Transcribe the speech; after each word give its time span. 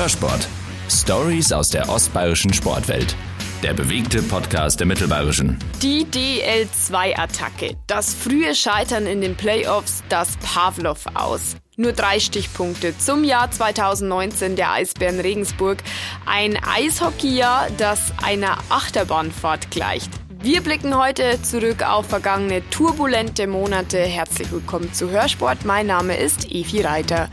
Hörsport. 0.00 0.48
Stories 0.88 1.52
aus 1.52 1.68
der 1.68 1.90
ostbayerischen 1.90 2.54
Sportwelt. 2.54 3.14
Der 3.62 3.74
bewegte 3.74 4.22
Podcast 4.22 4.80
der 4.80 4.86
Mittelbayerischen. 4.86 5.58
Die 5.82 6.06
DL2-Attacke. 6.06 7.76
Das 7.86 8.14
frühe 8.14 8.54
Scheitern 8.54 9.04
in 9.06 9.20
den 9.20 9.36
Playoffs, 9.36 10.02
das 10.08 10.38
Pavlov 10.38 11.04
aus. 11.12 11.56
Nur 11.76 11.92
drei 11.92 12.18
Stichpunkte 12.18 12.96
zum 12.96 13.24
Jahr 13.24 13.50
2019 13.50 14.56
der 14.56 14.72
Eisbären 14.72 15.20
Regensburg. 15.20 15.82
Ein 16.24 16.56
Eishockeyjahr, 16.56 17.68
das 17.76 18.14
einer 18.22 18.56
Achterbahnfahrt 18.70 19.70
gleicht. 19.70 20.10
Wir 20.42 20.62
blicken 20.62 20.96
heute 20.96 21.42
zurück 21.42 21.82
auf 21.86 22.06
vergangene 22.06 22.62
turbulente 22.70 23.46
Monate. 23.46 23.98
Herzlich 23.98 24.50
willkommen 24.50 24.94
zu 24.94 25.10
Hörsport. 25.10 25.66
Mein 25.66 25.88
Name 25.88 26.16
ist 26.16 26.50
Evi 26.50 26.80
Reiter. 26.80 27.28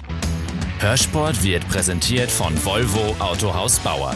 Hörsport 0.79 1.43
wird 1.43 1.67
präsentiert 1.69 2.29
von 2.29 2.53
Volvo 2.63 3.15
Autohaus 3.17 3.79
Bauer. 3.79 4.15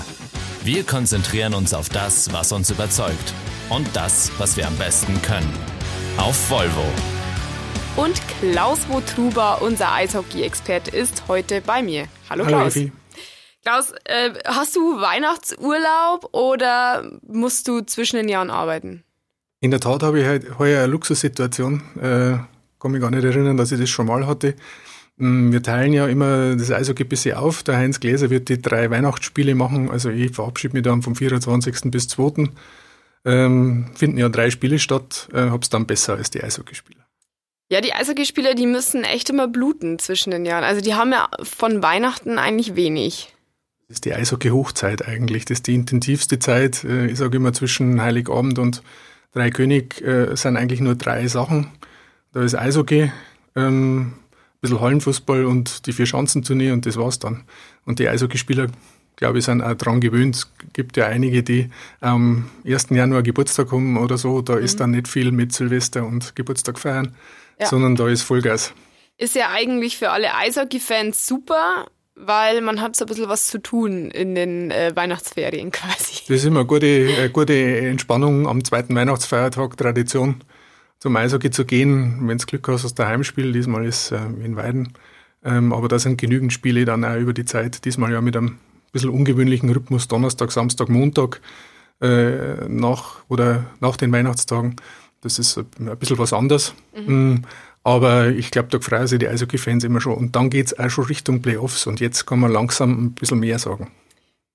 Wir 0.63 0.83
konzentrieren 0.83 1.55
uns 1.55 1.73
auf 1.73 1.89
das, 1.89 2.31
was 2.33 2.52
uns 2.52 2.69
überzeugt 2.69 3.33
und 3.69 3.88
das, 3.95 4.31
was 4.38 4.55
wir 4.57 4.67
am 4.67 4.75
besten 4.75 5.19
können. 5.23 5.52
Auf 6.17 6.52
Volvo. 6.52 6.85
Und 7.95 8.21
Klaus 8.39 8.88
Wotruber, 8.89 9.59
unser 9.63 9.91
Eishockey-Experte, 9.91 10.95
ist 10.95 11.23
heute 11.27 11.61
bei 11.61 11.81
mir. 11.81 12.05
Hallo, 12.29 12.45
Hallo 12.45 12.57
Klaus. 12.57 12.75
Effi. 12.75 12.91
Klaus, 13.63 13.93
äh, 14.05 14.30
hast 14.45 14.75
du 14.75 15.02
Weihnachtsurlaub 15.02 16.30
oder 16.31 17.09
musst 17.27 17.67
du 17.67 17.81
zwischen 17.81 18.17
den 18.17 18.30
Jahren 18.30 18.52
arbeiten? 18.52 19.03
In 19.61 19.71
der 19.71 19.80
Tat 19.80 20.03
habe 20.03 20.19
ich 20.19 20.27
halt 20.27 20.59
heuer 20.59 20.83
eine 20.83 20.91
Luxussituation. 20.91 21.81
Äh, 21.99 22.38
kann 22.80 22.91
mich 22.91 23.02
gar 23.02 23.09
nicht 23.09 23.23
erinnern, 23.23 23.57
dass 23.57 23.71
ich 23.71 23.80
das 23.80 23.89
schon 23.89 24.05
mal 24.05 24.27
hatte. 24.27 24.55
Mm, 25.21 25.52
Wir 25.52 25.61
teilen 25.63 25.93
ja 25.93 26.07
immer 26.07 26.55
das 26.55 26.71
Eishockey 26.71 27.03
ein 27.03 27.09
bisschen 27.09 27.38
auf. 27.38 27.63
Der 27.63 27.77
Heinz 27.77 27.99
Gläser 27.99 28.30
wird 28.30 28.49
die 28.49 28.61
drei 28.61 28.89
Weihnachtsspiele 28.89 29.55
machen. 29.55 29.89
Also 29.89 30.09
ich 30.09 30.31
verabschiede 30.31 30.73
mich 30.73 30.84
dann 30.84 31.02
vom 31.02 31.16
24. 31.16 31.91
bis 31.91 32.07
2. 32.09 32.50
Ähm, 33.23 33.92
finden 33.95 34.17
ja 34.17 34.30
drei 34.30 34.49
Spiele 34.49 34.80
statt. 34.80 35.30
Äh, 35.33 35.49
hab's 35.49 35.69
dann 35.69 35.86
besser 35.86 36.16
als 36.16 36.31
die 36.31 36.44
Eishockeyspieler. 36.44 37.05
Ja, 37.69 37.80
die 37.80 37.94
Eishockeyspieler, 37.94 38.55
die 38.55 38.66
müssen 38.66 39.03
echt 39.03 39.30
immer 39.30 39.47
bluten 39.47 39.97
zwischen 39.99 40.31
den 40.31 40.45
Jahren. 40.45 40.64
Also 40.64 40.81
die 40.81 40.95
haben 40.95 41.11
ja 41.11 41.30
von 41.44 41.81
Weihnachten 41.83 42.38
eigentlich 42.38 42.75
wenig. 42.75 43.33
Das 43.88 43.97
ist 43.97 44.05
die 44.05 44.14
Eishockey-Hochzeit 44.14 45.08
eigentlich. 45.08 45.45
Das 45.45 45.59
ist 45.59 45.67
die 45.67 45.75
intensivste 45.75 46.39
Zeit. 46.39 46.83
Äh, 46.83 47.08
Ich 47.08 47.17
sage 47.19 47.38
immer, 47.38 47.53
zwischen 47.53 48.02
Heiligabend 48.02 48.58
und 48.59 48.81
Dreikönig 49.33 50.02
äh, 50.02 50.36
sind 50.36 50.58
eigentlich 50.58 50.81
nur 50.81 50.95
drei 50.95 51.27
Sachen. 51.27 51.67
Da 52.33 52.42
ist 52.44 52.55
Eishockey, 52.55 53.11
ähm, 53.55 54.14
bisschen 54.62 54.80
Hallenfußball 54.80 55.45
und 55.45 55.86
die 55.88 55.94
Vier-Schanzentournee 55.94 56.72
und 56.72 56.86
das 56.86 56.98
war's 56.98 57.20
dann. 57.20 57.44
Und 57.86 58.00
die 58.00 58.08
Eishockeyspieler, 58.08 58.67
glaube 59.16 59.40
ich, 59.40 59.45
sind 59.45 59.62
auch 59.62 59.73
dran 59.73 60.00
gewöhnt. 60.00 60.36
Es 60.36 60.52
gibt 60.73 60.98
ja 60.98 61.08
einige, 61.08 61.44
die 61.44 61.70
am 62.00 62.50
1. 62.66 62.88
Januar 62.92 63.23
Geburtstag 63.23 63.72
haben 63.72 63.98
oder 63.98 64.17
so. 64.17 64.42
Da 64.42 64.56
ist 64.58 64.80
dann 64.80 64.92
nicht 64.92 65.08
viel 65.08 65.32
mit 65.32 65.52
Silvester 65.52 66.06
und 66.06 66.36
Geburtstag 66.36 66.80
feiern, 66.80 67.16
Ja. 67.59 67.67
sondern 67.67 67.95
da 67.95 68.08
ist 68.08 68.22
Vollgas. 68.22 68.73
Ist 69.17 69.36
ja 69.36 69.50
eigentlich 69.52 69.98
für 69.98 70.12
alle 70.12 70.34
Eishockey-Fans 70.36 71.28
super, 71.28 71.88
weil 72.16 72.62
man 72.62 72.82
hat 72.82 72.95
so 72.95 73.06
ein 73.06 73.08
bisschen 73.08 73.30
was 73.30 73.48
zu 73.48 73.59
tun 73.59 74.12
in 74.12 74.36
den 74.36 74.70
äh, 74.72 74.92
Weihnachtsferien 74.95 75.72
quasi. 75.72 76.22
Das 76.28 76.38
ist 76.38 76.45
immer 76.45 76.59
eine 76.62 76.67
gute, 76.67 77.09
eine 77.17 77.30
gute 77.32 77.80
Entspannung 77.80 78.48
am 78.48 78.64
zweiten 78.64 78.95
Weihnachtsfeiertag, 78.95 79.76
Tradition, 79.78 80.44
zum 81.02 81.16
Eishockey 81.16 81.49
zu 81.49 81.66
gehen, 81.66 82.27
wenn 82.27 82.38
du 82.38 82.45
Glück 82.45 82.67
hast, 82.67 82.97
du 82.97 83.03
ein 83.03 83.09
Heimspiel, 83.09 83.52
diesmal 83.52 83.85
ist 83.85 84.11
äh, 84.11 84.19
in 84.44 84.55
Weiden. 84.55 84.94
Ähm, 85.43 85.73
aber 85.73 85.88
da 85.88 85.97
sind 85.97 86.21
genügend 86.21 86.53
Spiele 86.53 86.85
dann 86.85 87.03
auch 87.03 87.17
über 87.17 87.33
die 87.33 87.43
Zeit, 87.43 87.83
diesmal 87.85 88.11
ja 88.11 88.21
mit 88.21 88.38
einem 88.38 88.59
bisschen 88.91 89.09
ungewöhnlichen 89.09 89.69
Rhythmus, 89.69 90.08
Donnerstag, 90.08 90.52
Samstag, 90.52 90.89
Montag 90.89 91.41
äh, 92.02 92.67
nach 92.67 93.23
oder 93.30 93.66
nach 93.80 93.97
den 93.97 94.11
Weihnachtstagen. 94.11 94.75
Das 95.21 95.39
ist 95.39 95.58
ein 95.58 95.97
bisschen 95.97 96.17
was 96.17 96.33
anderes. 96.33 96.73
Mm, 97.08 97.37
Aber 97.83 98.30
ich 98.30 98.52
glaube, 98.52 98.70
da 98.70 98.80
freuen 98.80 99.08
sich 99.08 99.20
die 99.20 99.27
Eishockey-Fans 99.27 99.83
immer 99.83 100.02
schon. 100.02 100.14
Und 100.14 100.36
dann 100.36 100.49
geht's 100.49 100.77
auch 100.77 100.89
schon 100.89 101.05
Richtung 101.05 101.42
Playoffs 101.42 101.87
und 101.87 101.99
jetzt 101.99 102.26
kann 102.26 102.39
man 102.39 102.52
langsam 102.52 103.05
ein 103.05 103.11
bisschen 103.14 103.39
mehr 103.39 103.59
sagen. 103.59 103.92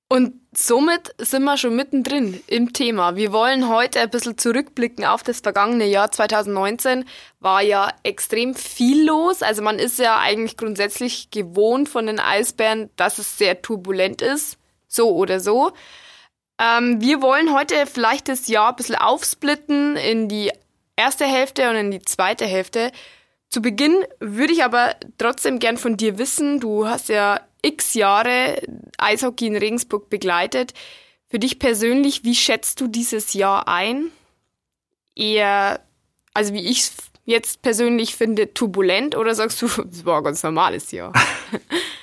Und 0.09 0.35
somit 0.57 1.15
sind 1.19 1.43
wir 1.43 1.57
schon 1.57 1.75
mittendrin 1.75 2.41
im 2.47 2.73
Thema. 2.73 3.17
Wir 3.17 3.33
wollen 3.33 3.69
heute 3.69 4.01
ein 4.01 4.11
bisschen 4.11 4.39
zurückblicken 4.39 5.05
auf 5.05 5.25
das 5.25 5.41
vergangene 5.41 5.87
Jahr 5.87 6.13
2019. 6.13 7.05
War 7.41 7.61
ja 7.61 7.93
extrem 8.05 8.55
viel 8.55 9.05
los. 9.05 9.43
Also 9.43 9.63
man 9.63 9.81
ist 9.81 9.99
ja 9.99 10.19
eigentlich 10.19 10.57
grundsätzlich 10.57 11.31
gewohnt 11.31 11.89
von 11.89 12.07
den 12.07 12.21
Eisbären, 12.21 12.89
dass 12.95 13.19
es 13.19 13.37
sehr 13.37 13.63
turbulent 13.63 14.23
ist. 14.23 14.59
So 14.87 15.13
oder 15.13 15.41
so. 15.41 15.73
Ähm, 16.61 17.01
wir 17.01 17.21
wollen 17.21 17.53
heute 17.53 17.87
vielleicht 17.87 18.29
das 18.29 18.47
Jahr 18.47 18.71
ein 18.71 18.77
bisschen 18.77 18.95
aufsplitten 18.95 19.97
in 19.97 20.29
die 20.29 20.53
erste 20.95 21.25
Hälfte 21.25 21.69
und 21.69 21.77
in 21.77 21.91
die 21.91 22.03
zweite 22.03 22.47
Hälfte. 22.47 22.93
Zu 23.49 23.63
Beginn 23.63 24.05
würde 24.21 24.53
ich 24.53 24.65
aber 24.65 24.97
trotzdem 25.19 25.59
gern 25.59 25.77
von 25.77 25.97
dir 25.97 26.19
wissen, 26.19 26.61
du 26.61 26.87
hast 26.87 27.09
ja 27.09 27.41
x 27.63 27.95
Jahre 27.95 28.61
Eishockey 28.99 29.47
in 29.47 29.57
Regensburg 29.57 30.11
begleitet. 30.11 30.75
Für 31.29 31.39
dich 31.39 31.59
persönlich, 31.59 32.25
wie 32.25 32.35
schätzt 32.35 32.81
du 32.81 32.87
dieses 32.87 33.33
Jahr 33.33 33.69
ein? 33.69 34.11
Eher, 35.15 35.81
also 36.35 36.53
wie 36.53 36.67
ich 36.67 36.81
es 36.81 36.93
jetzt 37.25 37.63
persönlich 37.63 38.15
finde, 38.15 38.53
turbulent 38.55 39.17
oder 39.17 39.35
sagst 39.35 39.61
du, 39.63 39.67
es 39.91 40.05
war 40.05 40.19
ein 40.19 40.25
ganz 40.25 40.43
normales 40.43 40.93
Jahr? 40.93 41.13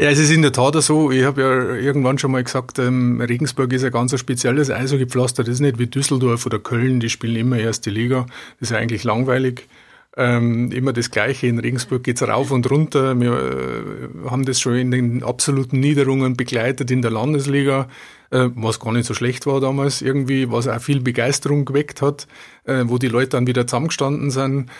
Ja, 0.00 0.08
es 0.08 0.18
ist 0.18 0.30
in 0.30 0.40
der 0.40 0.52
Tat 0.52 0.82
so. 0.82 1.10
Ich 1.10 1.24
habe 1.24 1.42
ja 1.42 1.74
irgendwann 1.74 2.16
schon 2.16 2.30
mal 2.30 2.42
gesagt, 2.42 2.78
ähm, 2.78 3.20
Regensburg 3.20 3.70
ist 3.74 3.84
ein 3.84 3.90
ganz 3.90 4.18
spezielles 4.18 4.70
Eishockeypflaster. 4.70 5.44
Das 5.44 5.56
ist 5.56 5.60
nicht 5.60 5.78
wie 5.78 5.88
Düsseldorf 5.88 6.46
oder 6.46 6.58
Köln, 6.58 7.00
die 7.00 7.10
spielen 7.10 7.36
immer 7.36 7.58
erste 7.58 7.90
Liga. 7.90 8.24
Das 8.58 8.70
ist 8.70 8.70
ja 8.70 8.78
eigentlich 8.78 9.04
langweilig. 9.04 9.66
Ähm, 10.16 10.72
immer 10.72 10.92
das 10.92 11.10
Gleiche. 11.10 11.46
In 11.46 11.60
Regensburg 11.60 12.02
geht's 12.02 12.22
rauf 12.22 12.50
und 12.50 12.68
runter. 12.68 13.18
Wir 13.18 13.32
äh, 13.32 14.28
haben 14.28 14.44
das 14.44 14.60
schon 14.60 14.74
in 14.74 14.90
den 14.90 15.22
absoluten 15.22 15.78
Niederungen 15.78 16.36
begleitet 16.36 16.90
in 16.90 17.00
der 17.00 17.12
Landesliga, 17.12 17.88
äh, 18.30 18.48
was 18.54 18.80
gar 18.80 18.92
nicht 18.92 19.06
so 19.06 19.14
schlecht 19.14 19.46
war 19.46 19.60
damals 19.60 20.02
irgendwie, 20.02 20.50
was 20.50 20.66
auch 20.66 20.80
viel 20.80 21.00
Begeisterung 21.00 21.64
geweckt 21.64 22.02
hat, 22.02 22.26
äh, 22.64 22.84
wo 22.86 22.98
die 22.98 23.08
Leute 23.08 23.30
dann 23.30 23.46
wieder 23.46 23.66
zusammengestanden 23.66 24.30
sind 24.30 24.70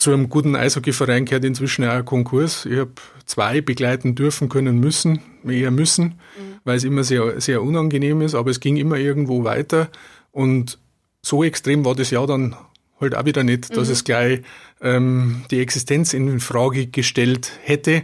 zu 0.00 0.14
einem 0.14 0.30
guten 0.30 0.56
Eishockeyverein 0.56 1.26
gehört 1.26 1.44
inzwischen 1.44 1.84
auch 1.84 1.92
ein 1.92 2.04
Konkurs. 2.06 2.64
Ich 2.64 2.78
habe 2.78 2.92
zwei 3.26 3.60
begleiten 3.60 4.14
dürfen 4.14 4.48
können 4.48 4.80
müssen, 4.80 5.20
eher 5.46 5.70
müssen, 5.70 6.18
weil 6.64 6.78
es 6.78 6.84
immer 6.84 7.04
sehr, 7.04 7.38
sehr 7.40 7.62
unangenehm 7.62 8.22
ist, 8.22 8.34
aber 8.34 8.50
es 8.50 8.60
ging 8.60 8.78
immer 8.78 8.96
irgendwo 8.96 9.44
weiter. 9.44 9.90
Und 10.32 10.78
so 11.20 11.44
extrem 11.44 11.84
war 11.84 11.94
das 11.94 12.10
Jahr 12.10 12.26
dann 12.26 12.56
halt 13.00 13.14
auch 13.14 13.24
wieder 13.24 13.44
nicht, 13.44 13.76
dass 13.76 13.88
es 13.88 14.04
gleich 14.04 14.42
ähm, 14.80 15.44
die 15.50 15.60
Existenz 15.60 16.12
in 16.12 16.40
Frage 16.40 16.86
gestellt 16.86 17.52
hätte. 17.62 18.02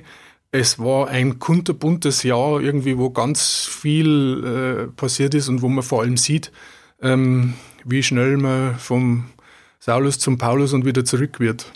Es 0.52 0.78
war 0.78 1.08
ein 1.08 1.38
kunterbuntes 1.38 2.22
Jahr 2.22 2.60
irgendwie, 2.60 2.96
wo 2.98 3.10
ganz 3.10 3.66
viel 3.66 4.88
äh, 4.88 4.96
passiert 4.96 5.34
ist 5.34 5.48
und 5.48 5.62
wo 5.62 5.68
man 5.68 5.82
vor 5.82 6.02
allem 6.02 6.16
sieht, 6.16 6.52
ähm, 7.02 7.54
wie 7.84 8.02
schnell 8.02 8.36
man 8.36 8.78
vom 8.78 9.26
Saulus 9.78 10.18
zum 10.18 10.38
Paulus 10.38 10.72
und 10.72 10.84
wieder 10.84 11.04
zurück 11.04 11.40
wird. 11.40 11.72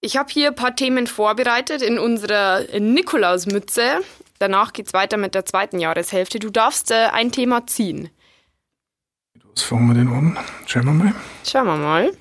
Ich 0.00 0.16
habe 0.16 0.30
hier 0.32 0.48
ein 0.48 0.54
paar 0.54 0.76
Themen 0.76 1.06
vorbereitet 1.06 1.82
in 1.82 1.98
unserer 1.98 2.62
Nikolausmütze. 2.78 4.00
Danach 4.38 4.72
geht's 4.72 4.92
weiter 4.92 5.16
mit 5.16 5.34
der 5.34 5.44
zweiten 5.44 5.80
Jahreshälfte. 5.80 6.38
Du 6.38 6.50
darfst 6.50 6.90
äh, 6.92 7.08
ein 7.12 7.32
Thema 7.32 7.66
ziehen. 7.66 8.08
Was 9.58 9.64
fangen 9.64 9.88
wir 9.88 9.94
denn 9.94 10.06
an? 10.06 10.38
Schauen 10.66 10.84
wir 10.84 10.92
mal. 10.92 11.14
Schauen 11.44 11.66
wir 11.66 11.76
mal. 11.76 12.12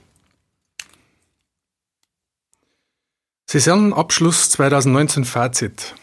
Saisonabschluss 3.46 4.50
2019 4.50 5.24
Fazit. 5.24 5.94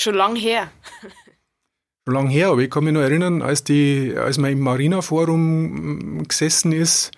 Schon 0.00 0.14
lang 0.14 0.36
her. 0.36 0.70
Schon 2.06 2.14
lange 2.14 2.30
her, 2.30 2.48
aber 2.48 2.62
ich 2.62 2.70
kann 2.70 2.84
mich 2.84 2.94
noch 2.94 3.02
erinnern, 3.02 3.42
als, 3.42 3.62
die, 3.62 4.14
als 4.16 4.38
man 4.38 4.52
im 4.52 4.60
Marina 4.60 5.02
Forum 5.02 6.20
mm, 6.20 6.28
gesessen 6.28 6.72
ist 6.72 7.10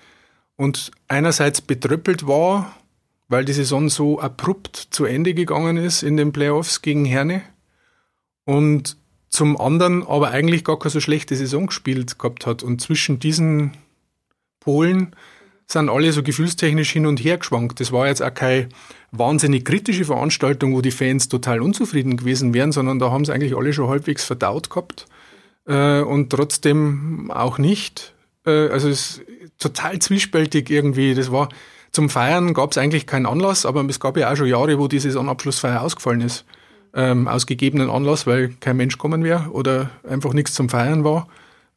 und 0.57 0.91
einerseits 1.07 1.61
betröppelt 1.61 2.27
war, 2.27 2.75
weil 3.29 3.45
die 3.45 3.53
Saison 3.53 3.89
so 3.89 4.19
abrupt 4.19 4.89
zu 4.91 5.05
Ende 5.05 5.35
gegangen 5.35 5.77
ist 5.77 6.03
in 6.03 6.17
den 6.17 6.33
Playoffs 6.33 6.83
gegen 6.83 7.05
Herne 7.05 7.43
und 8.45 8.97
zum 9.37 9.61
anderen 9.61 10.03
aber 10.07 10.31
eigentlich 10.31 10.65
gar 10.65 10.79
keine 10.79 10.91
so 10.91 11.01
schlechte 11.01 11.37
Saison 11.37 11.67
gespielt 11.67 12.19
gehabt 12.19 12.47
hat. 12.47 12.63
Und 12.63 12.81
zwischen 12.81 13.19
diesen 13.19 13.73
Polen 14.61 15.15
sind 15.67 15.91
alle 15.91 16.11
so 16.13 16.23
gefühlstechnisch 16.23 16.91
hin 16.91 17.05
und 17.05 17.23
her 17.23 17.37
geschwankt. 17.37 17.79
Das 17.81 17.93
war 17.93 18.07
jetzt 18.07 18.23
auch 18.23 18.33
keine 18.33 18.71
wahnsinnig 19.13 19.67
kritische 19.67 20.07
Veranstaltung, 20.07 20.75
wo 20.75 20.81
die 20.81 20.91
Fans 20.91 21.29
total 21.29 21.61
unzufrieden 21.61 22.17
gewesen 22.17 22.55
wären, 22.55 22.73
sondern 22.73 22.99
da 22.99 23.11
haben 23.11 23.27
sie 23.27 23.33
eigentlich 23.35 23.55
alle 23.55 23.75
schon 23.75 23.91
halbwegs 23.91 24.25
verdaut 24.25 24.71
gehabt 24.71 25.07
äh, 25.67 26.01
und 26.01 26.31
trotzdem 26.31 27.31
auch 27.31 27.59
nicht. 27.59 28.15
Äh, 28.47 28.69
also 28.69 28.89
es 28.89 29.19
ist 29.19 29.23
total 29.59 29.99
zwiespältig 29.99 30.71
irgendwie. 30.71 31.15
Das 31.15 31.31
war 31.31 31.51
zum 31.93 32.09
Feiern 32.09 32.55
gab 32.55 32.71
es 32.71 32.79
eigentlich 32.79 33.07
keinen 33.07 33.27
Anlass, 33.27 33.67
aber 33.67 33.85
es 33.87 34.01
gab 34.01 34.17
ja 34.17 34.33
auch 34.33 34.37
schon 34.37 34.47
Jahre, 34.47 34.79
wo 34.79 34.89
die 34.89 34.99
Saisonabschlussfeier 34.99 35.83
ausgefallen 35.83 36.23
ist. 36.23 36.47
Ähm, 36.97 37.29
aus 37.29 37.47
gegebenen 37.47 37.91
Anlass, 37.91 38.27
weil 38.27 38.49
kein 38.59 38.79
Mensch 38.79 38.99
kommen 38.99 39.23
wäre 39.23 39.51
oder 39.51 39.91
einfach 40.09 40.33
nichts 40.33 40.55
zum 40.55 40.69
Feiern 40.69 41.05
war. 41.05 41.29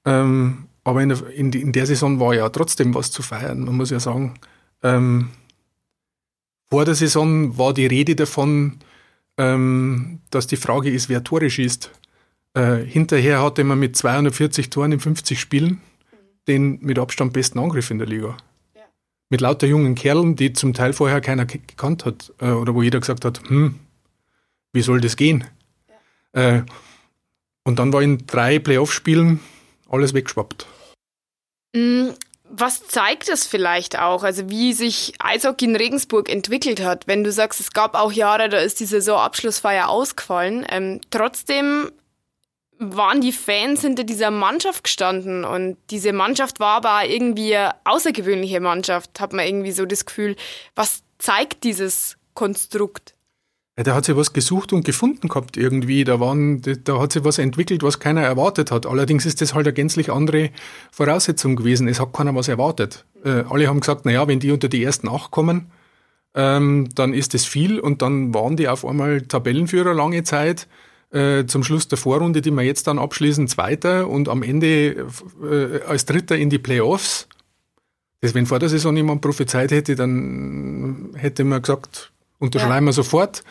Ähm, 0.05 0.65
aber 0.83 1.03
in 1.03 1.09
der, 1.09 1.27
in, 1.27 1.51
in 1.51 1.71
der, 1.73 1.85
Saison 1.85 2.19
war 2.19 2.33
ja 2.33 2.49
trotzdem 2.49 2.95
was 2.95 3.11
zu 3.11 3.21
feiern. 3.21 3.65
Man 3.65 3.75
muss 3.75 3.91
ja 3.91 3.99
sagen, 3.99 4.39
ähm, 4.81 5.29
vor 6.69 6.85
der 6.85 6.95
Saison 6.95 7.57
war 7.57 7.73
die 7.73 7.85
Rede 7.85 8.15
davon, 8.15 8.79
ähm, 9.37 10.21
dass 10.31 10.47
die 10.47 10.55
Frage 10.55 10.89
ist, 10.89 11.09
wer 11.09 11.23
Tore 11.23 11.49
schießt. 11.49 11.91
Äh, 12.53 12.77
hinterher 12.77 13.43
hatte 13.43 13.63
man 13.63 13.77
mit 13.77 13.97
240 13.97 14.69
Toren 14.69 14.93
in 14.93 14.99
50 14.99 15.39
Spielen 15.39 15.81
den 16.47 16.79
mit 16.81 16.97
Abstand 16.97 17.33
besten 17.33 17.59
Angriff 17.59 17.91
in 17.91 17.99
der 17.99 18.07
Liga. 18.07 18.37
Ja. 18.73 18.81
Mit 19.29 19.41
lauter 19.41 19.67
jungen 19.67 19.95
Kerlen, 19.95 20.35
die 20.35 20.53
zum 20.53 20.73
Teil 20.73 20.93
vorher 20.93 21.21
keiner 21.21 21.45
gekannt 21.45 22.05
hat 22.05 22.33
äh, 22.39 22.49
oder 22.49 22.73
wo 22.73 22.81
jeder 22.81 22.99
gesagt 22.99 23.25
hat, 23.25 23.47
hm, 23.49 23.75
wie 24.73 24.81
soll 24.81 25.01
das 25.01 25.15
gehen? 25.15 25.45
Ja. 26.33 26.57
Äh, 26.57 26.63
und 27.63 27.77
dann 27.77 27.93
war 27.93 28.01
in 28.01 28.25
drei 28.25 28.59
Playoff-Spielen 28.59 29.39
alles 29.89 30.13
weggeschwappt. 30.13 30.65
Mm, 31.75 32.09
was 32.49 32.87
zeigt 32.87 33.29
das 33.29 33.45
vielleicht 33.45 33.99
auch? 33.99 34.23
Also 34.23 34.49
wie 34.49 34.73
sich 34.73 35.13
Eishockey 35.19 35.65
in 35.65 35.75
Regensburg 35.75 36.29
entwickelt 36.29 36.81
hat? 36.81 37.07
Wenn 37.07 37.23
du 37.23 37.31
sagst, 37.31 37.59
es 37.59 37.71
gab 37.71 37.95
auch 37.95 38.11
Jahre, 38.11 38.49
da 38.49 38.57
ist 38.57 38.79
die 38.79 38.85
Saisonabschlussfeier 38.85 39.87
ausgefallen. 39.87 40.65
Ähm, 40.69 41.01
trotzdem 41.11 41.91
waren 42.79 43.21
die 43.21 43.33
Fans 43.33 43.81
hinter 43.81 44.03
dieser 44.03 44.31
Mannschaft 44.31 44.85
gestanden 44.85 45.43
und 45.43 45.77
diese 45.89 46.13
Mannschaft 46.13 46.61
war 46.61 46.77
aber 46.77 47.05
irgendwie 47.05 47.55
eine 47.55 47.75
außergewöhnliche 47.83 48.61
Mannschaft, 48.61 49.19
hat 49.19 49.33
man 49.33 49.45
irgendwie 49.45 49.73
so 49.73 49.85
das 49.85 50.05
Gefühl. 50.05 50.37
Was 50.75 51.03
zeigt 51.17 51.65
dieses 51.65 52.17
Konstrukt? 52.33 53.15
Ja, 53.79 53.83
da 53.83 53.95
hat 53.95 54.03
sie 54.03 54.17
was 54.17 54.33
gesucht 54.33 54.73
und 54.73 54.83
gefunden 54.83 55.29
gehabt 55.29 55.55
irgendwie. 55.55 56.03
Da, 56.03 56.19
waren, 56.19 56.61
da 56.83 56.99
hat 56.99 57.13
sie 57.13 57.23
was 57.23 57.37
entwickelt, 57.37 57.81
was 57.81 58.01
keiner 58.01 58.21
erwartet 58.21 58.71
hat. 58.71 58.85
Allerdings 58.85 59.25
ist 59.25 59.39
das 59.39 59.53
halt 59.53 59.67
eine 59.67 59.73
gänzlich 59.73 60.11
andere 60.11 60.49
Voraussetzung 60.91 61.55
gewesen. 61.55 61.87
Es 61.87 62.01
hat 62.01 62.11
keiner 62.11 62.35
was 62.35 62.49
erwartet. 62.49 63.05
Äh, 63.23 63.45
alle 63.49 63.69
haben 63.69 63.79
gesagt, 63.79 64.03
naja, 64.03 64.27
wenn 64.27 64.41
die 64.41 64.51
unter 64.51 64.67
die 64.67 64.83
ersten 64.83 65.07
acht 65.07 65.31
kommen, 65.31 65.71
ähm, 66.35 66.89
dann 66.93 67.13
ist 67.13 67.33
das 67.33 67.45
viel 67.45 67.79
und 67.79 68.01
dann 68.01 68.33
waren 68.33 68.57
die 68.57 68.67
auf 68.67 68.83
einmal 68.83 69.21
Tabellenführer 69.21 69.93
lange 69.93 70.23
Zeit 70.23 70.67
äh, 71.11 71.45
zum 71.45 71.63
Schluss 71.63 71.87
der 71.87 71.97
Vorrunde, 71.97 72.41
die 72.41 72.51
wir 72.51 72.63
jetzt 72.63 72.85
dann 72.85 72.99
abschließen, 72.99 73.47
Zweiter 73.47 74.09
und 74.09 74.27
am 74.27 74.43
Ende 74.43 75.07
äh, 75.41 75.83
als 75.87 76.03
Dritter 76.03 76.35
in 76.35 76.49
die 76.49 76.59
Playoffs. 76.59 77.29
Das, 78.19 78.33
wenn 78.33 78.45
vor 78.45 78.59
der 78.59 78.67
Saison 78.67 78.97
jemand 78.97 79.21
prophezeit 79.21 79.71
hätte, 79.71 79.95
dann 79.95 81.11
hätte 81.15 81.45
man 81.45 81.61
gesagt, 81.61 82.11
unterschreiben 82.39 82.85
ja. 82.85 82.89
wir 82.89 82.93
sofort. 82.93 83.45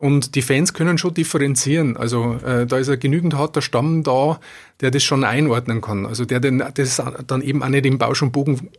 Und 0.00 0.34
die 0.34 0.40
Fans 0.40 0.72
können 0.72 0.96
schon 0.96 1.12
differenzieren. 1.12 1.98
Also 1.98 2.36
äh, 2.36 2.66
da 2.66 2.78
ist 2.78 2.88
ein 2.88 2.98
genügend 2.98 3.34
harter 3.34 3.60
Stamm 3.60 4.02
da, 4.02 4.40
der 4.80 4.90
das 4.90 5.02
schon 5.02 5.24
einordnen 5.24 5.82
kann. 5.82 6.06
Also 6.06 6.24
der 6.24 6.40
den, 6.40 6.64
das 6.72 7.02
dann 7.26 7.42
eben 7.42 7.62
auch 7.62 7.68
nicht 7.68 7.84
im 7.84 7.98
Bausch 7.98 8.22
und 8.22 8.32
Bogen 8.32 8.70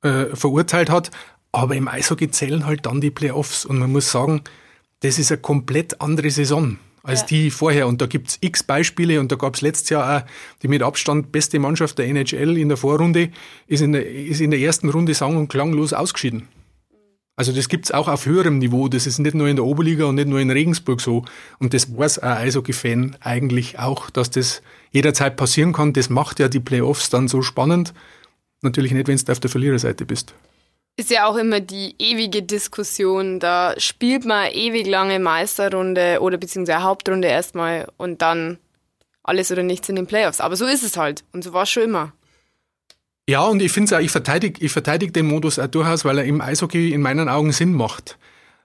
äh, 0.00 0.34
verurteilt 0.34 0.88
hat. 0.88 1.10
Aber 1.52 1.76
im 1.76 1.88
Eishockey 1.88 2.30
zählen 2.30 2.64
halt 2.64 2.86
dann 2.86 3.02
die 3.02 3.10
Playoffs. 3.10 3.66
Und 3.66 3.78
man 3.78 3.92
muss 3.92 4.10
sagen, 4.10 4.40
das 5.00 5.18
ist 5.18 5.30
eine 5.30 5.42
komplett 5.42 6.00
andere 6.00 6.30
Saison 6.30 6.78
als 7.02 7.20
ja. 7.20 7.26
die 7.26 7.50
vorher. 7.50 7.86
Und 7.86 8.00
da 8.00 8.06
gibt's 8.06 8.38
x 8.40 8.62
Beispiele 8.62 9.20
und 9.20 9.30
da 9.30 9.36
gab's 9.36 9.60
letztes 9.60 9.90
Jahr 9.90 10.22
auch 10.22 10.26
die 10.62 10.68
mit 10.68 10.82
Abstand 10.82 11.32
beste 11.32 11.58
Mannschaft 11.58 11.98
der 11.98 12.06
NHL 12.06 12.56
in 12.56 12.68
der 12.70 12.78
Vorrunde, 12.78 13.28
ist 13.66 13.82
in 13.82 13.92
der, 13.92 14.10
ist 14.10 14.40
in 14.40 14.52
der 14.52 14.60
ersten 14.60 14.88
Runde 14.88 15.12
sang- 15.12 15.36
und 15.36 15.48
klanglos 15.48 15.92
ausgeschieden. 15.92 16.48
Also 17.36 17.52
das 17.52 17.68
gibt's 17.68 17.90
auch 17.92 18.08
auf 18.08 18.24
höherem 18.24 18.58
Niveau. 18.58 18.88
Das 18.88 19.06
ist 19.06 19.18
nicht 19.18 19.34
nur 19.34 19.48
in 19.48 19.56
der 19.56 19.64
Oberliga 19.66 20.06
und 20.06 20.14
nicht 20.14 20.28
nur 20.28 20.40
in 20.40 20.50
Regensburg 20.50 21.00
so. 21.00 21.24
Und 21.58 21.74
das 21.74 21.96
weiß 21.96 22.18
ein 22.20 22.38
Eishockey-Fan 22.38 23.16
eigentlich 23.20 23.78
auch, 23.78 24.08
dass 24.08 24.30
das 24.30 24.62
jederzeit 24.90 25.36
passieren 25.36 25.74
kann. 25.74 25.92
Das 25.92 26.08
macht 26.08 26.40
ja 26.40 26.48
die 26.48 26.60
Playoffs 26.60 27.10
dann 27.10 27.28
so 27.28 27.42
spannend. 27.42 27.92
Natürlich 28.62 28.92
nicht, 28.92 29.06
wenn 29.06 29.18
du 29.18 29.32
auf 29.32 29.40
der 29.40 29.50
Verliererseite 29.50 30.06
bist 30.06 30.34
ist 30.96 31.10
ja 31.10 31.26
auch 31.26 31.36
immer 31.36 31.60
die 31.60 31.94
ewige 31.98 32.42
Diskussion. 32.42 33.38
Da 33.38 33.74
spielt 33.78 34.24
man 34.24 34.50
ewig 34.50 34.86
lange 34.86 35.18
Meisterrunde 35.18 36.18
oder 36.20 36.38
beziehungsweise 36.38 36.82
Hauptrunde 36.82 37.28
erstmal 37.28 37.86
und 37.98 38.22
dann 38.22 38.58
alles 39.22 39.52
oder 39.52 39.62
nichts 39.62 39.88
in 39.88 39.96
den 39.96 40.06
Playoffs. 40.06 40.40
Aber 40.40 40.56
so 40.56 40.64
ist 40.66 40.82
es 40.82 40.96
halt 40.96 41.22
und 41.32 41.44
so 41.44 41.52
war 41.52 41.64
es 41.64 41.70
schon 41.70 41.82
immer. 41.82 42.12
Ja, 43.28 43.42
und 43.44 43.60
ich 43.60 43.72
finde 43.72 43.86
es 43.86 43.92
auch, 43.92 44.00
ich 44.00 44.10
verteidige 44.10 44.64
ich 44.64 44.70
verteidig 44.70 45.12
den 45.12 45.26
Modus 45.26 45.58
auch 45.58 45.66
durchaus, 45.66 46.04
weil 46.04 46.18
er 46.18 46.24
im 46.24 46.40
Eishockey 46.40 46.92
in 46.92 47.02
meinen 47.02 47.28
Augen 47.28 47.52
Sinn 47.52 47.72
macht. 47.74 48.18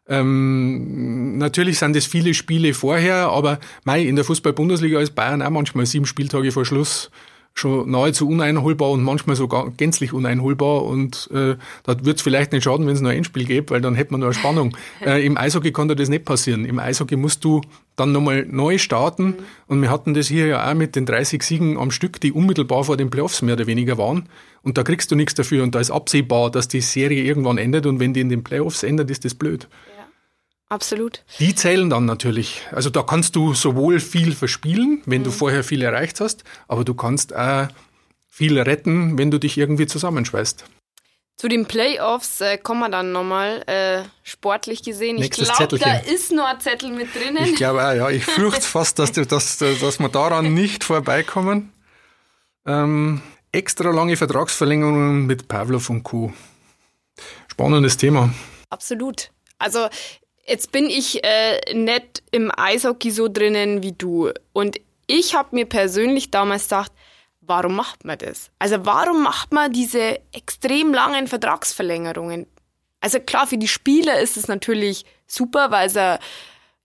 Ähm, 0.08 1.38
natürlich 1.38 1.80
sind 1.80 1.96
es 1.96 2.06
viele 2.06 2.34
Spiele 2.34 2.74
vorher, 2.74 3.30
aber 3.30 3.60
mei, 3.86 4.02
in 4.02 4.16
der 4.16 4.26
Fußball-Bundesliga 4.26 5.00
ist 5.00 5.16
Bayern 5.16 5.42
auch 5.42 5.50
manchmal 5.50 5.86
sieben 5.86 6.06
Spieltage 6.06 6.52
vor 6.52 6.66
Schluss 6.66 7.10
schon 7.54 7.90
nahezu 7.92 8.28
uneinholbar 8.28 8.92
und 8.92 9.04
manchmal 9.04 9.36
sogar 9.36 9.72
gänzlich 9.72 10.14
uneinholbar. 10.14 10.84
Und 10.84 11.30
äh, 11.34 11.56
da 11.84 12.06
wird 12.06 12.18
es 12.18 12.22
vielleicht 12.22 12.52
nicht 12.52 12.64
schaden, 12.64 12.88
wenn 12.88 12.96
es 12.96 13.02
nur 13.02 13.12
ein 13.12 13.24
Spiel 13.24 13.46
gibt, 13.46 13.72
weil 13.72 13.82
dann 13.82 13.96
hätte 13.96 14.12
man 14.12 14.22
nur 14.22 14.30
eine 14.30 14.34
Spannung. 14.34 14.76
äh, 15.06 15.26
Im 15.26 15.38
Eishockey 15.38 15.72
kann 15.72 15.88
das 15.88 16.10
nicht 16.10 16.26
passieren. 16.26 16.66
Im 16.66 16.80
Eishockey 16.80 17.18
musst 17.18 17.44
du 17.44 17.62
dann 17.96 18.12
nochmal 18.12 18.46
neu 18.50 18.78
starten. 18.78 19.26
Mhm. 19.26 19.36
Und 19.68 19.82
wir 19.82 19.90
hatten 19.90 20.14
das 20.14 20.28
hier 20.28 20.48
ja 20.48 20.70
auch 20.70 20.74
mit 20.74 20.96
den 20.96 21.06
30 21.06 21.44
Siegen 21.44 21.78
am 21.78 21.92
Stück, 21.92 22.22
die 22.22 22.32
unmittelbar 22.32 22.84
vor 22.84 22.98
den 22.98 23.10
Playoffs 23.10 23.42
mehr 23.42 23.56
oder 23.56 23.68
weniger 23.68 23.98
waren. 23.98 24.30
Und 24.64 24.78
da 24.78 24.84
kriegst 24.84 25.12
du 25.12 25.16
nichts 25.16 25.34
dafür. 25.34 25.64
Und 25.64 25.76
da 25.76 25.80
ist 25.80 25.92
absehbar, 25.92 26.52
dass 26.52 26.68
die 26.68 26.82
Serie 26.82 27.24
irgendwann 27.24 27.58
endet. 27.58 27.86
Und 27.86 28.00
wenn 28.00 28.14
die 28.14 28.22
in 28.22 28.30
den 28.30 28.44
Playoffs 28.44 28.84
endet, 28.84 29.12
ist 29.12 29.26
das 29.26 29.36
blöd. 29.36 29.68
Absolut. 30.72 31.22
Die 31.40 31.54
zählen 31.54 31.90
dann 31.90 32.06
natürlich. 32.06 32.62
Also 32.72 32.90
da 32.90 33.04
kannst 33.04 33.36
du 33.36 33.54
sowohl 33.54 34.00
viel 34.00 34.34
verspielen, 34.34 35.02
wenn 35.06 35.20
mhm. 35.20 35.26
du 35.26 35.32
vorher 35.32 35.66
viel 35.66 35.82
erreicht 35.82 36.22
hast, 36.22 36.46
aber 36.70 36.86
du 36.86 36.94
kannst 36.94 37.36
auch 37.36 37.68
viel 38.30 38.58
retten, 38.58 39.18
wenn 39.18 39.32
du 39.32 39.38
dich 39.38 39.58
irgendwie 39.58 39.86
zusammenschweißt. 39.86 40.64
Zu 41.36 41.50
den 41.50 41.66
Playoffs 41.66 42.40
äh, 42.40 42.58
kommen 42.58 42.80
wir 42.80 42.90
dann 42.90 43.12
nochmal, 43.12 43.64
äh, 43.68 44.04
sportlich 44.24 44.82
gesehen. 44.82 45.18
Nächstes 45.18 45.50
ich 45.50 45.56
glaube, 45.58 45.78
da 45.78 45.98
ist 45.98 46.32
nur 46.32 46.48
ein 46.48 46.62
Zettel 46.62 46.92
mit 46.92 47.14
drinnen. 47.14 47.44
Ich 47.44 47.56
glaube 47.56 47.86
auch, 47.86 47.94
ja. 47.94 48.10
Ich 48.10 48.24
fürchte 48.24 48.62
fast, 48.66 48.98
dass, 48.98 49.12
dass, 49.12 49.58
dass 49.58 50.00
wir 50.00 50.08
daran 50.08 50.54
nicht 50.54 50.86
vorbeikommen. 50.86 51.74
Ähm, 52.66 53.22
extra 53.52 53.90
lange 53.90 54.16
Vertragsverlängerungen 54.16 55.26
mit 55.26 55.50
Pavlov 55.50 55.90
und 55.90 56.04
Co. 56.04 56.32
Spannendes 57.50 57.98
Thema. 57.98 58.34
Absolut. 58.70 59.32
Also 59.60 59.90
Jetzt 60.46 60.72
bin 60.72 60.86
ich 60.90 61.24
äh, 61.24 61.74
nicht 61.74 62.24
im 62.32 62.52
Eishockey 62.56 63.12
so 63.12 63.28
drinnen 63.28 63.84
wie 63.84 63.92
du. 63.92 64.32
Und 64.54 64.78
ich 65.08 65.36
habe 65.36 65.50
mir 65.56 65.66
persönlich 65.66 66.32
damals 66.32 66.64
gedacht, 66.64 66.92
warum 67.42 67.76
macht 67.76 68.06
man 68.06 68.18
das? 68.18 68.50
Also 68.60 68.86
warum 68.86 69.24
macht 69.24 69.52
man 69.52 69.72
diese 69.72 70.20
extrem 70.32 70.94
langen 70.94 71.28
Vertragsverlängerungen? 71.28 72.48
Also 73.02 73.20
klar, 73.20 73.48
für 73.48 73.58
die 73.58 73.68
Spieler 73.68 74.20
ist 74.20 74.38
es 74.38 74.48
natürlich 74.48 75.06
super, 75.28 75.72
weil 75.72 75.90
sie 75.90 76.20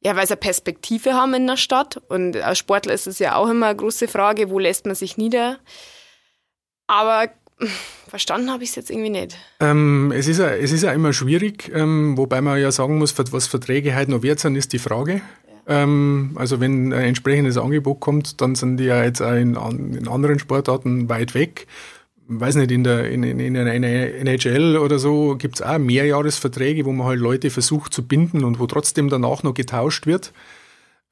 ja, 0.00 0.14
weil 0.14 0.26
sie 0.26 0.36
Perspektive 0.36 1.14
haben 1.14 1.34
in 1.34 1.46
der 1.46 1.56
Stadt. 1.56 1.96
Und 2.08 2.36
als 2.36 2.58
Sportler 2.58 2.94
ist 2.94 3.06
es 3.06 3.18
ja 3.18 3.34
auch 3.34 3.48
immer 3.48 3.66
eine 3.66 3.76
große 3.76 4.08
Frage, 4.08 4.50
wo 4.50 4.58
lässt 4.58 4.86
man 4.86 4.94
sich 4.94 5.16
nieder? 5.16 5.58
Aber 6.86 7.28
Verstanden 8.08 8.50
habe 8.50 8.62
ich 8.62 8.70
es 8.70 8.76
jetzt 8.76 8.90
irgendwie 8.90 9.10
nicht. 9.10 9.36
Ähm, 9.60 10.12
es, 10.14 10.28
ist 10.28 10.38
ja, 10.38 10.50
es 10.50 10.72
ist 10.72 10.82
ja 10.82 10.92
immer 10.92 11.12
schwierig, 11.12 11.70
ähm, 11.74 12.16
wobei 12.16 12.40
man 12.40 12.60
ja 12.60 12.70
sagen 12.70 12.98
muss, 12.98 13.14
was 13.18 13.46
Verträge 13.46 13.96
heute 13.96 14.10
noch 14.10 14.22
wert 14.22 14.40
sind, 14.40 14.56
ist 14.56 14.72
die 14.72 14.78
Frage. 14.78 15.22
Ja. 15.66 15.82
Ähm, 15.82 16.32
also 16.36 16.60
wenn 16.60 16.92
ein 16.92 17.02
entsprechendes 17.02 17.56
Angebot 17.56 18.00
kommt, 18.00 18.40
dann 18.40 18.54
sind 18.54 18.76
die 18.76 18.84
ja 18.84 19.02
jetzt 19.02 19.22
auch 19.22 19.34
in, 19.34 19.54
in 19.94 20.06
anderen 20.06 20.38
Sportarten 20.38 21.08
weit 21.08 21.34
weg. 21.34 21.66
Ich 22.28 22.40
weiß 22.40 22.56
nicht, 22.56 22.72
in 22.72 22.84
der, 22.84 23.10
in, 23.10 23.22
in, 23.22 23.38
in 23.38 23.56
einer 23.56 23.72
NHL 23.72 24.76
oder 24.76 24.98
so 24.98 25.36
gibt 25.36 25.56
es 25.56 25.62
auch 25.62 25.78
Mehrjahresverträge, 25.78 26.84
wo 26.84 26.92
man 26.92 27.06
halt 27.06 27.20
Leute 27.20 27.50
versucht 27.50 27.94
zu 27.94 28.06
binden 28.06 28.44
und 28.44 28.58
wo 28.58 28.66
trotzdem 28.66 29.08
danach 29.08 29.42
noch 29.42 29.54
getauscht 29.54 30.06
wird. 30.06 30.32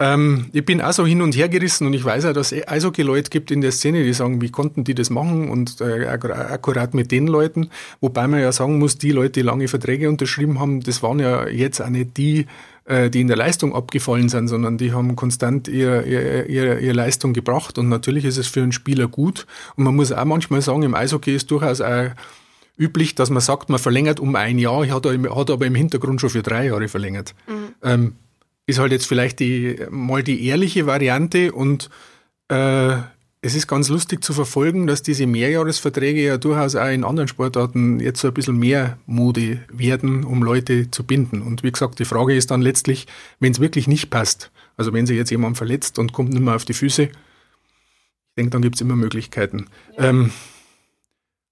Ähm, 0.04 0.46
ich 0.52 0.66
bin 0.66 0.82
auch 0.82 0.92
so 0.92 1.06
hin 1.06 1.22
und 1.22 1.34
her 1.34 1.48
gerissen 1.48 1.86
und 1.86 1.94
ich 1.94 2.04
weiß 2.04 2.26
auch, 2.26 2.34
dass 2.34 2.52
es 2.52 2.68
Eishockey-Leute 2.68 3.30
gibt 3.30 3.50
in 3.50 3.62
der 3.62 3.72
Szene, 3.72 4.04
die 4.04 4.12
sagen, 4.12 4.42
wie 4.42 4.50
konnten 4.50 4.84
die 4.84 4.94
das 4.94 5.08
machen 5.08 5.48
und 5.48 5.80
äh, 5.80 6.06
akkurat 6.06 6.92
mit 6.92 7.10
den 7.10 7.26
Leuten. 7.26 7.70
Wobei 8.02 8.26
man 8.26 8.40
ja 8.40 8.52
sagen 8.52 8.78
muss, 8.78 8.98
die 8.98 9.12
Leute, 9.12 9.32
die 9.32 9.42
lange 9.42 9.66
Verträge 9.66 10.10
unterschrieben 10.10 10.60
haben, 10.60 10.80
das 10.80 11.02
waren 11.02 11.20
ja 11.20 11.48
jetzt 11.48 11.80
auch 11.80 11.88
nicht 11.88 12.18
die, 12.18 12.46
äh, 12.84 13.08
die 13.08 13.22
in 13.22 13.28
der 13.28 13.38
Leistung 13.38 13.74
abgefallen 13.74 14.28
sind, 14.28 14.48
sondern 14.48 14.76
die 14.76 14.92
haben 14.92 15.16
konstant 15.16 15.68
ihre 15.68 16.02
ihr, 16.02 16.50
ihr, 16.50 16.80
ihr 16.80 16.92
Leistung 16.92 17.32
gebracht 17.32 17.78
und 17.78 17.88
natürlich 17.88 18.26
ist 18.26 18.36
es 18.36 18.46
für 18.46 18.62
einen 18.62 18.72
Spieler 18.72 19.08
gut. 19.08 19.46
Und 19.76 19.84
man 19.84 19.96
muss 19.96 20.12
auch 20.12 20.24
manchmal 20.26 20.60
sagen, 20.60 20.82
im 20.82 20.94
Eishockey 20.94 21.34
ist 21.34 21.50
durchaus 21.50 21.80
auch 21.80 22.10
üblich, 22.76 23.14
dass 23.14 23.30
man 23.30 23.40
sagt, 23.40 23.70
man 23.70 23.78
verlängert 23.78 24.20
um 24.20 24.36
ein 24.36 24.58
Jahr, 24.58 24.86
hat, 24.88 25.06
hat 25.06 25.50
aber 25.50 25.64
im 25.64 25.74
Hintergrund 25.74 26.20
schon 26.20 26.30
für 26.30 26.42
drei 26.42 26.66
Jahre 26.66 26.88
verlängert. 26.88 27.34
Mhm. 27.46 27.74
Ähm, 27.82 28.12
ist 28.66 28.78
halt 28.78 28.92
jetzt 28.92 29.06
vielleicht 29.06 29.40
die, 29.40 29.76
mal 29.90 30.22
die 30.22 30.46
ehrliche 30.46 30.86
Variante 30.86 31.52
und 31.52 31.90
äh, 32.48 32.96
es 33.44 33.54
ist 33.54 33.66
ganz 33.66 33.90
lustig 33.90 34.24
zu 34.24 34.32
verfolgen, 34.32 34.86
dass 34.86 35.02
diese 35.02 35.26
Mehrjahresverträge 35.26 36.24
ja 36.24 36.38
durchaus 36.38 36.76
auch 36.76 36.88
in 36.88 37.04
anderen 37.04 37.28
Sportarten 37.28 38.00
jetzt 38.00 38.20
so 38.20 38.28
ein 38.28 38.34
bisschen 38.34 38.56
mehr 38.56 38.96
Mode 39.04 39.60
werden, 39.70 40.24
um 40.24 40.42
Leute 40.42 40.90
zu 40.90 41.04
binden. 41.04 41.42
Und 41.42 41.62
wie 41.62 41.70
gesagt, 41.70 41.98
die 41.98 42.06
Frage 42.06 42.34
ist 42.34 42.50
dann 42.50 42.62
letztlich, 42.62 43.06
wenn 43.40 43.52
es 43.52 43.60
wirklich 43.60 43.86
nicht 43.86 44.08
passt 44.08 44.50
Also 44.78 44.94
wenn 44.94 45.06
sich 45.06 45.18
jetzt 45.18 45.30
jemand 45.30 45.58
verletzt 45.58 45.98
und 45.98 46.14
kommt 46.14 46.30
nicht 46.30 46.42
mehr 46.42 46.56
auf 46.56 46.64
die 46.64 46.72
Füße, 46.72 47.02
ich 47.02 47.12
denke, 48.38 48.50
dann 48.50 48.62
gibt 48.62 48.76
es 48.76 48.80
immer 48.80 48.96
Möglichkeiten. 48.96 49.66
Ja. 49.98 50.04
Ähm, 50.04 50.32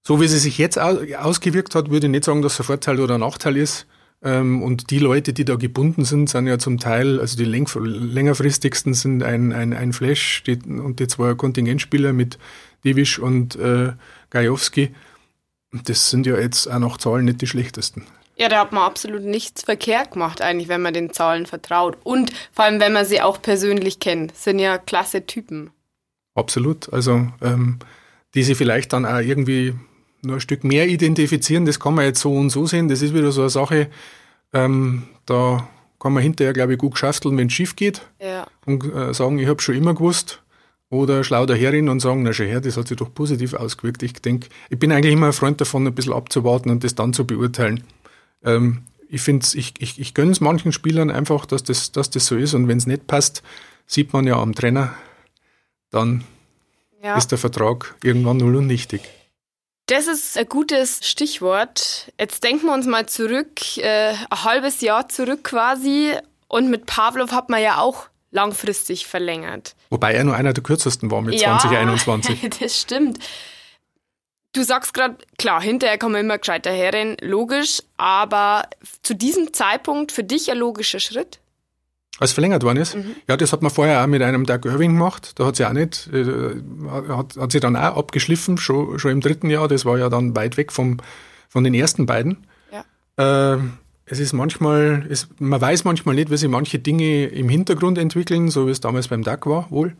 so 0.05 0.19
wie 0.19 0.27
sie 0.27 0.39
sich 0.39 0.57
jetzt 0.57 0.79
ausgewirkt 0.79 1.75
hat, 1.75 1.91
würde 1.91 2.07
ich 2.07 2.11
nicht 2.11 2.25
sagen, 2.25 2.41
dass 2.41 2.53
es 2.53 2.61
ein 2.61 2.65
Vorteil 2.65 2.99
oder 2.99 3.15
ein 3.15 3.21
Nachteil 3.21 3.55
ist. 3.55 3.85
Ähm, 4.23 4.63
und 4.63 4.89
die 4.89 4.99
Leute, 4.99 5.33
die 5.33 5.45
da 5.45 5.55
gebunden 5.55 6.05
sind, 6.05 6.29
sind 6.29 6.47
ja 6.47 6.57
zum 6.57 6.79
Teil, 6.79 7.19
also 7.19 7.35
die 7.35 7.45
längerfristigsten 7.45 8.93
sind 8.93 9.21
ein, 9.21 9.51
ein, 9.51 9.73
ein 9.73 9.91
Flash 9.91 10.43
die, 10.43 10.59
und 10.65 10.99
die 10.99 11.07
zwei 11.07 11.33
Kontingentspieler 11.33 12.13
mit 12.13 12.37
Divisch 12.85 13.19
und 13.19 13.55
äh, 13.55 13.93
Gajowski. 14.29 14.93
Das 15.71 16.09
sind 16.09 16.25
ja 16.25 16.37
jetzt 16.37 16.67
auch 16.67 16.79
nach 16.79 16.97
Zahlen 16.97 17.25
nicht 17.25 17.41
die 17.41 17.47
schlechtesten. 17.47 18.05
Ja, 18.35 18.49
da 18.49 18.61
hat 18.61 18.71
man 18.71 18.83
absolut 18.83 19.23
nichts 19.23 19.63
verkehrt 19.63 20.11
gemacht, 20.11 20.41
eigentlich, 20.41 20.67
wenn 20.67 20.81
man 20.81 20.93
den 20.93 21.13
Zahlen 21.13 21.45
vertraut. 21.45 21.97
Und 22.03 22.31
vor 22.51 22.65
allem, 22.65 22.79
wenn 22.79 22.93
man 22.93 23.05
sie 23.05 23.21
auch 23.21 23.41
persönlich 23.41 23.99
kennt. 23.99 24.35
Sind 24.35 24.59
ja 24.59 24.77
klasse 24.77 25.25
Typen. 25.25 25.69
Absolut. 26.33 26.91
Also, 26.91 27.27
ähm, 27.41 27.79
die 28.33 28.43
sie 28.43 28.55
vielleicht 28.55 28.93
dann 28.93 29.05
auch 29.05 29.19
irgendwie 29.19 29.75
nur 30.23 30.37
ein 30.37 30.41
Stück 30.41 30.63
mehr 30.63 30.87
identifizieren, 30.87 31.65
das 31.65 31.79
kann 31.79 31.95
man 31.95 32.05
jetzt 32.05 32.21
so 32.21 32.33
und 32.33 32.49
so 32.49 32.65
sehen. 32.65 32.87
Das 32.87 33.01
ist 33.01 33.13
wieder 33.13 33.31
so 33.31 33.41
eine 33.41 33.49
Sache, 33.49 33.89
ähm, 34.53 35.03
da 35.25 35.67
kann 35.99 36.13
man 36.13 36.23
hinterher, 36.23 36.53
glaube 36.53 36.73
ich, 36.73 36.79
gut 36.79 36.97
schafteln, 36.97 37.37
wenn 37.37 37.47
es 37.47 37.53
schief 37.53 37.75
geht. 37.75 38.01
Ja. 38.21 38.47
Und 38.65 38.83
äh, 38.93 39.13
sagen, 39.13 39.39
ich 39.39 39.47
habe 39.47 39.61
schon 39.61 39.75
immer 39.75 39.93
gewusst. 39.93 40.41
Oder 40.89 41.23
schlau 41.23 41.47
daherin 41.47 41.89
und 41.89 42.01
sagen, 42.01 42.21
na 42.21 42.33
schau 42.33 42.43
her, 42.43 42.61
das 42.61 42.77
hat 42.77 42.87
sich 42.87 42.97
doch 42.97 43.11
positiv 43.11 43.55
ausgewirkt. 43.55 44.03
Ich 44.03 44.13
denke, 44.13 44.49
ich 44.69 44.77
bin 44.77 44.91
eigentlich 44.91 45.13
immer 45.13 45.27
ein 45.27 45.33
Freund 45.33 45.59
davon, 45.59 45.87
ein 45.87 45.95
bisschen 45.95 46.13
abzuwarten 46.13 46.69
und 46.69 46.83
das 46.83 46.93
dann 46.93 47.13
zu 47.13 47.25
beurteilen. 47.25 47.83
Ähm, 48.43 48.83
ich 49.09 49.21
finde 49.21 49.45
ich, 49.55 49.73
ich, 49.79 49.99
ich 49.99 50.13
gönne 50.13 50.31
es 50.31 50.39
manchen 50.39 50.71
Spielern 50.71 51.09
einfach, 51.09 51.47
dass 51.47 51.63
das, 51.63 51.91
dass 51.91 52.11
das 52.11 52.27
so 52.27 52.35
ist. 52.35 52.53
Und 52.53 52.67
wenn 52.67 52.77
es 52.77 52.85
nicht 52.85 53.07
passt, 53.07 53.41
sieht 53.87 54.13
man 54.13 54.27
ja 54.27 54.35
am 54.35 54.53
Trainer, 54.53 54.93
dann 55.89 56.23
ja. 57.01 57.15
ist 57.15 57.31
der 57.31 57.37
Vertrag 57.39 57.95
irgendwann 58.03 58.37
null 58.37 58.55
und 58.57 58.67
nichtig. 58.67 59.01
Das 59.87 60.07
ist 60.07 60.37
ein 60.37 60.47
gutes 60.47 61.01
Stichwort. 61.07 62.11
Jetzt 62.17 62.43
denken 62.43 62.67
wir 62.67 62.73
uns 62.73 62.85
mal 62.85 63.05
zurück, 63.05 63.77
äh, 63.77 64.13
ein 64.29 64.43
halbes 64.43 64.81
Jahr 64.81 65.09
zurück 65.09 65.43
quasi. 65.43 66.13
Und 66.47 66.69
mit 66.69 66.85
Pavlov 66.85 67.31
hat 67.31 67.49
man 67.49 67.61
ja 67.61 67.79
auch 67.79 68.07
langfristig 68.31 69.07
verlängert. 69.07 69.75
Wobei 69.89 70.13
er 70.13 70.23
nur 70.23 70.35
einer 70.35 70.53
der 70.53 70.63
kürzesten 70.63 71.11
war 71.11 71.21
mit 71.21 71.35
ja, 71.35 71.59
2021. 71.59 72.49
das 72.59 72.79
stimmt. 72.79 73.19
Du 74.53 74.63
sagst 74.63 74.93
gerade, 74.93 75.17
klar, 75.37 75.61
hinterher 75.61 75.97
kann 75.97 76.11
man 76.11 76.21
immer 76.21 76.37
gescheiter 76.37 76.71
herrennen, 76.71 77.17
logisch, 77.21 77.81
aber 77.97 78.69
zu 79.01 79.15
diesem 79.15 79.51
Zeitpunkt 79.51 80.11
für 80.11 80.23
dich 80.23 80.51
ein 80.51 80.57
logischer 80.57 80.99
Schritt? 80.99 81.39
Als 82.19 82.31
verlängert 82.31 82.63
worden 82.63 82.77
ist? 82.77 82.95
Mhm. 82.95 83.15
Ja, 83.27 83.37
das 83.37 83.53
hat 83.53 83.63
man 83.63 83.71
vorher 83.71 84.03
auch 84.03 84.07
mit 84.07 84.21
einem 84.21 84.45
Doug 84.45 84.65
Irving 84.65 84.93
gemacht. 84.93 85.31
Da 85.39 85.47
hat 85.47 85.55
sie 85.55 85.65
auch 85.65 85.73
nicht, 85.73 86.09
äh, 86.13 86.61
hat, 87.09 87.37
hat 87.37 87.51
sie 87.51 87.59
dann 87.59 87.75
auch 87.75 87.97
abgeschliffen, 87.97 88.57
schon, 88.57 88.99
schon 88.99 89.11
im 89.11 89.21
dritten 89.21 89.49
Jahr. 89.49 89.67
Das 89.67 89.83
war 89.83 89.97
ja 89.97 90.09
dann 90.09 90.35
weit 90.35 90.57
weg 90.57 90.71
vom, 90.71 90.97
von 91.49 91.63
den 91.63 91.73
ersten 91.73 92.05
beiden. 92.05 92.45
Ja. 92.71 93.55
Äh, 93.55 93.59
es 94.05 94.19
ist 94.19 94.33
manchmal, 94.33 95.07
es, 95.09 95.27
man 95.39 95.59
weiß 95.59 95.85
manchmal 95.85 96.15
nicht, 96.15 96.29
wie 96.29 96.37
sich 96.37 96.49
manche 96.49 96.77
Dinge 96.77 97.25
im 97.25 97.49
Hintergrund 97.49 97.97
entwickeln, 97.97 98.49
so 98.49 98.67
wie 98.67 98.71
es 98.71 98.79
damals 98.79 99.07
beim 99.07 99.23
DAC 99.23 99.47
war, 99.47 99.71
wohl. 99.71 99.95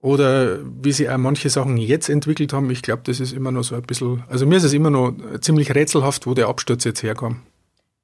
Oder 0.00 0.58
wie 0.82 0.92
sie 0.92 1.08
auch 1.08 1.16
manche 1.16 1.48
Sachen 1.48 1.76
jetzt 1.76 2.08
entwickelt 2.08 2.52
haben. 2.52 2.70
Ich 2.70 2.82
glaube, 2.82 3.02
das 3.04 3.20
ist 3.20 3.32
immer 3.32 3.52
noch 3.52 3.62
so 3.62 3.74
ein 3.74 3.82
bisschen, 3.82 4.22
also 4.28 4.46
mir 4.46 4.56
ist 4.56 4.64
es 4.64 4.72
immer 4.72 4.90
noch 4.90 5.14
ziemlich 5.40 5.74
rätselhaft, 5.74 6.26
wo 6.26 6.34
der 6.34 6.48
Absturz 6.48 6.84
jetzt 6.84 7.02
herkam. 7.02 7.40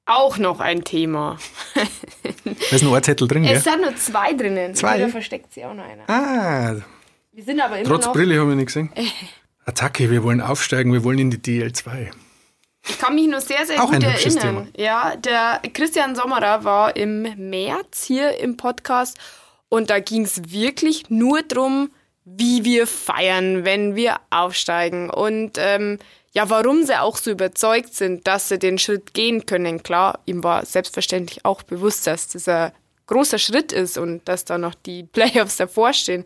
Auch 0.09 0.39
noch 0.39 0.59
ein 0.59 0.83
Thema. 0.83 1.37
da 1.75 2.75
ist 2.75 2.81
ein 2.81 2.87
Ohrzettel 2.87 3.27
drin, 3.27 3.43
Es 3.45 3.63
ja? 3.63 3.71
sind 3.73 3.81
nur 3.81 3.95
zwei 3.95 4.33
drinnen. 4.33 4.73
Zwei? 4.73 4.97
Da 4.97 5.07
versteckt 5.07 5.53
sich 5.53 5.63
auch 5.65 5.73
noch 5.75 5.83
einer. 5.83 6.09
Ah. 6.09 6.81
Wir 7.31 7.43
sind 7.43 7.59
aber 7.61 7.77
immer 7.77 7.87
Trotz 7.87 8.05
noch 8.07 8.13
Brille 8.13 8.39
habe 8.39 8.49
ich 8.49 8.55
nicht 8.57 8.65
gesehen. 8.65 8.91
Attacke, 9.65 10.09
wir 10.09 10.23
wollen 10.23 10.41
aufsteigen, 10.41 10.91
wir 10.91 11.03
wollen 11.03 11.19
in 11.19 11.29
die 11.29 11.37
DL2. 11.37 12.09
Ich 12.87 12.97
kann 12.97 13.13
mich 13.13 13.27
nur 13.27 13.39
sehr, 13.39 13.65
sehr 13.67 13.83
Auch 13.83 13.91
gut 13.91 14.03
erinnern. 14.03 14.69
Ja, 14.75 15.15
der 15.15 15.61
Christian 15.73 16.15
Sommerer 16.15 16.63
war 16.63 16.95
im 16.95 17.21
März 17.49 18.03
hier 18.03 18.39
im 18.39 18.57
Podcast 18.57 19.17
und 19.69 19.91
da 19.91 19.99
ging 19.99 20.23
es 20.23 20.51
wirklich 20.51 21.09
nur 21.11 21.43
darum, 21.43 21.91
wie 22.25 22.63
wir 22.65 22.87
feiern, 22.87 23.63
wenn 23.63 23.95
wir 23.95 24.17
aufsteigen 24.31 25.09
und 25.11 25.57
ähm, 25.57 25.99
ja, 26.31 26.49
warum 26.49 26.83
sie 26.83 26.99
auch 26.99 27.17
so 27.17 27.31
überzeugt 27.31 27.93
sind, 27.93 28.27
dass 28.27 28.49
sie 28.49 28.59
den 28.59 28.77
Schritt 28.77 29.13
gehen 29.13 29.45
können. 29.45 29.81
Klar, 29.81 30.19
ihm 30.25 30.43
war 30.43 30.65
selbstverständlich 30.65 31.43
auch 31.43 31.63
bewusst, 31.63 32.05
dass 32.05 32.27
das 32.27 32.47
ein 32.47 32.71
großer 33.07 33.39
Schritt 33.39 33.71
ist 33.71 33.97
und 33.97 34.27
dass 34.27 34.45
da 34.45 34.57
noch 34.57 34.75
die 34.75 35.03
Playoffs 35.11 35.57
davor 35.57 35.93
stehen. 35.93 36.25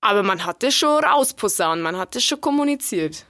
Aber 0.00 0.22
man 0.22 0.44
hat 0.44 0.62
es 0.62 0.74
schon 0.74 1.02
rausposaunt, 1.02 1.82
man 1.82 1.96
hat 1.96 2.14
es 2.14 2.24
schon 2.24 2.40
kommuniziert. 2.40 3.24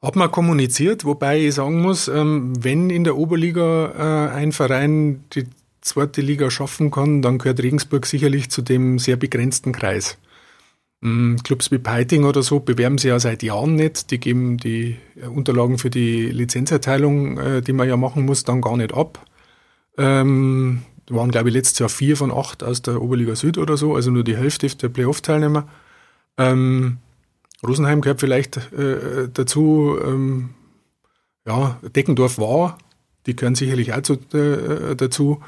Hat 0.00 0.16
man 0.16 0.30
kommuniziert, 0.30 1.04
wobei 1.04 1.40
ich 1.40 1.54
sagen 1.54 1.80
muss, 1.80 2.08
ähm, 2.08 2.52
wenn 2.62 2.90
in 2.90 3.04
der 3.04 3.16
Oberliga 3.16 4.30
äh, 4.30 4.34
ein 4.34 4.52
Verein 4.52 5.24
die 5.32 5.46
zweite 5.80 6.20
Liga 6.20 6.50
schaffen 6.50 6.90
kann, 6.90 7.22
dann 7.22 7.38
gehört 7.38 7.62
Regensburg 7.62 8.06
sicherlich 8.06 8.50
zu 8.50 8.62
dem 8.62 8.98
sehr 8.98 9.16
begrenzten 9.16 9.72
Kreis. 9.72 10.18
Mm, 11.02 11.36
Clubs 11.42 11.72
wie 11.72 11.78
Peiting 11.78 12.24
oder 12.24 12.42
so 12.44 12.60
bewerben 12.60 12.96
sich 12.96 13.08
ja 13.08 13.18
seit 13.18 13.42
Jahren 13.42 13.74
nicht. 13.74 14.12
Die 14.12 14.18
geben 14.20 14.56
die 14.56 14.96
äh, 15.20 15.26
Unterlagen 15.26 15.78
für 15.78 15.90
die 15.90 16.28
Lizenzerteilung, 16.28 17.38
äh, 17.38 17.60
die 17.60 17.72
man 17.72 17.88
ja 17.88 17.96
machen 17.96 18.24
muss, 18.24 18.44
dann 18.44 18.60
gar 18.60 18.76
nicht 18.76 18.94
ab. 18.94 19.26
Ähm, 19.98 20.82
waren, 21.10 21.32
glaube 21.32 21.48
ich, 21.48 21.54
letztes 21.54 21.80
Jahr 21.80 21.88
vier 21.88 22.16
von 22.16 22.30
acht 22.30 22.62
aus 22.62 22.82
der 22.82 23.02
Oberliga 23.02 23.34
Süd 23.34 23.58
oder 23.58 23.76
so, 23.76 23.96
also 23.96 24.12
nur 24.12 24.22
die 24.22 24.36
Hälfte 24.36 24.68
der 24.68 24.88
Playoff-Teilnehmer. 24.88 25.66
Ähm, 26.38 26.98
Rosenheim 27.66 28.00
gehört 28.00 28.20
vielleicht 28.20 28.56
äh, 28.72 29.28
dazu, 29.32 29.98
ähm, 30.04 30.50
ja, 31.46 31.80
Deckendorf 31.82 32.38
war, 32.38 32.78
die 33.26 33.34
gehören 33.34 33.56
sicherlich 33.56 33.92
auch 33.92 34.02
zu, 34.02 34.14
äh, 34.36 34.94
dazu. 34.94 35.40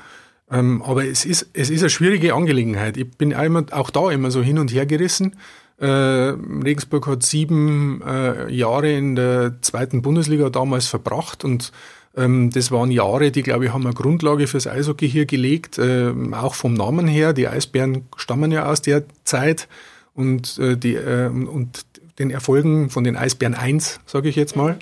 Ähm, 0.54 0.82
aber 0.82 1.04
es 1.04 1.24
ist, 1.24 1.48
es 1.52 1.68
ist 1.68 1.80
eine 1.80 1.90
schwierige 1.90 2.34
Angelegenheit. 2.34 2.96
Ich 2.96 3.10
bin 3.10 3.34
einmal, 3.34 3.66
auch 3.72 3.90
da 3.90 4.10
immer 4.10 4.30
so 4.30 4.42
hin 4.42 4.58
und 4.58 4.72
her 4.72 4.86
gerissen. 4.86 5.36
Äh, 5.78 5.86
Regensburg 5.86 7.08
hat 7.08 7.24
sieben 7.24 8.00
äh, 8.06 8.52
Jahre 8.52 8.92
in 8.92 9.16
der 9.16 9.60
zweiten 9.62 10.02
Bundesliga 10.02 10.48
damals 10.50 10.86
verbracht 10.86 11.44
und 11.44 11.72
ähm, 12.16 12.50
das 12.50 12.70
waren 12.70 12.92
Jahre, 12.92 13.32
die, 13.32 13.42
glaube 13.42 13.64
ich, 13.64 13.72
haben 13.72 13.84
eine 13.84 13.94
Grundlage 13.94 14.46
fürs 14.46 14.68
Eishockey 14.68 15.10
hier 15.10 15.26
gelegt, 15.26 15.78
äh, 15.78 16.12
auch 16.30 16.54
vom 16.54 16.74
Namen 16.74 17.08
her. 17.08 17.32
Die 17.32 17.48
Eisbären 17.48 18.06
stammen 18.16 18.52
ja 18.52 18.66
aus 18.66 18.82
der 18.82 19.02
Zeit 19.24 19.66
und, 20.14 20.58
äh, 20.60 20.76
die, 20.76 20.94
äh, 20.94 21.26
und 21.26 21.84
den 22.20 22.30
Erfolgen 22.30 22.90
von 22.90 23.02
den 23.02 23.16
Eisbären 23.16 23.54
1, 23.54 23.98
sage 24.06 24.28
ich 24.28 24.36
jetzt 24.36 24.54
mal. 24.54 24.78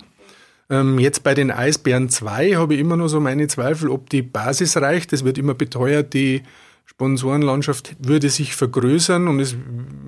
Ähm, 0.72 0.98
jetzt 0.98 1.22
bei 1.22 1.34
den 1.34 1.50
Eisbären 1.50 2.08
2 2.08 2.54
habe 2.54 2.72
ich 2.72 2.80
immer 2.80 2.96
noch 2.96 3.08
so 3.08 3.20
meine 3.20 3.46
Zweifel, 3.46 3.90
ob 3.90 4.08
die 4.08 4.22
Basis 4.22 4.78
reicht. 4.78 5.12
Es 5.12 5.22
wird 5.22 5.36
immer 5.36 5.52
beteuert, 5.52 6.14
die 6.14 6.44
Sponsorenlandschaft 6.86 7.94
würde 7.98 8.30
sich 8.30 8.54
vergrößern 8.56 9.28
und 9.28 9.38
es, 9.38 9.54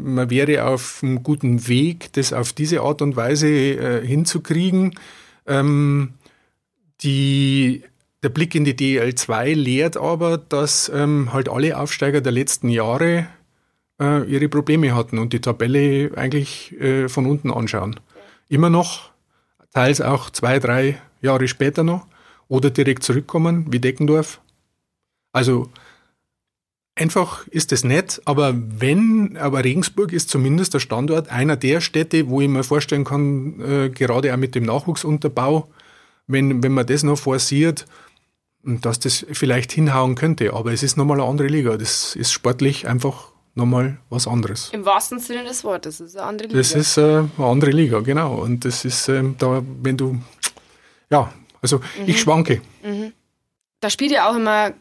man 0.03 0.31
wäre 0.31 0.65
auf 0.65 1.01
einem 1.03 1.23
guten 1.23 1.69
Weg, 1.69 2.15
das 2.15 2.33
auf 2.33 2.55
diese 2.55 2.81
Art 2.81 3.03
und 3.03 3.15
Weise 3.15 3.49
äh, 3.49 4.07
hinzukriegen. 4.07 4.95
Ähm, 5.47 6.15
die, 7.03 7.83
der 8.23 8.31
Blick 8.31 8.55
in 8.55 8.65
die 8.65 8.73
DL2 8.73 9.53
lehrt 9.55 9.99
aber, 9.99 10.39
dass 10.39 10.91
ähm, 10.95 11.31
halt 11.35 11.51
alle 11.51 11.79
Aufsteiger 11.79 12.23
der 12.23 12.33
letzten 12.33 12.71
Jahre 12.71 13.27
äh, 14.01 14.25
ihre 14.25 14.49
Probleme 14.49 14.95
hatten 14.95 15.19
und 15.19 15.35
die 15.35 15.41
Tabelle 15.41 16.13
eigentlich 16.17 16.73
äh, 16.81 17.11
von 17.11 17.27
unten 17.27 17.51
anschauen. 17.51 18.01
Immer 18.49 18.71
noch, 18.71 19.14
teils 19.75 20.01
auch 20.01 20.31
zwei, 20.31 20.59
drei 20.59 21.01
Jahre 21.21 21.49
später 21.49 21.83
noch 21.83 22.07
oder 22.49 22.71
direkt 22.71 23.03
zurückkommen, 23.03 23.67
wie 23.73 23.81
Deckendorf. 23.81 24.41
Also 25.33 25.71
einfach 26.95 27.47
ist 27.49 27.73
es 27.73 27.85
nett, 27.85 28.23
aber 28.25 28.55
wenn, 28.57 29.37
aber 29.37 29.65
Regensburg 29.65 30.13
ist 30.13 30.31
zumindest 30.31 30.75
der 30.75 30.81
Standort 30.81 31.29
einer 31.29 31.57
der 31.57 31.81
Städte, 31.81 32.29
wo 32.29 32.41
ich 32.41 32.49
mir 32.49 32.63
vorstellen 32.63 33.05
kann, 33.05 33.61
äh, 33.61 33.91
gerade 33.91 34.33
auch 34.33 34.39
mit 34.39 34.55
dem 34.55 34.65
Nachwuchsunterbau, 34.65 35.69
wenn, 36.27 36.63
wenn 36.63 36.73
man 36.73 36.87
das 36.87 37.03
noch 37.03 37.19
forciert, 37.19 37.87
dass 38.63 39.01
das 39.01 39.27
vielleicht 39.33 39.73
hinhauen 39.73 40.15
könnte. 40.15 40.55
Aber 40.55 40.73
es 40.73 40.83
ist 40.83 40.97
nochmal 40.97 41.21
eine 41.21 41.29
andere 41.29 41.49
Liga. 41.49 41.77
Das 41.77 42.17
ist 42.17 42.33
sportlich 42.33 42.89
einfach 42.89 43.34
nochmal 43.55 43.99
was 44.11 44.27
anderes. 44.27 44.71
Im 44.73 44.85
wahrsten 44.85 45.19
Sinne 45.19 45.45
des 45.45 45.65
Wortes, 45.65 45.99
das 45.99 46.09
ist 46.09 46.17
eine 46.17 46.27
andere 46.27 46.49
Liga. 46.49 46.59
Das 46.59 46.73
ist 46.73 46.97
äh, 46.99 47.03
eine 47.03 47.31
andere 47.39 47.71
Liga, 47.71 48.01
genau. 48.01 48.35
Und 48.37 48.65
das 48.65 48.85
ist 48.85 49.09
ähm, 49.09 49.37
da, 49.39 49.63
wenn 49.83 49.97
du, 49.97 50.19
ja, 51.11 51.33
also 51.63 51.79
mhm. 51.79 51.83
ich 52.07 52.21
schwanke. 52.21 52.61
Mhm. 52.83 53.13
Da 53.81 53.91
spielt 53.91 54.11
ja 54.11 54.31
auch 54.31 54.37
immer 54.37 54.73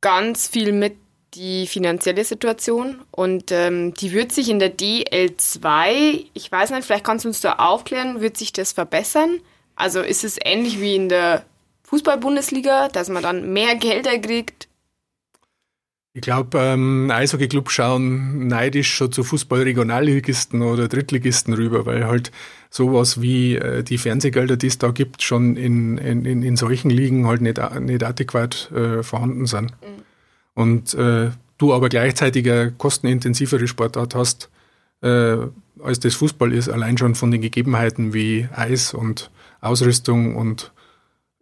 ganz 0.00 0.46
viel 0.48 0.72
mit 0.72 0.96
die 1.34 1.66
finanzielle 1.66 2.24
Situation 2.24 3.02
und 3.10 3.52
ähm, 3.52 3.92
die 3.94 4.12
wird 4.12 4.32
sich 4.32 4.48
in 4.48 4.58
der 4.58 4.76
DL2, 4.76 6.26
ich 6.32 6.50
weiß 6.50 6.70
nicht, 6.70 6.84
vielleicht 6.84 7.04
kannst 7.04 7.24
du 7.24 7.28
uns 7.28 7.40
da 7.40 7.54
aufklären, 7.54 8.20
wird 8.20 8.36
sich 8.36 8.52
das 8.52 8.72
verbessern? 8.72 9.40
Also 9.74 10.00
ist 10.00 10.24
es 10.24 10.38
ähnlich 10.42 10.80
wie 10.80 10.96
in 10.96 11.10
der 11.10 11.44
Fußball-Bundesliga, 11.82 12.88
dass 12.88 13.10
man 13.10 13.22
dann 13.22 13.52
mehr 13.52 13.76
Gelder 13.76 14.18
kriegt 14.18 14.65
Ich 16.16 16.22
glaube, 16.22 16.58
ähm, 16.58 17.10
Eishockey-Clubs 17.10 17.70
schauen 17.70 18.46
neidisch 18.46 18.94
schon 18.94 19.12
zu 19.12 19.22
Fußball-Regionalligisten 19.22 20.62
oder 20.62 20.88
Drittligisten 20.88 21.52
rüber, 21.52 21.84
weil 21.84 22.06
halt 22.06 22.32
sowas 22.70 23.20
wie 23.20 23.56
äh, 23.56 23.82
die 23.82 23.98
Fernsehgelder, 23.98 24.56
die 24.56 24.68
es 24.68 24.78
da 24.78 24.92
gibt, 24.92 25.22
schon 25.22 25.58
in, 25.58 25.98
in, 25.98 26.24
in 26.42 26.56
solchen 26.56 26.88
Ligen 26.88 27.26
halt 27.26 27.42
nicht, 27.42 27.60
nicht 27.80 28.02
adäquat 28.02 28.72
äh, 28.72 29.02
vorhanden 29.02 29.44
sind. 29.44 29.72
Mhm. 29.72 30.02
Und 30.54 30.94
äh, 30.94 31.32
du 31.58 31.74
aber 31.74 31.90
gleichzeitig 31.90 32.50
eine 32.50 32.72
kostenintensivere 32.72 33.68
Sportart 33.68 34.14
hast, 34.14 34.48
äh, 35.02 35.36
als 35.82 36.00
das 36.00 36.14
Fußball 36.14 36.50
ist, 36.50 36.70
allein 36.70 36.96
schon 36.96 37.14
von 37.14 37.30
den 37.30 37.42
Gegebenheiten 37.42 38.14
wie 38.14 38.48
Eis 38.56 38.94
und 38.94 39.30
Ausrüstung 39.60 40.34
und 40.34 40.72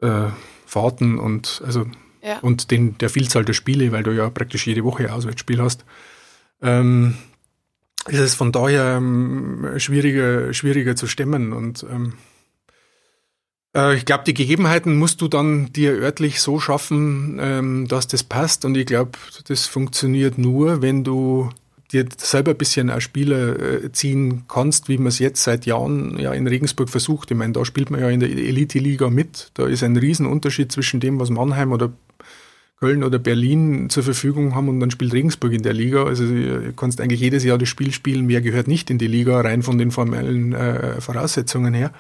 äh, 0.02 0.31
Fahrten 0.66 1.21
und 1.21 1.62
also 1.64 1.87
ja. 2.25 2.38
und 2.38 2.71
den, 2.71 2.97
der 2.99 3.11
Vielzahl 3.11 3.45
der 3.45 3.52
Spiele, 3.52 3.93
weil 3.93 4.02
du 4.02 4.12
ja 4.12 4.31
praktisch 4.31 4.66
jede 4.66 4.83
Woche 4.83 5.12
Auswärtsspiel 5.12 5.61
hast, 5.61 5.85
ähm, 6.62 7.14
ist 8.09 8.21
es 8.21 8.35
von 8.35 8.50
daher 8.50 8.97
ähm, 8.97 9.75
schwieriger, 9.76 10.52
schwieriger 10.52 10.97
zu 10.97 11.07
stemmen. 11.07 11.52
Und 11.52 11.87
ähm, 11.90 12.14
äh, 13.75 13.97
ich 13.97 14.04
glaube, 14.04 14.25
die 14.25 14.35
Gegebenheiten 14.35 14.97
musst 14.97 15.21
du 15.21 15.28
dann 15.28 15.73
dir 15.73 15.93
örtlich 15.93 16.40
so 16.40 16.61
schaffen, 16.61 17.38
ähm, 17.40 17.88
dass 17.88 18.07
das 18.07 18.25
passt. 18.25 18.64
Und 18.64 18.76
ich 18.76 18.87
glaube, 18.87 19.12
das 19.47 19.66
funktioniert 19.66 20.38
nur, 20.38 20.83
wenn 20.83 21.04
du 21.04 21.50
dir 21.95 22.07
selber 22.19 22.51
ein 22.51 22.59
bisschen 22.59 22.91
als 22.91 23.05
Spieler 23.05 23.59
äh, 23.59 23.93
ziehen 23.93 24.45
kannst, 24.49 24.89
wie 24.89 24.99
man 24.99 25.07
es 25.07 25.19
jetzt 25.19 25.43
seit 25.43 25.65
Jahren 25.65 26.19
ja 26.19 26.33
in 26.33 26.47
Regensburg 26.47 26.91
versucht. 26.91 27.31
Ich 27.31 27.37
meine, 27.37 27.53
da 27.53 27.65
spielt 27.65 27.91
man 27.91 28.01
ja 28.01 28.11
in 28.11 28.21
der 28.21 28.29
Elite-Liga 28.29 29.09
mit. 29.09 29.51
Da 29.55 29.67
ist 29.67 29.83
ein 29.83 29.97
Riesenunterschied 29.97 30.71
zwischen 30.71 31.01
dem, 31.01 31.19
was 31.19 31.31
Mannheim 31.31 31.73
oder 31.73 31.93
Köln 32.81 33.05
oder 33.05 33.19
Berlin 33.19 33.89
zur 33.89 34.03
Verfügung 34.03 34.55
haben 34.55 34.69
und 34.69 34.81
dann 34.81 34.91
spielt 34.91 35.15
Regensburg 35.15 35.53
in 35.53 35.63
der 35.63 35.73
Liga. 35.73 36.05
Also 36.05 36.27
du 36.27 36.73
kannst 36.77 37.01
eigentlich 37.01 37.21
jedes 37.21 37.45
Jahr 37.45 37.57
das 37.57 37.69
Spiel 37.69 37.93
spielen, 37.93 38.29
wer 38.29 38.43
gehört 38.43 38.69
nicht 38.69 38.91
in 38.91 38.99
die 38.99 39.07
Liga, 39.07 39.41
rein 39.41 39.63
von 39.63 39.79
den 39.79 39.91
formellen 39.91 40.53
äh, 40.53 41.01
Voraussetzungen 41.01 41.73
her. 41.73 41.93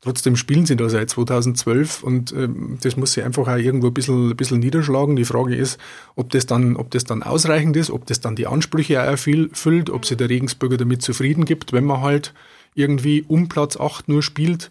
Trotzdem 0.00 0.36
spielen 0.36 0.64
sie 0.64 0.76
da 0.76 0.88
seit 0.88 1.10
2012 1.10 2.04
und 2.04 2.32
ähm, 2.32 2.78
das 2.80 2.96
muss 2.96 3.14
sich 3.14 3.24
einfach 3.24 3.48
auch 3.48 3.56
irgendwo 3.56 3.88
ein 3.88 3.94
bisschen, 3.94 4.30
ein 4.30 4.36
bisschen 4.36 4.60
niederschlagen. 4.60 5.16
Die 5.16 5.24
Frage 5.24 5.56
ist, 5.56 5.78
ob 6.14 6.30
das, 6.30 6.46
dann, 6.46 6.76
ob 6.76 6.90
das 6.92 7.04
dann 7.04 7.24
ausreichend 7.24 7.76
ist, 7.76 7.90
ob 7.90 8.06
das 8.06 8.20
dann 8.20 8.36
die 8.36 8.46
Ansprüche 8.46 9.02
auch 9.02 9.06
erfüllt, 9.06 9.90
ob 9.90 10.04
sich 10.06 10.16
der 10.16 10.28
Regensburger 10.28 10.76
damit 10.76 11.02
zufrieden 11.02 11.44
gibt, 11.44 11.72
wenn 11.72 11.84
man 11.84 12.00
halt 12.00 12.32
irgendwie 12.74 13.24
um 13.26 13.48
Platz 13.48 13.76
8 13.76 14.08
nur 14.08 14.22
spielt 14.22 14.70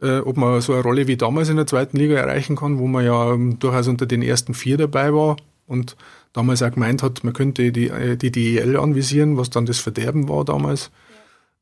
äh, 0.00 0.18
ob 0.18 0.36
man 0.36 0.60
so 0.60 0.72
eine 0.72 0.82
Rolle 0.82 1.06
wie 1.06 1.16
damals 1.16 1.48
in 1.48 1.56
der 1.56 1.66
zweiten 1.66 1.96
Liga 1.96 2.16
erreichen 2.16 2.56
kann, 2.56 2.78
wo 2.78 2.86
man 2.86 3.04
ja 3.04 3.32
ähm, 3.32 3.58
durchaus 3.58 3.88
unter 3.88 4.06
den 4.06 4.22
ersten 4.22 4.54
vier 4.54 4.76
dabei 4.76 5.12
war 5.12 5.36
und 5.66 5.96
damals 6.32 6.62
auch 6.62 6.70
gemeint 6.70 7.02
hat, 7.02 7.24
man 7.24 7.32
könnte 7.32 7.72
die, 7.72 7.88
äh, 7.88 8.16
die 8.16 8.30
DEL 8.30 8.76
anvisieren, 8.76 9.36
was 9.36 9.50
dann 9.50 9.66
das 9.66 9.78
Verderben 9.78 10.28
war 10.28 10.44
damals. 10.44 10.90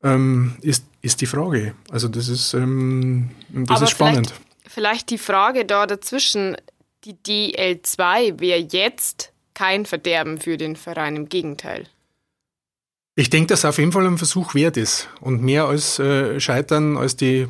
Ähm, 0.07 0.57
ist, 0.61 0.85
ist 1.03 1.21
die 1.21 1.27
Frage. 1.27 1.75
Also 1.91 2.09
das 2.09 2.29
ist, 2.29 2.55
ähm, 2.55 3.31
das 3.49 3.83
ist 3.83 3.91
spannend. 3.91 4.29
Vielleicht, 4.29 4.73
vielleicht 4.73 5.11
die 5.11 5.19
Frage 5.19 5.65
da 5.65 5.87
dazwischen, 5.87 6.57
die 7.05 7.15
DL2 7.15 8.41
wäre 8.41 8.61
jetzt 8.61 9.33
kein 9.55 9.87
Verderben 9.87 10.39
für 10.39 10.57
den 10.57 10.77
Verein, 10.77 11.17
im 11.17 11.29
Gegenteil. 11.29 11.87
Ich 13.15 13.31
denke, 13.31 13.49
dass 13.49 13.65
auf 13.65 13.79
jeden 13.79 13.93
Fall 13.93 14.07
ein 14.07 14.19
Versuch 14.19 14.55
wert 14.55 14.77
ist 14.77 15.09
und 15.21 15.43
mehr 15.43 15.65
als 15.65 15.99
äh, 15.99 16.39
Scheitern, 16.39 16.99
als 16.99 17.17
die 17.17 17.49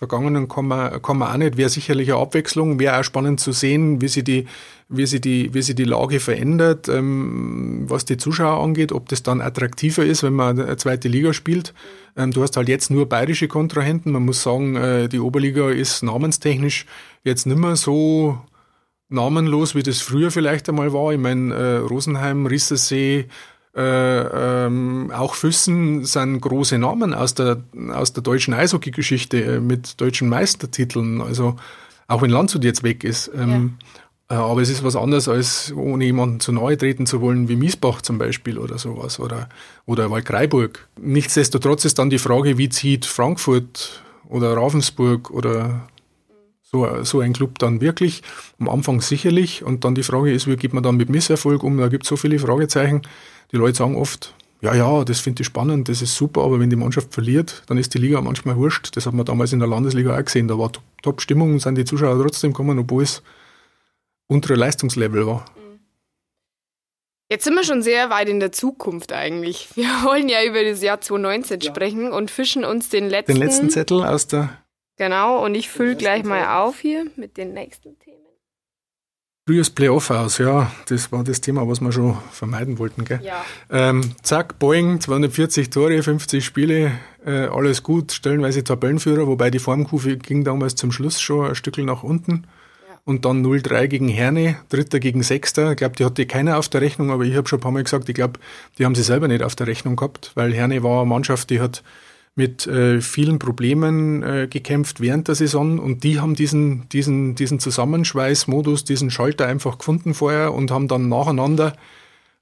Vergangenen 0.00 0.48
kann 0.48 0.66
man, 0.66 1.02
kann 1.02 1.18
man 1.18 1.30
auch 1.30 1.36
nicht. 1.36 1.58
Wäre 1.58 1.68
sicherlich 1.68 2.10
eine 2.10 2.22
Abwechslung. 2.22 2.78
Wäre 2.80 2.98
auch 2.98 3.04
spannend 3.04 3.38
zu 3.38 3.52
sehen, 3.52 4.00
wie 4.00 4.08
sich 4.08 4.24
die, 4.24 4.46
wie 4.88 5.04
sie 5.04 5.20
die, 5.20 5.52
wie 5.52 5.60
sie 5.60 5.74
die 5.74 5.84
Lage 5.84 6.20
verändert, 6.20 6.88
ähm, 6.88 7.84
was 7.86 8.06
die 8.06 8.16
Zuschauer 8.16 8.64
angeht, 8.64 8.92
ob 8.92 9.10
das 9.10 9.22
dann 9.22 9.42
attraktiver 9.42 10.02
ist, 10.02 10.22
wenn 10.22 10.32
man 10.32 10.58
eine 10.58 10.78
zweite 10.78 11.08
Liga 11.08 11.34
spielt. 11.34 11.74
Ähm, 12.16 12.30
du 12.30 12.42
hast 12.42 12.56
halt 12.56 12.70
jetzt 12.70 12.90
nur 12.90 13.10
bayerische 13.10 13.46
Kontrahenten. 13.46 14.12
Man 14.12 14.24
muss 14.24 14.42
sagen, 14.42 14.74
äh, 14.74 15.10
die 15.10 15.20
Oberliga 15.20 15.68
ist 15.68 16.02
namenstechnisch 16.02 16.86
jetzt 17.22 17.44
nicht 17.44 17.58
mehr 17.58 17.76
so 17.76 18.38
namenlos, 19.10 19.74
wie 19.74 19.82
das 19.82 20.00
früher 20.00 20.30
vielleicht 20.30 20.66
einmal 20.70 20.94
war. 20.94 21.12
Ich 21.12 21.20
meine, 21.20 21.52
äh, 21.52 21.76
Rosenheim, 21.76 22.46
Rissersee, 22.46 23.26
äh, 23.76 24.66
ähm, 24.66 25.12
auch 25.14 25.34
Füssen 25.34 26.04
sind 26.04 26.40
große 26.40 26.78
Namen 26.78 27.14
aus 27.14 27.34
der, 27.34 27.62
aus 27.92 28.12
der 28.12 28.22
deutschen 28.22 28.52
Eishockey-Geschichte 28.52 29.42
äh, 29.42 29.60
mit 29.60 30.00
deutschen 30.00 30.28
Meistertiteln. 30.28 31.20
Also 31.20 31.56
auch 32.08 32.22
wenn 32.22 32.30
Landshut 32.30 32.64
jetzt 32.64 32.82
weg 32.82 33.04
ist. 33.04 33.30
Ähm, 33.32 33.74
ja. 34.28 34.36
äh, 34.36 34.40
aber 34.40 34.60
es 34.60 34.70
ist 34.70 34.82
was 34.82 34.96
anderes, 34.96 35.28
als 35.28 35.72
ohne 35.72 36.04
jemanden 36.04 36.40
zu 36.40 36.50
nahe 36.50 36.76
treten 36.76 37.06
zu 37.06 37.20
wollen, 37.20 37.48
wie 37.48 37.54
Miesbach 37.54 38.02
zum 38.02 38.18
Beispiel 38.18 38.58
oder 38.58 38.76
sowas 38.76 39.20
oder, 39.20 39.48
oder 39.86 40.10
Waldkraiburg. 40.10 40.88
Nichtsdestotrotz 41.00 41.84
ist 41.84 42.00
dann 42.00 42.10
die 42.10 42.18
Frage, 42.18 42.58
wie 42.58 42.68
zieht 42.68 43.06
Frankfurt 43.06 44.02
oder 44.28 44.56
Ravensburg 44.56 45.30
oder 45.30 45.88
so, 46.70 47.02
so 47.02 47.20
ein 47.20 47.32
Club 47.32 47.58
dann 47.58 47.80
wirklich. 47.80 48.22
Am 48.58 48.68
Anfang 48.68 49.00
sicherlich. 49.00 49.64
Und 49.64 49.84
dann 49.84 49.94
die 49.94 50.02
Frage 50.02 50.32
ist, 50.32 50.46
wie 50.46 50.56
geht 50.56 50.72
man 50.72 50.82
dann 50.82 50.96
mit 50.96 51.08
Misserfolg 51.08 51.62
um? 51.62 51.78
Da 51.78 51.88
gibt 51.88 52.04
es 52.04 52.08
so 52.08 52.16
viele 52.16 52.38
Fragezeichen. 52.38 53.02
Die 53.52 53.56
Leute 53.56 53.78
sagen 53.78 53.96
oft, 53.96 54.34
ja, 54.62 54.74
ja, 54.74 55.04
das 55.04 55.20
finde 55.20 55.40
ich 55.40 55.46
spannend, 55.46 55.88
das 55.88 56.02
ist 56.02 56.14
super, 56.14 56.42
aber 56.42 56.60
wenn 56.60 56.68
die 56.68 56.76
Mannschaft 56.76 57.14
verliert, 57.14 57.62
dann 57.66 57.78
ist 57.78 57.94
die 57.94 57.98
Liga 57.98 58.20
manchmal 58.20 58.56
wurscht. 58.56 58.94
Das 58.94 59.06
hat 59.06 59.14
man 59.14 59.24
damals 59.24 59.52
in 59.52 59.58
der 59.58 59.68
Landesliga 59.68 60.16
auch 60.16 60.24
gesehen. 60.24 60.48
Da 60.48 60.58
war 60.58 60.70
Top-Stimmung 61.02 61.52
und 61.52 61.60
sind 61.60 61.76
die 61.76 61.86
Zuschauer 61.86 62.22
trotzdem 62.22 62.52
gekommen, 62.52 62.78
obwohl 62.78 63.02
es 63.02 63.22
untere 64.28 64.54
Leistungslevel 64.54 65.26
war. 65.26 65.46
Jetzt 67.30 67.44
sind 67.44 67.54
wir 67.54 67.64
schon 67.64 67.82
sehr 67.82 68.10
weit 68.10 68.28
in 68.28 68.38
der 68.38 68.52
Zukunft 68.52 69.12
eigentlich. 69.12 69.68
Wir 69.76 69.86
wollen 70.04 70.28
ja 70.28 70.44
über 70.44 70.62
das 70.62 70.82
Jahr 70.82 71.00
2019 71.00 71.60
ja. 71.60 71.70
sprechen 71.70 72.12
und 72.12 72.30
fischen 72.30 72.64
uns 72.64 72.90
den 72.90 73.08
letzten. 73.08 73.32
Den 73.32 73.42
letzten 73.42 73.70
Zettel 73.70 74.04
aus 74.04 74.26
der. 74.26 74.58
Genau, 75.00 75.42
und 75.42 75.54
ich 75.54 75.70
fülle 75.70 75.96
gleich 75.96 76.24
mal 76.24 76.60
auf 76.60 76.80
hier 76.80 77.06
mit 77.16 77.38
den 77.38 77.54
nächsten 77.54 77.98
Themen. 78.00 78.18
Frühes 79.48 79.70
Playoff 79.70 80.10
aus, 80.10 80.36
ja, 80.36 80.70
das 80.90 81.10
war 81.10 81.24
das 81.24 81.40
Thema, 81.40 81.66
was 81.66 81.80
wir 81.80 81.90
schon 81.90 82.18
vermeiden 82.30 82.78
wollten. 82.78 83.06
Gell? 83.06 83.18
Ja. 83.22 83.42
Ähm, 83.70 84.14
zack, 84.20 84.58
Boeing, 84.58 85.00
240 85.00 85.70
Tore, 85.70 86.02
50 86.02 86.44
Spiele, 86.44 86.92
äh, 87.24 87.46
alles 87.46 87.82
gut, 87.82 88.12
stellenweise 88.12 88.62
Tabellenführer, 88.62 89.26
wobei 89.26 89.50
die 89.50 89.58
Formkurve 89.58 90.18
ging 90.18 90.44
damals 90.44 90.74
zum 90.74 90.92
Schluss 90.92 91.18
schon 91.18 91.48
ein 91.48 91.54
Stückchen 91.54 91.86
nach 91.86 92.02
unten. 92.02 92.46
Und 93.06 93.24
dann 93.24 93.42
0-3 93.42 93.86
gegen 93.86 94.08
Herne, 94.08 94.58
Dritter 94.68 95.00
gegen 95.00 95.22
Sechster. 95.22 95.70
Ich 95.70 95.78
glaube, 95.78 95.96
die 95.96 96.04
hatte 96.04 96.26
keiner 96.26 96.58
auf 96.58 96.68
der 96.68 96.82
Rechnung, 96.82 97.10
aber 97.10 97.24
ich 97.24 97.36
habe 97.36 97.48
schon 97.48 97.58
ein 97.58 97.62
paar 97.62 97.72
Mal 97.72 97.84
gesagt, 97.84 98.10
ich 98.10 98.14
glaube, 98.14 98.38
die 98.76 98.84
haben 98.84 98.94
sie 98.94 99.02
selber 99.02 99.28
nicht 99.28 99.42
auf 99.42 99.56
der 99.56 99.66
Rechnung 99.66 99.96
gehabt, 99.96 100.32
weil 100.34 100.52
Herne 100.52 100.82
war 100.82 101.00
eine 101.00 101.08
Mannschaft, 101.08 101.48
die 101.48 101.58
hat 101.58 101.82
mit 102.34 102.66
äh, 102.66 103.00
vielen 103.00 103.38
Problemen 103.38 104.22
äh, 104.22 104.48
gekämpft 104.48 105.00
während 105.00 105.28
der 105.28 105.34
Saison 105.34 105.78
und 105.78 106.04
die 106.04 106.20
haben 106.20 106.34
diesen, 106.34 106.88
diesen, 106.88 107.34
diesen 107.34 107.58
Zusammenschweißmodus, 107.58 108.84
diesen 108.84 109.10
Schalter 109.10 109.46
einfach 109.46 109.78
gefunden 109.78 110.14
vorher 110.14 110.54
und 110.54 110.70
haben 110.70 110.88
dann 110.88 111.08
nacheinander 111.08 111.74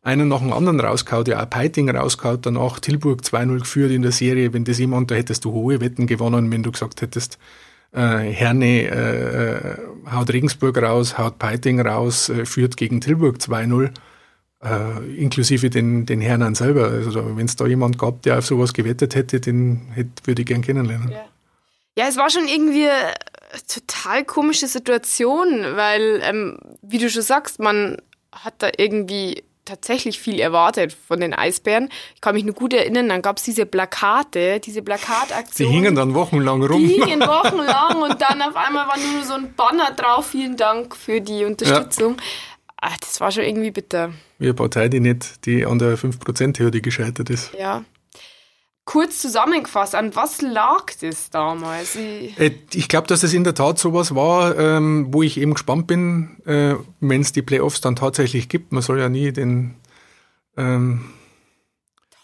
einen 0.02 0.28
nach 0.28 0.40
dem 0.40 0.52
anderen 0.52 0.80
rausgehauen, 0.80 1.26
ja 1.26 1.42
auch 1.42 1.50
Peiting 1.50 1.90
rausgehauen, 1.90 2.40
danach 2.40 2.78
Tilburg 2.80 3.22
2-0 3.22 3.58
geführt 3.60 3.90
in 3.90 4.02
der 4.02 4.12
Serie. 4.12 4.52
Wenn 4.52 4.64
das 4.64 4.78
jemand, 4.78 5.10
da 5.10 5.14
hättest 5.14 5.44
du 5.44 5.52
hohe 5.52 5.80
Wetten 5.80 6.06
gewonnen, 6.06 6.50
wenn 6.52 6.62
du 6.62 6.70
gesagt 6.70 7.02
hättest, 7.02 7.38
äh, 7.92 8.18
Herne 8.18 8.82
äh, 8.82 9.56
äh 9.56 9.78
haut 10.10 10.32
Regensburg 10.32 10.80
raus, 10.80 11.18
haut 11.18 11.38
Peiting 11.38 11.80
raus, 11.80 12.28
äh, 12.28 12.46
führt 12.46 12.76
gegen 12.76 13.00
Tilburg 13.00 13.38
2-0 13.38 13.90
äh, 14.64 15.16
inklusive 15.16 15.70
den, 15.70 16.06
den 16.06 16.20
Herrn 16.20 16.54
selber. 16.54 16.88
Also 16.88 17.36
wenn 17.36 17.46
es 17.46 17.56
da 17.56 17.66
jemand 17.66 17.98
gab, 17.98 18.22
der 18.22 18.38
auf 18.38 18.46
sowas 18.46 18.72
gewettet 18.72 19.14
hätte, 19.14 19.40
den 19.40 19.88
hätte, 19.92 20.10
würde 20.24 20.42
ich 20.42 20.48
gern 20.48 20.62
kennenlernen. 20.62 21.10
Ja. 21.10 21.24
ja, 21.96 22.08
es 22.08 22.16
war 22.16 22.30
schon 22.30 22.48
irgendwie 22.48 22.88
eine 22.88 23.14
total 23.66 24.24
komische 24.24 24.66
Situation, 24.66 25.48
weil, 25.74 26.20
ähm, 26.22 26.58
wie 26.82 26.98
du 26.98 27.08
schon 27.08 27.22
sagst, 27.22 27.60
man 27.60 27.98
hat 28.32 28.54
da 28.58 28.70
irgendwie 28.76 29.42
tatsächlich 29.64 30.18
viel 30.18 30.40
erwartet 30.40 30.92
von 31.06 31.20
den 31.20 31.34
Eisbären. 31.34 31.90
Ich 32.14 32.20
kann 32.20 32.34
mich 32.34 32.44
nur 32.44 32.54
gut 32.54 32.72
erinnern, 32.72 33.08
dann 33.08 33.20
gab 33.20 33.36
es 33.36 33.42
diese 33.42 33.66
Plakate, 33.66 34.60
diese 34.60 34.82
Plakataktion. 34.82 35.68
Die 35.68 35.74
hingen 35.74 35.94
dann 35.94 36.14
wochenlang 36.14 36.64
rum. 36.64 36.80
Die 36.80 36.94
hingen 36.94 37.20
wochenlang 37.20 38.02
und 38.02 38.20
dann 38.20 38.40
auf 38.40 38.56
einmal 38.56 38.88
war 38.88 38.96
nur 38.96 39.24
so 39.24 39.34
ein 39.34 39.52
Banner 39.54 39.92
drauf, 39.92 40.28
vielen 40.28 40.56
Dank 40.56 40.96
für 40.96 41.20
die 41.20 41.44
Unterstützung. 41.44 42.16
Ach, 42.80 42.96
das 42.98 43.20
war 43.20 43.32
schon 43.32 43.44
irgendwie 43.44 43.70
bitter. 43.72 44.12
Wie 44.38 44.46
eine 44.46 44.54
Partei, 44.54 44.88
die 44.88 45.00
nicht, 45.00 45.44
die 45.46 45.66
an 45.66 45.78
der 45.78 45.98
5%-Hürde 45.98 46.80
gescheitert 46.80 47.28
ist. 47.28 47.52
Ja. 47.58 47.84
Kurz 48.84 49.20
zusammengefasst, 49.20 49.94
an 49.94 50.14
was 50.16 50.40
lag 50.40 50.84
das 51.00 51.28
damals? 51.28 51.96
Ich, 51.96 52.38
äh, 52.38 52.54
ich 52.72 52.88
glaube, 52.88 53.06
dass 53.06 53.22
es 53.22 53.34
in 53.34 53.44
der 53.44 53.54
Tat 53.54 53.78
sowas 53.78 54.14
war, 54.14 54.56
ähm, 54.56 55.08
wo 55.10 55.22
ich 55.22 55.38
eben 55.38 55.54
gespannt 55.54 55.86
bin, 55.86 56.40
äh, 56.46 56.76
wenn 57.00 57.20
es 57.20 57.32
die 57.32 57.42
Playoffs 57.42 57.80
dann 57.82 57.96
tatsächlich 57.96 58.48
gibt. 58.48 58.72
Man 58.72 58.80
soll 58.80 58.98
ja 58.98 59.08
nie 59.10 59.32
den 59.32 59.74
ähm, 60.56 61.10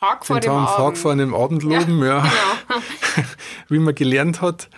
Tag 0.01 0.25
vor 0.25 0.41
dem 0.41 0.53
Tag, 0.53 0.79
Abend. 0.79 0.99
vor 0.99 1.13
einem 1.13 1.35
Abend 1.35 1.63
loben, 1.65 1.99
ja. 2.01 2.25
ja. 2.25 2.33
Genau. 2.69 2.81
Wie 3.69 3.79
man 3.79 3.95
gelernt 3.95 4.41
hat. 4.41 4.71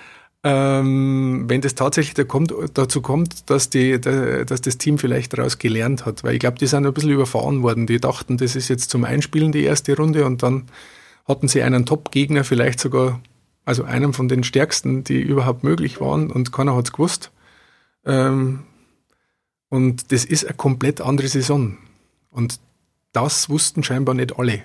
Ähm, 0.44 1.44
wenn 1.49 1.61
das 1.61 1.75
tatsächlich 1.75 2.14
da 2.14 2.25
kommt, 2.25 2.55
dazu 2.75 3.01
kommt, 3.01 3.51
dass, 3.51 3.70
die, 3.70 4.01
da, 4.01 4.44
dass 4.44 4.61
das 4.61 4.79
Team 4.79 4.99
vielleicht 4.99 5.37
daraus 5.37 5.59
gelernt 5.59 6.07
hat. 6.07 6.22
Weil 6.25 6.35
ich 6.35 6.40
glaube, 6.40 6.59
die 6.59 6.66
sind 6.66 6.87
ein 6.87 6.92
bisschen 6.94 7.11
überfahren 7.11 7.62
worden. 7.62 7.87
Die 7.87 7.99
dachten, 8.01 8.37
das 8.37 8.55
ist 8.55 8.68
jetzt 8.68 8.90
zum 8.90 9.05
Einspielen 9.05 9.53
die 9.53 9.64
erste 9.64 9.96
Runde 9.96 10.25
und 10.25 10.42
dann 10.42 10.66
hatten 11.27 11.49
sie 11.49 11.62
einen 11.62 11.87
Top-Gegner, 11.87 12.44
vielleicht 12.44 12.79
sogar, 12.79 13.20
also 13.64 13.85
einen 13.85 14.12
von 14.12 14.29
den 14.29 14.44
stärksten, 14.44 15.03
die 15.03 15.20
überhaupt 15.20 15.64
möglich 15.64 16.01
waren 16.01 16.31
und 16.31 16.53
keiner 16.53 16.77
hat 16.77 16.87
es 16.87 16.92
gewusst. 16.92 17.33
Ähm, 18.05 18.61
und 19.68 20.12
das 20.12 20.25
ist 20.25 20.46
eine 20.46 20.55
komplett 20.55 21.01
andere 21.01 21.29
Saison. 21.29 21.77
Und 22.31 22.61
das 23.12 23.49
wussten 23.49 23.83
scheinbar 23.83 24.14
nicht 24.14 24.38
alle. 24.38 24.62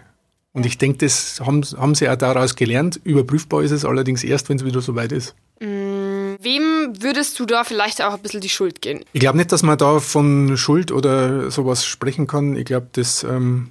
Und 0.53 0.65
ich 0.65 0.77
denke, 0.77 0.99
das 0.99 1.39
haben, 1.39 1.63
haben 1.63 1.95
sie 1.95 2.09
auch 2.09 2.17
daraus 2.17 2.55
gelernt. 2.55 2.99
Überprüfbar 3.03 3.63
ist 3.63 3.71
es 3.71 3.85
allerdings 3.85 4.23
erst, 4.23 4.49
wenn 4.49 4.57
es 4.57 4.65
wieder 4.65 4.81
soweit 4.81 5.11
ist. 5.11 5.35
Mm, 5.61 6.37
wem 6.41 6.93
würdest 7.01 7.39
du 7.39 7.45
da 7.45 7.63
vielleicht 7.63 8.01
auch 8.01 8.15
ein 8.15 8.21
bisschen 8.21 8.41
die 8.41 8.49
Schuld 8.49 8.81
gehen? 8.81 9.05
Ich 9.13 9.19
glaube 9.19 9.37
nicht, 9.37 9.51
dass 9.51 9.61
man 9.61 9.77
da 9.77 9.99
von 9.99 10.57
Schuld 10.57 10.91
oder 10.91 11.51
sowas 11.51 11.85
sprechen 11.85 12.25
kann. 12.25 12.55
Ich 12.55 12.65
glaube, 12.65 12.87
das, 12.93 13.23
ähm, 13.23 13.69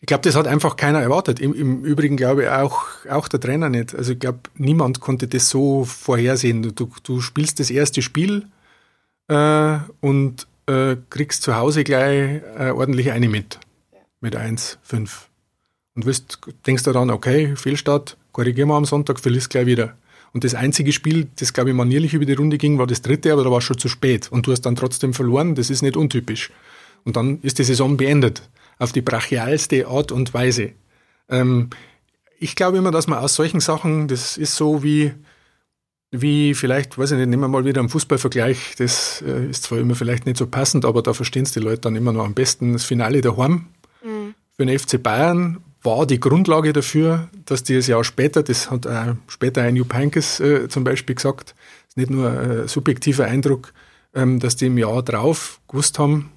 ich 0.00 0.06
glaube, 0.06 0.22
das 0.22 0.34
hat 0.34 0.48
einfach 0.48 0.76
keiner 0.76 1.00
erwartet. 1.00 1.38
Im, 1.38 1.54
Im, 1.54 1.84
Übrigen 1.84 2.16
glaube 2.16 2.42
ich 2.42 2.48
auch, 2.48 2.86
auch 3.08 3.28
der 3.28 3.38
Trainer 3.38 3.68
nicht. 3.68 3.94
Also 3.94 4.14
ich 4.14 4.18
glaube, 4.18 4.40
niemand 4.56 4.98
konnte 4.98 5.28
das 5.28 5.48
so 5.48 5.84
vorhersehen. 5.84 6.74
Du, 6.74 6.90
du 7.04 7.20
spielst 7.20 7.60
das 7.60 7.70
erste 7.70 8.02
Spiel 8.02 8.48
äh, 9.28 9.78
und 10.00 10.48
äh, 10.66 10.96
kriegst 11.08 11.42
zu 11.42 11.54
Hause 11.54 11.84
gleich 11.84 12.42
äh, 12.58 12.70
ordentlich 12.70 13.12
eine 13.12 13.28
mit. 13.28 13.60
Ja. 13.92 14.00
Mit 14.20 14.34
1, 14.34 14.78
5. 14.82 15.28
Und 15.94 16.04
wirst, 16.04 16.40
denkst 16.66 16.82
du 16.82 16.90
dann, 16.90 17.10
okay, 17.10 17.54
Fehlstart, 17.54 18.16
korrigieren 18.32 18.68
wir 18.70 18.74
am 18.74 18.86
Sonntag, 18.86 19.20
verlierst 19.20 19.50
gleich 19.50 19.66
wieder. 19.66 19.94
Und 20.32 20.44
das 20.44 20.54
einzige 20.54 20.92
Spiel, 20.92 21.28
das 21.36 21.52
glaube 21.52 21.70
ich 21.70 21.76
manierlich 21.76 22.14
über 22.14 22.24
die 22.24 22.34
Runde 22.34 22.58
ging, 22.58 22.78
war 22.78 22.86
das 22.86 23.02
dritte, 23.02 23.32
aber 23.32 23.44
da 23.44 23.50
war 23.50 23.58
es 23.58 23.64
schon 23.64 23.78
zu 23.78 23.88
spät. 23.88 24.30
Und 24.30 24.46
du 24.46 24.52
hast 24.52 24.62
dann 24.62 24.76
trotzdem 24.76 25.14
verloren, 25.14 25.54
das 25.54 25.70
ist 25.70 25.82
nicht 25.82 25.96
untypisch. 25.96 26.50
Und 27.04 27.16
dann 27.16 27.40
ist 27.42 27.58
die 27.58 27.64
Saison 27.64 27.96
beendet. 27.96 28.42
Auf 28.78 28.92
die 28.92 29.00
brachialste 29.00 29.86
Art 29.86 30.12
und 30.12 30.34
Weise. 30.34 30.72
Ähm, 31.30 31.70
ich 32.38 32.54
glaube 32.56 32.78
immer, 32.78 32.90
dass 32.90 33.06
man 33.06 33.18
aus 33.18 33.34
solchen 33.34 33.60
Sachen, 33.60 34.08
das 34.08 34.36
ist 34.36 34.56
so 34.56 34.82
wie, 34.82 35.12
wie 36.10 36.54
vielleicht, 36.54 36.98
weiß 36.98 37.12
ich 37.12 37.18
nicht, 37.18 37.28
nehmen 37.28 37.42
wir 37.42 37.48
mal 37.48 37.64
wieder 37.64 37.80
einen 37.80 37.88
Fußballvergleich, 37.88 38.74
das 38.76 39.22
äh, 39.26 39.46
ist 39.46 39.64
zwar 39.64 39.78
immer 39.78 39.94
vielleicht 39.94 40.26
nicht 40.26 40.36
so 40.36 40.46
passend, 40.46 40.84
aber 40.84 41.02
da 41.02 41.14
verstehen 41.14 41.44
es 41.44 41.52
die 41.52 41.60
Leute 41.60 41.82
dann 41.82 41.96
immer 41.96 42.12
noch 42.12 42.24
am 42.24 42.34
besten. 42.34 42.74
Das 42.74 42.84
Finale 42.84 43.20
daheim 43.20 43.66
mhm. 44.04 44.34
für 44.56 44.66
den 44.66 44.78
FC 44.78 45.02
Bayern 45.02 45.58
war 45.86 46.06
die 46.06 46.20
Grundlage 46.20 46.74
dafür, 46.74 47.28
dass 47.46 47.62
die 47.62 47.74
das 47.74 47.86
Jahr 47.86 48.04
später, 48.04 48.42
das 48.42 48.70
hat 48.70 48.84
äh, 48.84 49.14
später 49.28 49.62
ein 49.62 49.76
Jupp 49.76 49.94
Heynckes 49.94 50.40
äh, 50.40 50.68
zum 50.68 50.84
Beispiel 50.84 51.14
gesagt, 51.14 51.54
ist 51.88 51.96
nicht 51.96 52.10
nur 52.10 52.30
ein 52.30 52.68
subjektiver 52.68 53.24
Eindruck, 53.24 53.72
ähm, 54.14 54.38
dass 54.38 54.56
die 54.56 54.66
im 54.66 54.76
Jahr 54.76 55.02
drauf 55.02 55.60
gewusst 55.68 55.98
haben, 55.98 56.30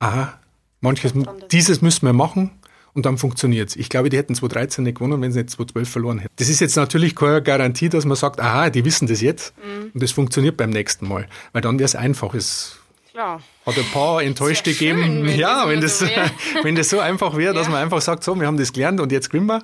aha, 0.00 0.38
manches, 0.80 1.14
dieses 1.50 1.80
müssen 1.80 2.04
wir 2.04 2.12
machen 2.12 2.50
und 2.92 3.06
dann 3.06 3.18
funktioniert 3.18 3.70
es. 3.70 3.76
Ich 3.76 3.88
glaube, 3.88 4.08
die 4.08 4.16
hätten 4.16 4.34
2013 4.34 4.84
nicht 4.84 4.96
gewonnen, 4.96 5.20
wenn 5.22 5.32
sie 5.32 5.40
nicht 5.40 5.50
2012 5.50 5.88
verloren 5.88 6.18
hätten. 6.18 6.32
Das 6.36 6.48
ist 6.48 6.60
jetzt 6.60 6.76
natürlich 6.76 7.14
keine 7.14 7.42
Garantie, 7.42 7.88
dass 7.88 8.04
man 8.04 8.16
sagt, 8.16 8.40
aha, 8.40 8.70
die 8.70 8.84
wissen 8.84 9.06
das 9.06 9.20
jetzt 9.20 9.54
mhm. 9.58 9.90
und 9.94 10.02
das 10.02 10.12
funktioniert 10.12 10.56
beim 10.56 10.70
nächsten 10.70 11.06
Mal, 11.08 11.28
weil 11.52 11.62
dann 11.62 11.78
wäre 11.78 11.86
es 11.86 11.94
einfach. 11.94 12.34
Es 12.34 12.78
Klar. 13.16 13.40
hat 13.64 13.78
ein 13.78 13.90
paar 13.94 14.22
Enttäuschte 14.22 14.72
gegeben. 14.72 15.26
Schön, 15.26 15.38
ja, 15.38 15.66
wenn 15.70 15.80
das, 15.80 16.00
so 16.00 16.06
wenn 16.62 16.74
das 16.74 16.90
so 16.90 17.00
einfach 17.00 17.34
wäre, 17.34 17.54
dass 17.54 17.66
ja. 17.66 17.72
man 17.72 17.80
einfach 17.80 18.02
sagt, 18.02 18.22
so, 18.22 18.38
wir 18.38 18.46
haben 18.46 18.58
das 18.58 18.74
gelernt 18.74 19.00
und 19.00 19.10
jetzt 19.10 19.30
gewinnen 19.30 19.46
wir. 19.46 19.62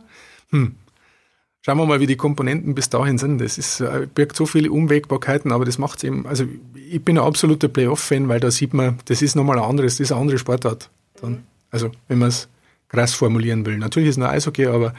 Hm. 0.52 0.76
Schauen 1.60 1.76
wir 1.76 1.84
mal, 1.84 2.00
wie 2.00 2.06
die 2.06 2.16
Komponenten 2.16 2.74
bis 2.74 2.88
dahin 2.88 3.18
sind. 3.18 3.42
Das 3.42 3.58
ist, 3.58 3.80
äh, 3.80 4.08
birgt 4.12 4.36
so 4.36 4.46
viele 4.46 4.72
Unwägbarkeiten, 4.72 5.52
aber 5.52 5.66
das 5.66 5.76
macht 5.76 5.98
es 5.98 6.04
eben, 6.04 6.26
also 6.26 6.46
ich 6.74 7.04
bin 7.04 7.18
ein 7.18 7.24
absoluter 7.24 7.68
Playoff-Fan, 7.68 8.26
weil 8.30 8.40
da 8.40 8.50
sieht 8.50 8.72
man, 8.72 8.98
das 9.04 9.20
ist 9.20 9.36
nochmal 9.36 9.58
ein 9.58 9.64
anderes, 9.64 9.96
das 9.98 10.06
ist 10.06 10.12
eine 10.12 10.22
andere 10.22 10.38
Sportart. 10.38 10.88
Dann. 11.20 11.42
Also, 11.70 11.90
wenn 12.08 12.20
man 12.20 12.30
es 12.30 12.48
krass 12.88 13.12
formulieren 13.12 13.66
will. 13.66 13.76
Natürlich 13.76 14.08
ist 14.08 14.14
es 14.14 14.18
nur 14.18 14.30
Eishockey, 14.30 14.64
aber 14.64 14.94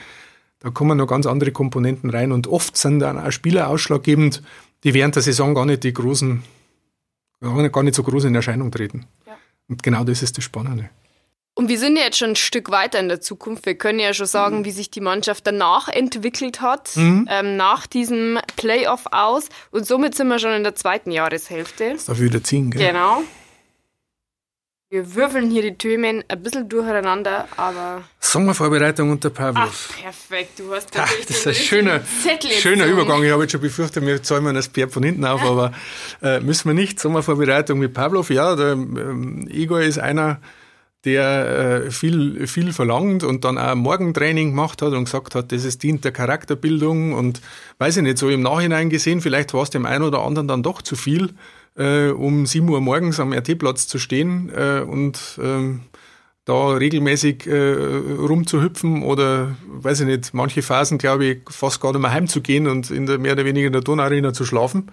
da 0.60 0.70
kommen 0.70 1.00
noch 1.00 1.08
ganz 1.08 1.26
andere 1.26 1.52
Komponenten 1.52 2.12
rein 2.12 2.32
und 2.32 2.46
oft 2.46 2.78
sind 2.78 3.00
dann 3.00 3.18
auch 3.18 3.32
Spieler 3.32 3.70
ausschlaggebend, 3.70 4.44
die 4.84 4.94
während 4.94 5.16
der 5.16 5.24
Saison 5.24 5.56
gar 5.56 5.66
nicht 5.66 5.84
die 5.84 5.94
großen, 5.94 6.44
gar 7.70 7.84
nicht 7.84 7.96
so 7.96 8.04
groß 8.04 8.26
in 8.26 8.36
Erscheinung 8.36 8.72
treten. 8.72 9.06
Ja. 9.26 9.34
Und 9.70 9.84
genau 9.84 10.04
das 10.04 10.22
ist 10.22 10.38
das 10.38 10.44
Spannende. 10.44 10.90
Und 11.56 11.70
wir 11.70 11.78
sind 11.78 11.98
ja 11.98 12.04
jetzt 12.04 12.18
schon 12.18 12.32
ein 12.32 12.36
Stück 12.36 12.72
weiter 12.72 13.00
in 13.00 13.10
der 13.10 13.22
Zukunft. 13.22 13.68
Wir 13.68 13.76
können 13.76 14.00
ja 14.00 14.14
schon 14.14 14.26
sagen, 14.26 14.60
mhm. 14.60 14.66
wie 14.66 14.72
sich 14.72 14.90
die 14.90 15.02
Mannschaft 15.02 15.46
danach 15.46 15.88
entwickelt 15.88 16.62
hat, 16.62 16.96
mhm. 16.96 17.28
ähm, 17.30 17.58
nach 17.58 17.86
diesem 17.86 18.40
Playoff 18.56 19.06
aus. 19.12 19.50
Und 19.70 19.86
somit 19.86 20.16
sind 20.16 20.30
wir 20.30 20.40
schon 20.40 20.54
in 20.54 20.64
der 20.64 20.74
zweiten 20.74 21.12
Jahreshälfte. 21.12 21.92
Das 21.94 22.06
darf 22.06 22.20
wieder 22.20 22.44
ziehen, 22.44 22.72
gell? 22.72 22.88
Genau. 22.88 23.22
Wir 24.94 25.16
würfeln 25.16 25.50
hier 25.50 25.64
die 25.64 25.74
Themen 25.74 26.24
ein 26.28 26.44
bisschen 26.44 26.70
durcheinander, 26.70 27.48
aber. 27.58 28.04
Sommervorbereitung 28.20 29.10
unter 29.10 29.32
Pavlos. 29.32 29.90
Ach, 29.90 30.04
perfekt, 30.04 30.60
du 30.60 30.72
hast 30.72 30.90
Ach, 30.96 31.12
Das 31.28 31.38
ist 31.38 31.48
ein 31.48 31.56
schöner, 31.56 32.02
schöner 32.60 32.86
Übergang. 32.86 33.24
Ich 33.24 33.32
habe 33.32 33.42
jetzt 33.42 33.54
schon 33.54 33.62
befürchtet, 33.62 34.06
wir 34.06 34.22
zäumen 34.22 34.54
das 34.54 34.68
Pferd 34.68 34.92
von 34.92 35.02
hinten 35.02 35.26
auf, 35.26 35.42
aber 35.42 35.72
äh, 36.22 36.42
müssen 36.42 36.70
wir 36.70 36.76
nicht. 36.76 37.00
Sommervorbereitung 37.00 37.80
mit 37.80 37.96
Pavlov, 37.96 38.30
ja, 38.30 38.56
der 38.56 38.74
ähm, 38.74 39.48
Igor 39.52 39.82
ist 39.82 39.98
einer, 39.98 40.40
der 41.06 41.86
äh, 41.86 41.90
viel, 41.90 42.46
viel 42.46 42.72
verlangt 42.72 43.24
und 43.24 43.46
dann 43.46 43.58
auch 43.58 43.74
Morgentraining 43.74 44.52
gemacht 44.52 44.84
hat 44.84 44.94
und 44.94 45.06
gesagt 45.06 45.34
hat, 45.34 45.52
das 45.52 45.66
ist 45.66 45.82
dient 45.82 46.06
der 46.06 46.12
Charakterbildung 46.12 47.14
und 47.14 47.42
weiß 47.80 47.98
ich 47.98 48.04
nicht, 48.04 48.20
so 48.20 48.30
im 48.30 48.44
Nachhinein 48.44 48.92
gesehen, 48.92 49.22
vielleicht 49.22 49.56
war 49.56 49.64
es 49.64 49.72
dem 49.72 49.88
einen 49.88 50.04
oder 50.04 50.20
anderen 50.20 50.48
dann 50.48 50.62
doch 50.62 50.84
zu 50.84 50.96
viel 50.96 51.34
äh, 51.76 52.10
um 52.10 52.46
7 52.46 52.68
Uhr 52.70 52.82
morgens 52.82 53.20
am 53.20 53.34
RT-Platz 53.34 53.88
zu 53.88 54.00
stehen 54.00 54.52
äh, 54.56 54.82
und 54.82 55.40
ähm, 55.42 55.82
da 56.46 56.72
regelmäßig 56.72 57.48
äh, 57.48 57.74
rumzuhüpfen 58.18 59.04
oder, 59.04 59.56
weiß 59.66 60.02
ich 60.02 60.08
nicht, 60.08 60.34
manche 60.34 60.62
Phasen, 60.62 60.98
glaube 60.98 61.26
ich, 61.26 61.40
fast 61.50 61.80
gar 61.80 61.94
nicht 61.94 62.02
mehr 62.02 62.12
heimzugehen 62.12 62.68
und 62.68 62.92
in 62.92 63.06
der 63.06 63.18
mehr 63.18 63.34
oder 63.34 63.46
weniger 63.46 63.68
in 63.68 63.74
der 63.74 63.82
Donauarena 63.82 64.34
zu 64.34 64.44
schlafen. 64.44 64.92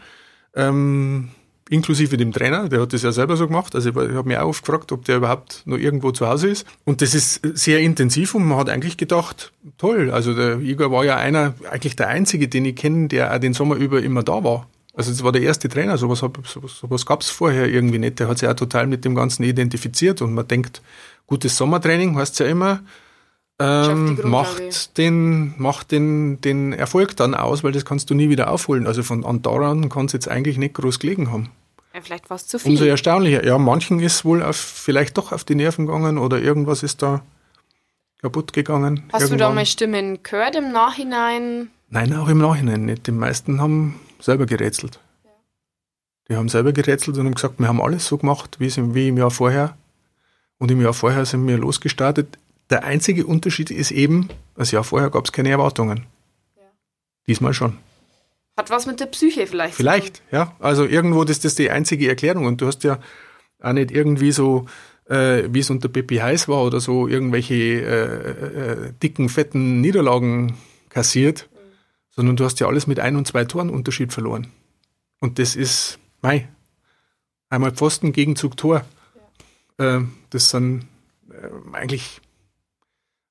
Ähm, 0.54 1.30
inklusive 1.68 2.16
dem 2.16 2.32
Trainer, 2.32 2.68
der 2.68 2.80
hat 2.82 2.92
das 2.92 3.02
ja 3.02 3.12
selber 3.12 3.36
so 3.36 3.46
gemacht. 3.46 3.74
Also 3.74 3.90
ich 3.90 3.96
habe 3.96 4.28
mich 4.28 4.36
auch 4.36 4.48
oft 4.48 4.64
gefragt, 4.64 4.92
ob 4.92 5.04
der 5.04 5.16
überhaupt 5.16 5.62
noch 5.66 5.78
irgendwo 5.78 6.10
zu 6.10 6.28
Hause 6.28 6.48
ist. 6.48 6.66
Und 6.84 7.00
das 7.00 7.14
ist 7.14 7.40
sehr 7.56 7.80
intensiv 7.80 8.34
und 8.34 8.44
man 8.44 8.58
hat 8.58 8.68
eigentlich 8.68 8.96
gedacht, 8.96 9.52
toll. 9.78 10.10
Also 10.10 10.34
der 10.34 10.58
Igor 10.60 10.90
war 10.90 11.04
ja 11.04 11.16
einer, 11.16 11.54
eigentlich 11.70 11.96
der 11.96 12.08
Einzige, 12.08 12.48
den 12.48 12.64
ich 12.64 12.76
kenne, 12.76 13.08
der 13.08 13.34
auch 13.34 13.38
den 13.38 13.54
Sommer 13.54 13.76
über 13.76 14.02
immer 14.02 14.22
da 14.22 14.42
war. 14.44 14.68
Also 15.00 15.12
das 15.12 15.24
war 15.24 15.32
der 15.32 15.40
erste 15.40 15.66
Trainer, 15.70 15.96
sowas, 15.96 16.18
sowas, 16.18 16.78
sowas 16.78 17.06
gab 17.06 17.22
es 17.22 17.30
vorher 17.30 17.66
irgendwie 17.66 17.98
nicht. 17.98 18.20
Der 18.20 18.28
hat 18.28 18.38
sich 18.38 18.46
auch 18.46 18.54
total 18.54 18.86
mit 18.86 19.06
dem 19.06 19.14
Ganzen 19.14 19.44
identifiziert 19.44 20.20
und 20.20 20.34
man 20.34 20.46
denkt, 20.46 20.82
gutes 21.26 21.56
Sommertraining 21.56 22.16
heißt 22.16 22.38
ja 22.40 22.44
immer, 22.44 22.80
ähm, 23.58 24.20
macht 24.24 24.98
den, 24.98 25.54
macht 25.56 25.90
den, 25.90 26.38
den 26.42 26.74
Erfolg 26.74 27.16
dann 27.16 27.34
aus, 27.34 27.64
weil 27.64 27.72
das 27.72 27.86
kannst 27.86 28.10
du 28.10 28.14
nie 28.14 28.28
wieder 28.28 28.50
aufholen. 28.50 28.86
Also 28.86 29.02
von 29.02 29.24
an 29.24 29.40
daran 29.40 29.88
kann 29.88 30.04
es 30.04 30.12
jetzt 30.12 30.28
eigentlich 30.28 30.58
nicht 30.58 30.74
groß 30.74 30.98
gelegen 30.98 31.32
haben. 31.32 31.48
Ja, 31.94 32.02
vielleicht 32.02 32.28
war 32.28 32.36
es 32.36 32.46
zu 32.46 32.58
viel. 32.58 32.72
Umso 32.72 32.84
erstaunlicher. 32.84 33.42
Ja, 33.42 33.56
manchen 33.56 34.00
ist 34.00 34.26
wohl 34.26 34.42
auf, 34.42 34.56
vielleicht 34.56 35.16
doch 35.16 35.32
auf 35.32 35.44
die 35.44 35.54
Nerven 35.54 35.86
gegangen 35.86 36.18
oder 36.18 36.42
irgendwas 36.42 36.82
ist 36.82 37.00
da 37.00 37.22
kaputt 38.20 38.52
gegangen. 38.52 39.04
Hast 39.14 39.22
irgendwann. 39.22 39.38
du 39.38 39.44
da 39.44 39.50
mal 39.50 39.64
Stimmen 39.64 40.22
gehört 40.22 40.56
im 40.56 40.72
Nachhinein? 40.72 41.70
Nein, 41.88 42.14
auch 42.14 42.28
im 42.28 42.36
Nachhinein 42.36 42.84
nicht. 42.84 43.06
Die 43.06 43.12
meisten 43.12 43.62
haben 43.62 43.98
selber 44.20 44.46
gerätselt. 44.46 45.00
Die 46.28 46.36
haben 46.36 46.48
selber 46.48 46.72
gerätselt 46.72 47.18
und 47.18 47.26
haben 47.26 47.34
gesagt, 47.34 47.58
wir 47.58 47.66
haben 47.66 47.82
alles 47.82 48.06
so 48.06 48.16
gemacht, 48.16 48.56
wie, 48.60 48.70
wie 48.94 49.08
im 49.08 49.16
Jahr 49.16 49.30
vorher. 49.30 49.76
Und 50.58 50.70
im 50.70 50.80
Jahr 50.80 50.94
vorher 50.94 51.24
sind 51.26 51.46
wir 51.46 51.58
losgestartet. 51.58 52.38
Der 52.70 52.84
einzige 52.84 53.26
Unterschied 53.26 53.70
ist 53.70 53.90
eben, 53.90 54.28
das 54.54 54.70
Jahr 54.70 54.84
vorher 54.84 55.10
gab 55.10 55.24
es 55.24 55.32
keine 55.32 55.50
Erwartungen. 55.50 56.06
Ja. 56.56 56.62
Diesmal 57.26 57.52
schon. 57.52 57.78
Hat 58.56 58.70
was 58.70 58.86
mit 58.86 59.00
der 59.00 59.06
Psyche 59.06 59.46
vielleicht? 59.46 59.74
Vielleicht, 59.74 60.22
ja. 60.30 60.54
Also 60.60 60.84
irgendwo 60.84 61.22
ist 61.22 61.44
das 61.44 61.56
die 61.56 61.70
einzige 61.70 62.08
Erklärung. 62.08 62.44
Und 62.44 62.60
du 62.60 62.66
hast 62.66 62.84
ja 62.84 63.00
auch 63.60 63.72
nicht 63.72 63.90
irgendwie 63.90 64.30
so, 64.30 64.66
äh, 65.08 65.44
wie 65.48 65.60
es 65.60 65.70
unter 65.70 65.88
Peppi 65.88 66.16
heiß 66.16 66.46
war 66.46 66.62
oder 66.62 66.78
so, 66.78 67.08
irgendwelche 67.08 67.54
äh, 67.54 68.30
äh, 68.44 68.92
dicken, 69.02 69.28
fetten 69.28 69.80
Niederlagen 69.80 70.56
kassiert, 70.90 71.48
sondern 72.10 72.36
du 72.36 72.44
hast 72.44 72.60
ja 72.60 72.66
alles 72.66 72.86
mit 72.86 73.00
ein 73.00 73.16
und 73.16 73.26
zwei 73.26 73.44
Toren 73.44 73.70
Unterschied 73.70 74.12
verloren. 74.12 74.48
Und 75.20 75.38
das 75.38 75.56
ist, 75.56 75.98
mei, 76.22 76.48
einmal 77.48 77.72
Pfosten, 77.72 78.12
Gegenzug, 78.12 78.56
Tor. 78.56 78.84
Ja. 79.78 79.98
Äh, 79.98 80.04
das 80.30 80.50
sind 80.50 80.86
äh, 81.30 81.76
eigentlich 81.76 82.20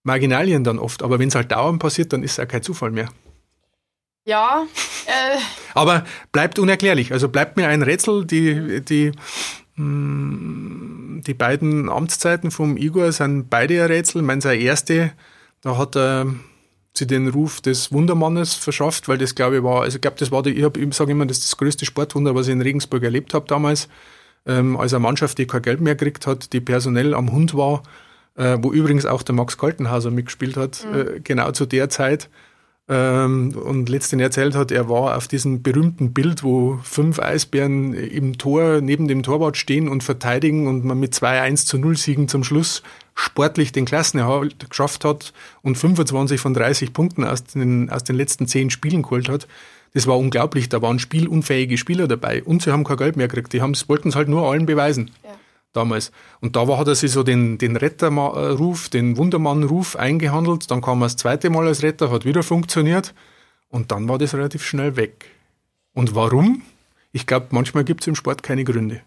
Marginalien 0.04 0.63
dann 0.63 0.80
oft. 0.80 1.04
Aber 1.04 1.20
wenn 1.20 1.30
es 1.30 1.36
halt 1.36 1.52
dauernd 1.52 1.80
passiert, 1.80 2.13
dann 2.13 2.24
ist 2.24 2.34
es 2.34 2.39
auch 2.39 2.48
kein 2.48 2.63
Zufall 2.63 2.92
mehr. 2.92 3.10
Ja. 4.26 4.65
Äh. 5.10 5.39
Aber 5.74 6.06
bleibt 6.32 6.60
unerklärlich. 6.60 7.12
Also 7.13 7.30
bleibt 7.30 7.58
mir 7.58 7.68
ein 7.68 7.82
Rätsel. 7.82 8.26
Die, 8.26 8.80
die, 8.86 9.12
mh, 9.76 9.84
mm, 9.84 11.24
die 11.26 11.34
beiden 11.34 11.89
Amtszeiten 11.89 12.52
vom 12.52 12.78
Igor 12.78 13.12
sind 13.12 13.50
beide 13.50 13.82
ein 13.82 13.88
Rätsel. 13.88 14.22
Ich 14.22 14.28
meine, 14.28 14.39
seine 14.39 14.62
erste, 14.62 15.13
da 15.62 15.78
hat 15.80 15.96
er 15.96 16.28
sie 16.93 17.08
den 17.08 17.28
Ruf 17.28 17.62
des 17.62 17.91
Wundermannes 17.91 18.56
verschafft, 18.56 19.08
weil 19.08 19.17
das 19.17 19.36
glaube 19.36 19.58
ich 19.58 19.63
war, 19.63 19.84
also 19.84 19.95
ich 19.95 20.02
glaube, 20.02 20.17
das 20.19 20.32
war 20.32 20.43
die, 20.43 20.52
ich, 20.52 20.63
hab, 20.63 20.78
ich 20.78 20.93
sage 20.93 21.12
immer, 21.12 21.25
das 21.25 21.38
ist 21.38 21.52
das 21.52 21.58
größte 21.58 21.86
Sportwunder, 21.86 22.36
was 22.36 22.47
ich 22.47 22.54
in 22.54 22.62
Regensburg 22.62 23.04
erlebt 23.04 23.34
habe 23.34 23.45
damals, 23.47 23.88
ähm, 24.45 24.78
als 24.78 24.93
eine 24.93 25.02
Mannschaft, 25.02 25.38
die 25.38 25.47
kein 25.47 25.62
Geld 25.62 25.82
mehr 25.82 25.95
gekriegt 25.95 26.28
hat, 26.28 26.54
die 26.54 26.62
personell 26.62 27.13
am 27.13 27.32
Hund 27.32 27.56
war, 27.56 27.84
äh, 28.36 28.58
wo 28.62 28.71
übrigens 28.71 29.06
auch 29.06 29.23
der 29.23 29.36
Max 29.36 29.58
Kaltenhauser 29.58 30.12
mitgespielt 30.12 30.58
hat, 30.58 30.86
mhm. 30.86 30.99
äh, 30.99 31.19
genau 31.21 31.52
zu 31.52 31.65
der 31.65 31.89
Zeit 31.89 32.30
ähm, 32.89 33.54
und 33.56 33.88
letztendlich 33.88 34.25
erzählt 34.25 34.56
hat, 34.56 34.71
er 34.71 34.89
war 34.89 35.15
auf 35.15 35.28
diesem 35.28 35.62
berühmten 35.62 36.12
Bild, 36.12 36.43
wo 36.43 36.80
fünf 36.84 37.19
Eisbären 37.19 37.93
im 37.93 38.39
Tor 38.39 38.82
neben 38.82 39.08
dem 39.08 39.21
Torwart 39.21 39.58
stehen 39.58 39.88
und 39.88 40.04
verteidigen 40.04 40.67
und 40.67 40.84
man 40.84 40.99
mit 40.99 41.13
zwei 41.13 41.39
1 41.39 41.65
zu 41.65 41.78
0 41.78 41.95
Siegen 41.95 42.28
zum 42.28 42.43
Schluss 42.43 42.82
sportlich 43.13 43.71
den 43.71 43.86
Klassenerhalt 43.86 44.69
geschafft 44.69 45.06
hat 45.06 45.34
und 45.62 45.78
25 45.78 46.41
von 46.41 46.56
30 46.56 46.91
Punkten 46.91 47.23
aus 47.23 47.43
den, 47.43 47.91
aus 47.91 48.04
den 48.04 48.15
letzten 48.15 48.47
zehn 48.47 48.71
Spielen 48.71 49.04
geholt 49.04 49.30
hat. 49.30 49.47
Das 49.93 50.08
war 50.08 50.17
unglaublich. 50.17 50.69
Da 50.69 50.82
waren 50.82 50.97
spielunfähige 50.97 51.78
Spieler 51.78 52.08
dabei 52.08 52.43
und 52.43 52.63
sie 52.63 52.71
haben 52.71 52.84
kein 52.84 52.97
Geld 52.97 53.17
mehr 53.17 53.28
gekriegt. 53.28 53.54
Die 53.54 53.62
wollten 53.62 54.10
es 54.10 54.15
halt 54.15 54.30
nur 54.30 54.49
allen 54.49 54.65
beweisen. 54.65 55.12
Ja 55.23 55.32
damals. 55.74 56.12
Und 56.42 56.56
da 56.56 56.68
war, 56.68 56.78
hat 56.78 56.88
er 56.88 56.96
sich 56.96 57.12
so 57.12 57.24
den, 57.24 57.58
den 57.58 57.76
Retterruf, 57.76 58.90
den 58.90 59.18
Wundermannruf 59.18 59.96
eingehandelt. 59.96 60.70
Dann 60.72 60.82
kam 60.82 61.02
er 61.02 61.06
das 61.06 61.18
zweite 61.18 61.50
Mal 61.50 61.68
als 61.68 61.84
Retter, 61.84 62.12
hat 62.12 62.26
wieder 62.26 62.44
funktioniert. 62.44 63.14
Und 63.70 63.92
dann 63.92 64.08
war 64.10 64.18
das 64.18 64.34
relativ 64.34 64.64
schnell 64.66 64.96
weg. 64.96 65.26
Und 65.94 66.16
warum? 66.16 66.64
Ich 67.12 67.26
glaube, 67.26 67.48
manchmal 67.52 67.84
gibt 67.84 68.02
es 68.02 68.08
im 68.08 68.16
Sport 68.16 68.44
keine 68.44 68.64
Gründe. 68.64 69.02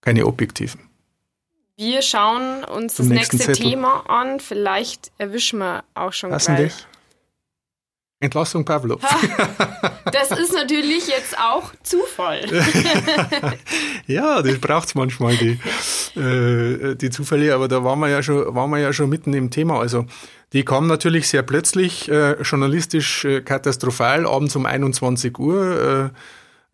Keine 0.00 0.26
objektiven. 0.26 0.80
Wir 1.76 2.02
schauen 2.02 2.64
uns 2.64 2.96
Zum 2.96 3.08
das 3.08 3.32
nächste. 3.32 3.52
Thema 3.52 4.00
an. 4.08 4.40
Vielleicht 4.40 5.12
erwischen 5.18 5.60
wir 5.60 5.84
auch 5.94 6.12
schon 6.12 6.30
Was 6.30 6.46
gleich. 6.46 6.87
Entlassung 8.20 8.64
Pavlov. 8.64 9.00
das 10.12 10.32
ist 10.32 10.52
natürlich 10.52 11.06
jetzt 11.06 11.38
auch 11.38 11.72
Zufall. 11.84 12.40
ja, 14.08 14.42
das 14.42 14.58
braucht 14.58 14.88
es 14.88 14.94
manchmal, 14.96 15.36
die, 15.36 15.60
äh, 16.18 16.96
die 16.96 17.10
Zufälle, 17.10 17.54
aber 17.54 17.68
da 17.68 17.84
waren 17.84 18.00
wir, 18.00 18.08
ja 18.08 18.20
schon, 18.22 18.54
waren 18.54 18.70
wir 18.70 18.78
ja 18.78 18.92
schon 18.92 19.08
mitten 19.08 19.34
im 19.34 19.50
Thema. 19.50 19.78
Also 19.78 20.04
die 20.52 20.64
kam 20.64 20.88
natürlich 20.88 21.28
sehr 21.28 21.42
plötzlich, 21.42 22.10
äh, 22.10 22.42
journalistisch 22.42 23.24
äh, 23.24 23.40
katastrophal, 23.40 24.26
abends 24.26 24.56
um 24.56 24.66
21 24.66 25.38
Uhr. 25.38 26.12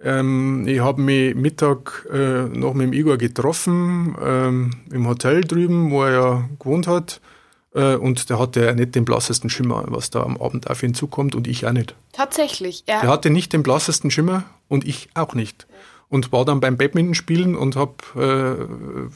Äh, 0.03 0.19
ähm, 0.19 0.67
ich 0.67 0.81
habe 0.81 1.03
mich 1.03 1.35
Mittag 1.35 2.07
äh, 2.11 2.45
noch 2.45 2.73
mit 2.73 2.87
dem 2.87 2.93
Igor 2.95 3.19
getroffen, 3.19 4.17
ähm, 4.23 4.71
im 4.91 5.07
Hotel 5.07 5.43
drüben, 5.43 5.91
wo 5.91 6.05
er 6.05 6.13
ja 6.13 6.49
gewohnt 6.59 6.87
hat. 6.87 7.21
Äh, 7.75 7.97
und 7.97 8.31
der 8.31 8.39
hatte 8.39 8.75
nicht 8.75 8.95
den 8.95 9.05
blassesten 9.05 9.51
Schimmer, 9.51 9.85
was 9.89 10.11
da 10.11 10.23
am 10.23 10.41
Abend 10.41 10.71
auf 10.71 10.83
ihn 10.83 10.95
zukommt 10.95 11.35
und 11.35 11.47
ich 11.47 11.67
auch 11.67 11.73
nicht. 11.73 11.95
Tatsächlich, 12.13 12.85
ja. 12.89 13.01
Der 13.01 13.11
hatte 13.11 13.31
nicht 13.31 13.53
den 13.53 13.63
blassesten 13.63 14.11
Schimmer 14.11 14.45
und 14.69 14.87
ich 14.87 15.09
auch 15.15 15.35
nicht. 15.35 15.67
Und 16.09 16.33
war 16.33 16.45
dann 16.45 16.61
beim 16.61 16.77
Badminton 16.77 17.15
spielen 17.15 17.57
und 17.57 17.77
habe 17.77 17.95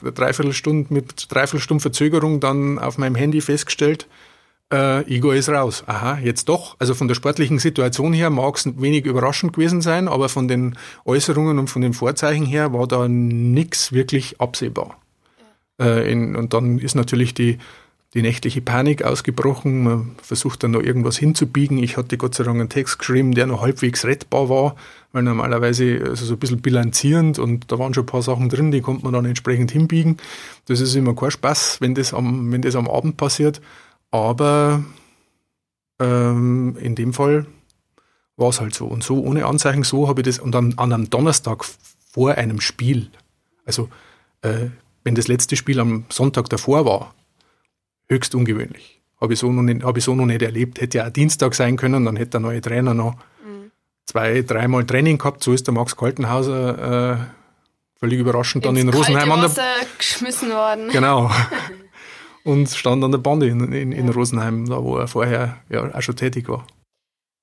äh, 0.05 0.11
dreiviertel 0.11 0.53
Stunde 0.53 0.93
mit 0.93 1.27
dreiviertel 1.31 1.61
Stunden 1.61 1.81
Verzögerung 1.81 2.41
dann 2.41 2.79
auf 2.79 2.99
meinem 2.99 3.15
Handy 3.15 3.41
festgestellt, 3.41 4.09
äh, 4.73 5.03
Igor 5.11 5.35
ist 5.35 5.49
raus. 5.49 5.85
Aha, 5.87 6.19
jetzt 6.19 6.49
doch. 6.49 6.77
Also 6.79 6.95
von 6.95 7.09
der 7.09 7.15
sportlichen 7.15 7.59
Situation 7.59 8.13
her 8.13 8.31
mag 8.31 8.57
es 8.57 8.67
wenig 8.81 9.07
überraschend 9.07 9.53
gewesen 9.53 9.81
sein, 9.81 10.09
aber 10.09 10.29
von 10.29 10.49
den 10.49 10.77
Äußerungen 11.05 11.59
und 11.59 11.69
von 11.69 11.83
den 11.83 11.95
Vorzeichen 11.95 12.45
her 12.45 12.73
war 12.73 12.87
da 12.87 13.09
nichts 13.09 13.93
wirklich 13.93 14.41
absehbar. 14.41 14.99
Ja. 15.79 15.87
Äh, 15.87 16.13
in, 16.13 16.37
und 16.37 16.53
dann 16.53 16.79
ist 16.79 16.97
natürlich 16.97 17.33
die 17.33 17.59
die 18.15 18.23
nächtliche 18.23 18.63
Panik 18.63 19.03
ausgebrochen. 19.03 19.83
Man 19.83 20.17
versucht 20.23 20.63
dann 20.63 20.71
noch 20.71 20.83
irgendwas 20.83 21.19
hinzubiegen. 21.19 21.79
Ich 21.79 21.97
hatte 21.97 22.17
Gott 22.17 22.35
sei 22.35 22.45
Dank 22.45 22.59
einen 22.59 22.69
Text 22.69 22.99
geschrieben, 22.99 23.33
der 23.33 23.47
noch 23.47 23.61
halbwegs 23.61 24.05
rettbar 24.05 24.49
war, 24.49 24.77
weil 25.13 25.23
normalerweise 25.23 26.03
also 26.07 26.25
so 26.25 26.35
ein 26.35 26.39
bisschen 26.39 26.63
bilanzierend 26.63 27.39
und 27.39 27.71
da 27.71 27.79
waren 27.79 27.93
schon 27.93 28.05
ein 28.05 28.07
paar 28.07 28.23
Sachen 28.23 28.49
drin, 28.49 28.71
die 28.71 28.81
konnte 28.81 29.05
man 29.05 29.13
dann 29.13 29.27
entsprechend 29.27 29.71
hinbiegen. 29.71 30.17
Das 30.67 30.81
ist 30.81 30.95
immer 30.95 31.15
kein 31.15 31.31
Spaß, 31.31 31.81
wenn 31.81 31.95
das 31.95 32.15
am, 32.15 32.51
wenn 32.51 32.63
das 32.63 32.77
am 32.77 32.89
Abend 32.89 33.19
passiert. 33.19 33.61
Aber 34.11 34.83
ähm, 36.01 36.77
in 36.81 36.95
dem 36.95 37.13
Fall 37.13 37.47
war 38.37 38.49
es 38.49 38.61
halt 38.61 38.75
so. 38.75 38.87
Und 38.87 39.03
so 39.03 39.23
ohne 39.23 39.45
Anzeichen, 39.45 39.83
so 39.83 40.09
habe 40.09 40.23
ich 40.23 40.25
das, 40.27 40.39
und 40.39 40.53
dann 40.53 40.75
an 40.79 40.93
einem 40.93 41.11
Donnerstag 41.11 41.65
vor 42.11 42.33
einem 42.33 42.61
Spiel, 42.61 43.11
also 43.67 43.91
äh, 44.41 44.67
wenn 45.05 45.15
das 45.15 45.29
letzte 45.29 45.57
Spiel 45.57 45.81
am 45.81 46.05
Sonntag 46.09 46.49
davor 46.49 46.85
war, 46.87 47.15
höchst 48.09 48.35
ungewöhnlich. 48.35 49.01
Habe 49.21 49.33
ich, 49.33 49.39
so 49.39 49.51
noch 49.53 49.63
nicht, 49.63 49.83
hab 49.83 49.97
ich 49.97 50.05
so 50.05 50.15
noch 50.15 50.27
nicht 50.27 50.43
erlebt. 50.43 50.81
Hätte 50.81 50.99
ja 50.99 51.07
auch 51.07 51.11
Dienstag 51.11 51.55
sein 51.55 51.77
können, 51.77 52.05
dann 52.05 52.17
hätte 52.17 52.33
der 52.33 52.41
neue 52.41 52.61
Trainer 52.61 52.95
noch 52.95 53.15
mhm. 53.45 53.71
zwei, 54.07 54.43
dreimal 54.43 54.85
Training 54.85 55.19
gehabt. 55.19 55.43
So 55.43 55.53
ist 55.53 55.67
der 55.67 55.75
Max 55.75 55.97
Kaltenhauser 55.97 57.13
äh, 57.13 57.17
völlig 57.99 58.21
überraschend 58.21 58.65
Ins 58.65 58.75
dann 58.75 58.81
in 58.81 58.95
Rosenheim 58.95 59.33
an 59.33 59.41
der 59.41 59.65
geschmissen 59.97 60.51
worden. 60.51 60.89
Genau. 60.91 61.31
Und 62.45 62.71
stand 62.71 63.03
an 63.05 63.11
der 63.11 63.19
Bande 63.19 63.49
in, 63.49 63.73
in, 63.73 63.93
in 63.93 64.09
Rosenheim, 64.09 64.67
da 64.67 64.83
wo 64.83 64.97
er 64.97 65.09
vorher 65.09 65.59
ja 65.69 65.93
auch 65.93 66.01
schon 66.01 66.17
tätig 66.17 66.49
war. 66.49 66.65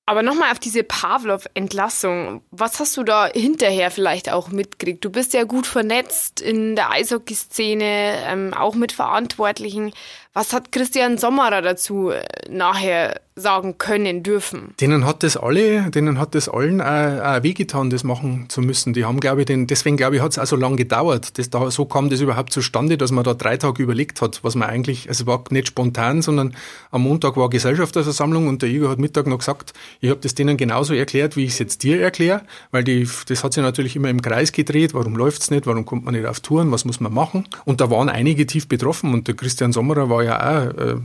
Aber 0.08 0.22
nochmal 0.22 0.52
auf 0.52 0.60
diese 0.60 0.84
Pavlov-Entlassung. 0.84 2.40
Was 2.52 2.78
hast 2.78 2.96
du 2.96 3.02
da 3.02 3.26
hinterher 3.26 3.90
vielleicht 3.90 4.32
auch 4.32 4.48
mitgekriegt? 4.48 5.04
Du 5.04 5.10
bist 5.10 5.34
ja 5.34 5.42
gut 5.42 5.66
vernetzt 5.66 6.40
in 6.40 6.76
der 6.76 6.92
Eishockey-Szene, 6.92 8.18
ähm, 8.24 8.54
auch 8.54 8.76
mit 8.76 8.92
Verantwortlichen. 8.92 9.92
Was 10.36 10.52
hat 10.52 10.70
Christian 10.70 11.16
Sommerer 11.16 11.62
dazu 11.62 12.10
äh, 12.10 12.22
nachher 12.50 13.22
sagen 13.36 13.76
können 13.76 14.22
dürfen? 14.22 14.74
Denen 14.80 15.06
hat 15.06 15.22
das 15.22 15.36
alle, 15.36 15.90
denen 15.90 16.18
hat 16.18 16.34
das 16.34 16.48
allen 16.48 16.80
auch, 16.80 17.22
auch 17.22 17.42
wehgetan, 17.42 17.90
das 17.90 18.02
machen 18.04 18.46
zu 18.48 18.62
müssen. 18.62 18.94
Die 18.94 19.04
haben, 19.04 19.20
glaube 19.20 19.42
ich, 19.42 19.46
den, 19.46 19.66
deswegen 19.66 19.96
glaube 19.96 20.16
ich, 20.16 20.22
hat 20.22 20.32
es 20.32 20.38
auch 20.38 20.46
so 20.46 20.56
lange 20.56 20.76
gedauert. 20.76 21.38
Das, 21.38 21.48
da, 21.48 21.70
so 21.70 21.86
kam 21.86 22.10
das 22.10 22.20
überhaupt 22.20 22.52
zustande, 22.52 22.98
dass 22.98 23.12
man 23.12 23.24
da 23.24 23.32
drei 23.32 23.56
Tage 23.58 23.82
überlegt 23.82 24.20
hat, 24.20 24.42
was 24.42 24.54
man 24.54 24.68
eigentlich, 24.68 25.08
also 25.08 25.24
es 25.24 25.26
war 25.26 25.42
nicht 25.50 25.68
spontan, 25.68 26.20
sondern 26.20 26.54
am 26.90 27.02
Montag 27.02 27.38
war 27.38 27.48
Gesellschafterversammlung 27.48 28.48
und 28.48 28.60
der 28.60 28.68
Igor 28.68 28.90
hat 28.90 28.98
Mittag 28.98 29.26
noch 29.26 29.38
gesagt, 29.38 29.72
ich 30.00 30.10
habe 30.10 30.20
das 30.20 30.34
denen 30.34 30.58
genauso 30.58 30.94
erklärt, 30.94 31.36
wie 31.36 31.44
ich 31.44 31.52
es 31.52 31.58
jetzt 31.58 31.82
dir 31.82 32.00
erkläre, 32.00 32.42
weil 32.72 32.84
die, 32.84 33.08
das 33.28 33.42
hat 33.42 33.54
sich 33.54 33.62
natürlich 33.62 33.96
immer 33.96 34.08
im 34.08 34.20
Kreis 34.20 34.52
gedreht, 34.52 34.92
warum 34.92 35.16
läuft 35.16 35.42
es 35.42 35.50
nicht, 35.50 35.66
warum 35.66 35.86
kommt 35.86 36.04
man 36.04 36.14
nicht 36.14 36.26
auf 36.26 36.40
Touren, 36.40 36.72
was 36.72 36.86
muss 36.86 37.00
man 37.00 37.12
machen? 37.12 37.46
Und 37.64 37.82
da 37.82 37.90
waren 37.90 38.08
einige 38.08 38.46
tief 38.46 38.66
betroffen 38.68 39.12
und 39.14 39.28
der 39.28 39.34
Christian 39.34 39.72
Sommerer 39.72 40.08
war 40.08 40.25
ja 40.26 40.38
auch 40.38 40.74
äh, 40.76 40.96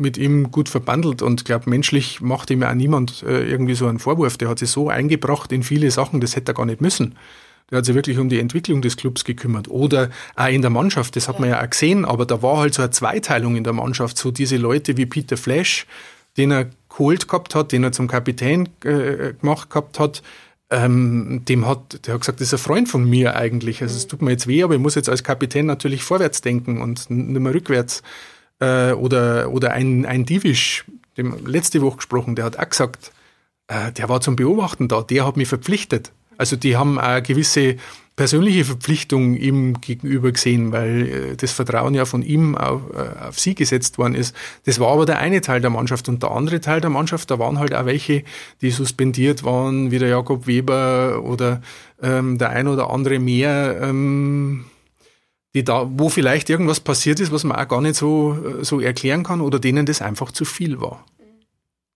mit 0.00 0.18
ihm 0.18 0.50
gut 0.50 0.68
verbandelt 0.68 1.22
und 1.22 1.44
glaube, 1.44 1.68
menschlich 1.70 2.20
macht 2.20 2.50
ihm 2.50 2.62
ja 2.62 2.70
auch 2.70 2.74
niemand 2.74 3.22
äh, 3.22 3.48
irgendwie 3.48 3.74
so 3.74 3.86
einen 3.86 3.98
Vorwurf. 3.98 4.36
Der 4.38 4.48
hat 4.48 4.58
sich 4.58 4.70
so 4.70 4.88
eingebracht 4.88 5.52
in 5.52 5.62
viele 5.62 5.90
Sachen, 5.90 6.20
das 6.20 6.36
hätte 6.36 6.52
er 6.52 6.54
gar 6.54 6.66
nicht 6.66 6.80
müssen. 6.80 7.16
Der 7.70 7.78
hat 7.78 7.84
sich 7.84 7.94
wirklich 7.94 8.18
um 8.18 8.28
die 8.28 8.40
Entwicklung 8.40 8.82
des 8.82 8.96
Clubs 8.96 9.24
gekümmert. 9.24 9.68
Oder 9.68 10.10
auch 10.34 10.48
in 10.48 10.62
der 10.62 10.70
Mannschaft, 10.70 11.14
das 11.14 11.28
hat 11.28 11.38
man 11.38 11.48
ja 11.48 11.62
auch 11.62 11.70
gesehen, 11.70 12.04
aber 12.04 12.26
da 12.26 12.42
war 12.42 12.58
halt 12.58 12.74
so 12.74 12.82
eine 12.82 12.90
Zweiteilung 12.90 13.56
in 13.56 13.64
der 13.64 13.72
Mannschaft. 13.72 14.18
So 14.18 14.30
diese 14.30 14.56
Leute 14.56 14.96
wie 14.96 15.06
Peter 15.06 15.36
Flash, 15.36 15.86
den 16.36 16.50
er 16.50 16.70
geholt 16.88 17.28
gehabt 17.28 17.54
hat, 17.54 17.72
den 17.72 17.84
er 17.84 17.92
zum 17.92 18.08
Kapitän 18.08 18.68
äh, 18.84 19.34
gemacht 19.40 19.70
gehabt 19.70 20.00
hat, 20.00 20.22
ähm, 20.70 21.42
dem 21.48 21.66
hat, 21.66 22.06
der 22.06 22.14
hat 22.14 22.20
gesagt, 22.20 22.40
das 22.40 22.48
ist 22.48 22.54
ein 22.54 22.64
Freund 22.64 22.88
von 22.88 23.08
mir 23.08 23.36
eigentlich. 23.36 23.82
Also 23.82 23.96
es 23.96 24.06
tut 24.06 24.22
mir 24.22 24.30
jetzt 24.30 24.46
weh, 24.46 24.62
aber 24.62 24.74
ich 24.74 24.80
muss 24.80 24.94
jetzt 24.94 25.08
als 25.08 25.24
Kapitän 25.24 25.66
natürlich 25.66 26.04
vorwärts 26.04 26.40
denken 26.40 26.80
und 26.80 27.10
nicht 27.10 27.40
mehr 27.40 27.54
rückwärts. 27.54 28.02
Äh, 28.60 28.92
oder, 28.92 29.50
oder 29.50 29.72
ein, 29.72 30.06
ein 30.06 30.24
Divisch, 30.24 30.84
dem 31.16 31.46
letzte 31.46 31.80
Woche 31.80 31.96
gesprochen, 31.96 32.36
der 32.36 32.44
hat 32.44 32.58
auch 32.58 32.68
gesagt, 32.68 33.12
äh, 33.66 33.90
der 33.92 34.08
war 34.08 34.20
zum 34.20 34.36
Beobachten 34.36 34.86
da, 34.86 35.02
der 35.02 35.26
hat 35.26 35.36
mich 35.36 35.48
verpflichtet. 35.48 36.12
Also 36.40 36.56
die 36.56 36.76
haben 36.76 36.98
eine 36.98 37.20
gewisse 37.20 37.76
persönliche 38.16 38.64
Verpflichtung 38.64 39.36
ihm 39.36 39.80
gegenüber 39.80 40.32
gesehen, 40.32 40.72
weil 40.72 41.08
äh, 41.08 41.36
das 41.36 41.52
Vertrauen 41.52 41.94
ja 41.94 42.04
von 42.06 42.22
ihm 42.22 42.54
auf, 42.54 42.80
äh, 42.94 43.28
auf, 43.28 43.38
sie 43.38 43.54
gesetzt 43.54 43.98
worden 43.98 44.14
ist. 44.14 44.34
Das 44.64 44.80
war 44.80 44.88
aber 44.88 45.06
der 45.06 45.18
eine 45.18 45.42
Teil 45.42 45.60
der 45.60 45.70
Mannschaft 45.70 46.08
und 46.08 46.22
der 46.22 46.30
andere 46.30 46.60
Teil 46.60 46.80
der 46.80 46.90
Mannschaft, 46.90 47.30
da 47.30 47.38
waren 47.38 47.58
halt 47.58 47.74
auch 47.74 47.86
welche, 47.86 48.24
die 48.62 48.70
suspendiert 48.70 49.44
waren, 49.44 49.90
wie 49.90 49.98
der 49.98 50.08
Jakob 50.08 50.46
Weber 50.46 51.22
oder 51.22 51.60
ähm, 52.02 52.38
der 52.38 52.50
ein 52.50 52.68
oder 52.68 52.90
andere 52.90 53.18
mehr. 53.18 53.78
Ähm, 53.82 54.64
die 55.54 55.64
da, 55.64 55.88
wo 55.90 56.08
vielleicht 56.08 56.48
irgendwas 56.48 56.80
passiert 56.80 57.20
ist, 57.20 57.32
was 57.32 57.44
man 57.44 57.56
auch 57.58 57.68
gar 57.68 57.80
nicht 57.80 57.96
so, 57.96 58.38
so 58.60 58.80
erklären 58.80 59.24
kann 59.24 59.40
oder 59.40 59.58
denen 59.58 59.84
das 59.84 60.00
einfach 60.00 60.30
zu 60.30 60.44
viel 60.44 60.80
war. 60.80 61.04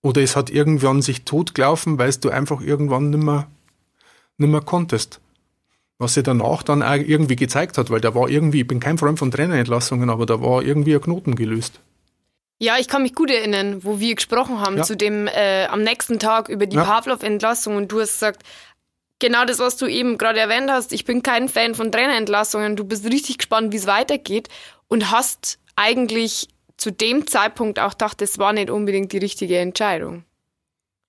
Oder 0.02 0.22
es 0.22 0.34
hat 0.34 0.50
irgendwann 0.50 1.02
sich 1.02 1.24
totgelaufen, 1.24 1.96
weil 1.98 2.12
du 2.20 2.30
einfach 2.30 2.60
irgendwann 2.60 3.12
nimmer, 4.38 4.58
nimmer 4.58 4.60
konntest 4.64 5.20
was 5.98 6.14
sich 6.14 6.24
danach 6.24 6.62
dann 6.62 6.82
auch 6.82 6.94
irgendwie 6.94 7.36
gezeigt 7.36 7.78
hat, 7.78 7.90
weil 7.90 8.00
da 8.00 8.14
war 8.14 8.28
irgendwie, 8.28 8.62
ich 8.62 8.66
bin 8.66 8.80
kein 8.80 8.98
Freund 8.98 9.18
von 9.18 9.30
Trainerentlassungen, 9.30 10.10
aber 10.10 10.26
da 10.26 10.40
war 10.40 10.62
irgendwie 10.62 10.94
ein 10.94 11.00
Knoten 11.00 11.36
gelöst. 11.36 11.80
Ja, 12.58 12.78
ich 12.78 12.88
kann 12.88 13.02
mich 13.02 13.14
gut 13.14 13.30
erinnern, 13.30 13.84
wo 13.84 14.00
wir 14.00 14.14
gesprochen 14.14 14.60
haben, 14.60 14.78
ja. 14.78 14.82
zu 14.84 14.96
dem 14.96 15.26
äh, 15.26 15.66
am 15.66 15.82
nächsten 15.82 16.18
Tag 16.18 16.48
über 16.48 16.66
die 16.66 16.76
ja. 16.76 16.84
Pavlov-Entlassung 16.84 17.76
und 17.76 17.90
du 17.90 18.00
hast 18.00 18.14
gesagt, 18.14 18.42
genau 19.18 19.44
das, 19.44 19.58
was 19.58 19.76
du 19.76 19.86
eben 19.86 20.18
gerade 20.18 20.40
erwähnt 20.40 20.70
hast, 20.70 20.92
ich 20.92 21.04
bin 21.04 21.22
kein 21.22 21.48
Fan 21.48 21.74
von 21.74 21.90
Trainerentlassungen, 21.90 22.76
du 22.76 22.84
bist 22.84 23.04
richtig 23.06 23.38
gespannt, 23.38 23.72
wie 23.72 23.76
es 23.76 23.86
weitergeht 23.86 24.48
und 24.88 25.10
hast 25.10 25.58
eigentlich 25.76 26.48
zu 26.76 26.90
dem 26.90 27.26
Zeitpunkt 27.26 27.78
auch 27.78 27.92
gedacht, 27.92 28.20
das 28.20 28.38
war 28.38 28.52
nicht 28.52 28.70
unbedingt 28.70 29.12
die 29.12 29.18
richtige 29.18 29.58
Entscheidung? 29.58 30.24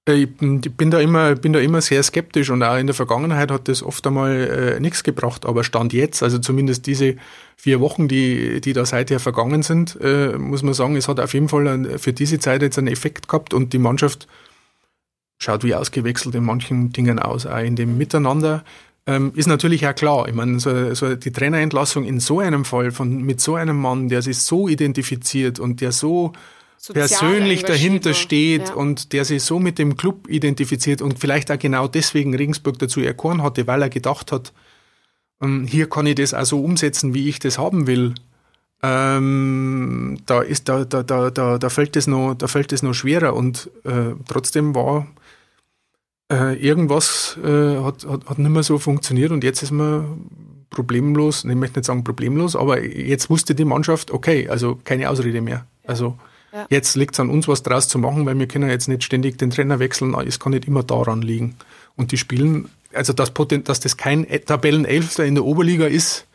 Ich 0.08 0.30
bin 0.38 0.92
da 0.92 1.00
immer, 1.00 1.34
bin 1.34 1.52
da 1.52 1.60
immer 1.60 1.82
sehr 1.82 2.04
skeptisch 2.04 2.52
und 2.52 2.62
auch 2.62 2.78
in 2.78 2.86
der 2.86 2.94
Vergangenheit 2.94 3.50
hat 3.50 3.68
das 3.68 3.82
oft 3.82 4.06
einmal 4.06 4.76
äh, 4.76 4.80
nichts 4.80 5.04
gebracht. 5.04 5.48
Aber 5.48 5.64
Stand 5.64 5.94
jetzt, 5.94 6.22
also 6.22 6.38
zumindest 6.38 6.86
diese 6.86 7.16
vier 7.58 7.80
Wochen, 7.80 8.08
die, 8.08 8.62
die 8.62 8.74
da 8.74 8.86
seither 8.86 9.20
vergangen 9.20 9.64
sind, 9.64 9.98
äh, 10.00 10.38
muss 10.38 10.62
man 10.62 10.76
sagen, 10.76 10.96
es 10.96 11.08
hat 11.08 11.20
auf 11.20 11.34
jeden 11.34 11.50
Fall 11.50 11.68
ein, 11.68 11.98
für 11.98 12.14
diese 12.14 12.38
Zeit 12.38 12.62
jetzt 12.62 12.78
einen 12.78 12.88
Effekt 12.88 13.28
gehabt 13.28 13.56
und 13.56 13.74
die 13.74 13.80
Mannschaft 13.80 14.28
schaut 15.40 15.64
wie 15.64 15.74
ausgewechselt 15.74 16.36
in 16.36 16.44
manchen 16.44 16.92
Dingen 16.92 17.18
aus, 17.18 17.48
auch 17.48 17.58
in 17.58 17.76
dem 17.76 17.98
Miteinander. 17.98 18.64
Ähm, 19.08 19.32
ist 19.36 19.48
natürlich 19.48 19.88
auch 19.88 19.96
klar. 19.96 20.28
Ich 20.28 20.36
meine, 20.36 20.60
so, 20.60 20.94
so 20.94 21.16
die 21.16 21.32
Trainerentlassung 21.32 22.04
in 22.04 22.20
so 22.20 22.40
einem 22.40 22.64
Fall 22.64 22.92
von 22.92 23.24
mit 23.24 23.42
so 23.42 23.56
einem 23.56 23.78
Mann, 23.82 24.10
der 24.10 24.22
sich 24.22 24.38
so 24.38 24.68
identifiziert 24.68 25.60
und 25.60 25.82
der 25.82 25.92
so 25.92 26.34
persönlich 26.94 27.64
dahinter 27.64 28.14
steht 28.14 28.70
ja. 28.70 28.76
und 28.76 29.14
der 29.14 29.26
sich 29.26 29.44
so 29.44 29.60
mit 29.60 29.80
dem 29.80 29.98
Club 29.98 30.28
identifiziert 30.28 31.02
und 31.02 31.20
vielleicht 31.20 31.52
auch 31.52 31.60
genau 31.60 31.88
deswegen 31.88 32.36
Regensburg 32.36 32.80
dazu 32.80 33.02
erkoren 33.02 33.42
hatte, 33.42 33.68
weil 33.68 33.82
er 33.82 33.90
gedacht 33.90 34.32
hat, 34.32 34.54
ähm, 35.42 35.66
hier 35.68 35.90
kann 35.90 36.06
ich 36.06 36.16
das 36.16 36.34
auch 36.34 36.46
so 36.46 36.64
umsetzen, 36.64 37.14
wie 37.14 37.30
ich 37.30 37.40
das 37.40 37.58
haben 37.58 37.88
will. 37.88 38.14
Ähm, 38.84 40.18
da 40.26 40.42
ist 40.42 40.70
da, 40.70 40.86
da, 40.86 41.02
da, 41.02 41.32
da, 41.32 41.58
da 41.58 41.70
fällt 41.70 41.96
es 41.96 42.08
noch, 42.08 42.36
da 42.36 42.48
fällt 42.48 42.72
es 42.72 42.84
noch 42.84 42.94
schwerer 42.94 43.36
und 43.36 43.70
äh, 43.84 44.14
trotzdem 44.28 44.76
war 44.76 45.08
äh, 46.32 46.56
irgendwas 46.56 47.38
äh, 47.44 47.78
hat, 47.82 48.06
hat, 48.06 48.26
hat 48.26 48.38
nicht 48.38 48.50
mehr 48.50 48.64
so 48.64 48.78
funktioniert 48.78 49.32
und 49.32 49.44
jetzt 49.44 49.64
ist 49.64 49.72
man 49.72 50.30
problemlos, 50.70 51.46
ich 51.46 51.56
möchte 51.56 51.80
nicht 51.80 51.86
sagen 51.86 52.04
problemlos, 52.04 52.56
aber 52.56 52.84
jetzt 52.84 53.30
wusste 53.30 53.56
die 53.56 53.66
Mannschaft, 53.66 54.12
okay, 54.12 54.50
also 54.50 54.78
keine 54.84 55.10
Ausrede 55.10 55.42
mehr. 55.42 55.66
Also 55.88 56.18
ja. 56.56 56.66
Jetzt 56.70 56.96
liegt 56.96 57.16
es 57.16 57.20
an 57.20 57.30
uns, 57.30 57.50
was 57.50 57.64
draus 57.64 57.90
zu 57.90 58.00
machen, 58.00 58.26
weil 58.26 58.40
wir 58.40 58.48
können 58.48 58.70
jetzt 58.70 58.88
nicht 58.88 59.04
ständig 59.04 59.38
den 59.38 59.50
Trainer 59.50 59.80
wechseln. 59.80 60.14
Es 60.26 60.40
kann 60.40 60.54
nicht 60.54 60.66
immer 60.66 60.84
daran 60.84 61.22
liegen. 61.22 61.58
Und 61.98 62.14
die 62.14 62.18
spielen, 62.18 62.70
also 62.94 63.12
das 63.12 63.32
Potent, 63.32 63.68
dass 63.68 63.82
das 63.82 63.98
kein 63.98 64.26
Tabellenelfter 64.46 65.26
in 65.26 65.36
der 65.36 65.44
Oberliga 65.44 65.86
ist, 65.86 66.26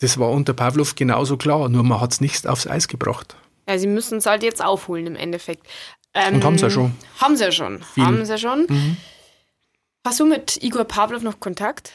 das 0.00 0.18
war 0.18 0.30
unter 0.30 0.54
Pavlov 0.54 0.94
genauso 0.94 1.36
klar, 1.36 1.68
nur 1.68 1.82
man 1.82 2.00
hat 2.00 2.12
es 2.12 2.20
nicht 2.22 2.46
aufs 2.46 2.66
Eis 2.66 2.88
gebracht. 2.88 3.36
Ja, 3.68 3.78
sie 3.78 3.88
müssen 3.88 4.18
es 4.18 4.26
halt 4.26 4.42
jetzt 4.42 4.64
aufholen 4.64 5.06
im 5.06 5.16
Endeffekt. 5.16 5.66
Ähm, 6.14 6.36
Und 6.36 6.44
haben 6.44 6.56
sie 6.56 6.64
ja 6.64 6.70
schon. 6.70 6.94
Haben 7.18 7.36
sie 7.36 7.44
ja 7.44 7.52
schon. 7.52 7.82
Viel. 7.82 8.04
Haben 8.04 8.24
sie 8.24 8.32
ja 8.32 8.38
schon. 8.38 8.66
Mhm. 8.68 8.96
Hast 10.06 10.20
du 10.20 10.24
mit 10.24 10.62
Igor 10.62 10.84
Pavlov 10.84 11.22
noch 11.22 11.40
Kontakt? 11.40 11.92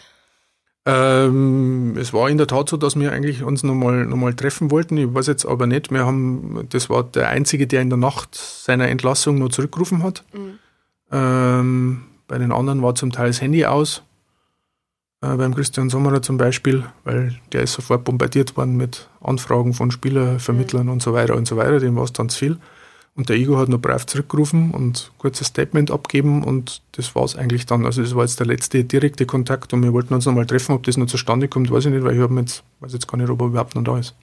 Ähm, 0.86 1.96
es 1.98 2.12
war 2.12 2.30
in 2.30 2.38
der 2.38 2.48
Tat 2.48 2.67
so, 2.67 2.76
dass 2.76 3.00
wir 3.00 3.12
eigentlich 3.13 3.43
uns 3.43 3.63
nochmal 3.63 4.06
noch 4.06 4.17
mal 4.17 4.34
treffen 4.34 4.69
wollten. 4.69 4.98
Ich 4.98 5.13
weiß 5.13 5.28
jetzt 5.28 5.46
aber 5.46 5.65
nicht. 5.65 5.91
Wir 5.91 6.06
haben, 6.06 6.67
das 6.69 6.89
war 6.89 7.04
der 7.04 7.30
Einzige, 7.30 7.67
der 7.67 7.82
in 7.82 7.89
der 7.89 7.98
Nacht 7.98 8.36
seiner 8.36 8.89
Entlassung 8.89 9.39
noch 9.39 9.50
zurückgerufen 9.50 10.04
hat. 10.04 10.26
Mhm. 10.34 10.60
Ähm, 11.12 12.04
bei 12.28 12.38
den 12.38 12.52
anderen 12.52 12.82
war 12.82 12.96
zum 12.96 13.12
Teil 13.12 13.28
das 13.28 13.41
Handy 13.41 13.65
aus. 13.65 14.04
Äh, 15.22 15.38
beim 15.38 15.56
Christian 15.56 15.89
Sommerer 15.89 16.22
zum 16.22 16.36
Beispiel, 16.38 16.84
weil 17.06 17.39
der 17.54 17.63
ist 17.63 17.74
sofort 17.74 18.04
bombardiert 18.04 18.58
worden 18.58 18.76
mit 18.76 19.10
Anfragen 19.22 19.74
von 19.74 19.89
Spielervermittlern 19.89 20.88
mhm. 20.88 20.93
und 20.93 21.02
so 21.02 21.13
weiter 21.13 21.36
und 21.36 21.48
so 21.48 21.56
weiter. 21.56 21.80
Dem 21.80 21.96
war 21.96 22.04
es 22.04 22.13
dann 22.13 22.28
zu 22.28 22.39
viel. 22.39 22.58
Und 23.15 23.30
der 23.30 23.36
Igor 23.36 23.60
hat 23.60 23.69
noch 23.69 23.80
brav 23.80 24.08
zurückgerufen 24.08 24.71
und 24.71 25.12
kurzes 25.19 25.47
Statement 25.47 25.91
abgeben 25.91 26.43
und 26.43 26.82
das 26.93 27.13
war 27.13 27.23
es 27.23 27.36
eigentlich 27.36 27.67
dann. 27.67 27.86
Also 27.86 28.02
das 28.02 28.15
war 28.15 28.23
jetzt 28.23 28.39
der 28.39 28.47
letzte 28.47 28.84
direkte 28.84 29.28
Kontakt 29.28 29.71
und 29.71 29.84
wir 29.84 29.93
wollten 29.93 30.15
uns 30.15 30.26
nochmal 30.26 30.47
treffen. 30.47 30.73
Ob 30.73 30.84
das 30.84 30.97
noch 30.97 31.06
zustande 31.06 31.47
kommt, 31.47 31.69
weiß 31.69 31.86
ich 31.86 31.91
nicht, 31.91 32.04
weil 32.04 32.15
ich 32.15 32.21
habe 32.21 32.34
jetzt, 32.39 32.63
weiß 32.80 32.93
jetzt 32.93 33.08
gar 33.08 33.17
nicht, 33.17 33.30
ob 33.30 33.39
er 33.41 33.47
überhaupt 33.47 33.76
noch 33.76 33.84
da 33.84 33.99
ist. 33.99 34.15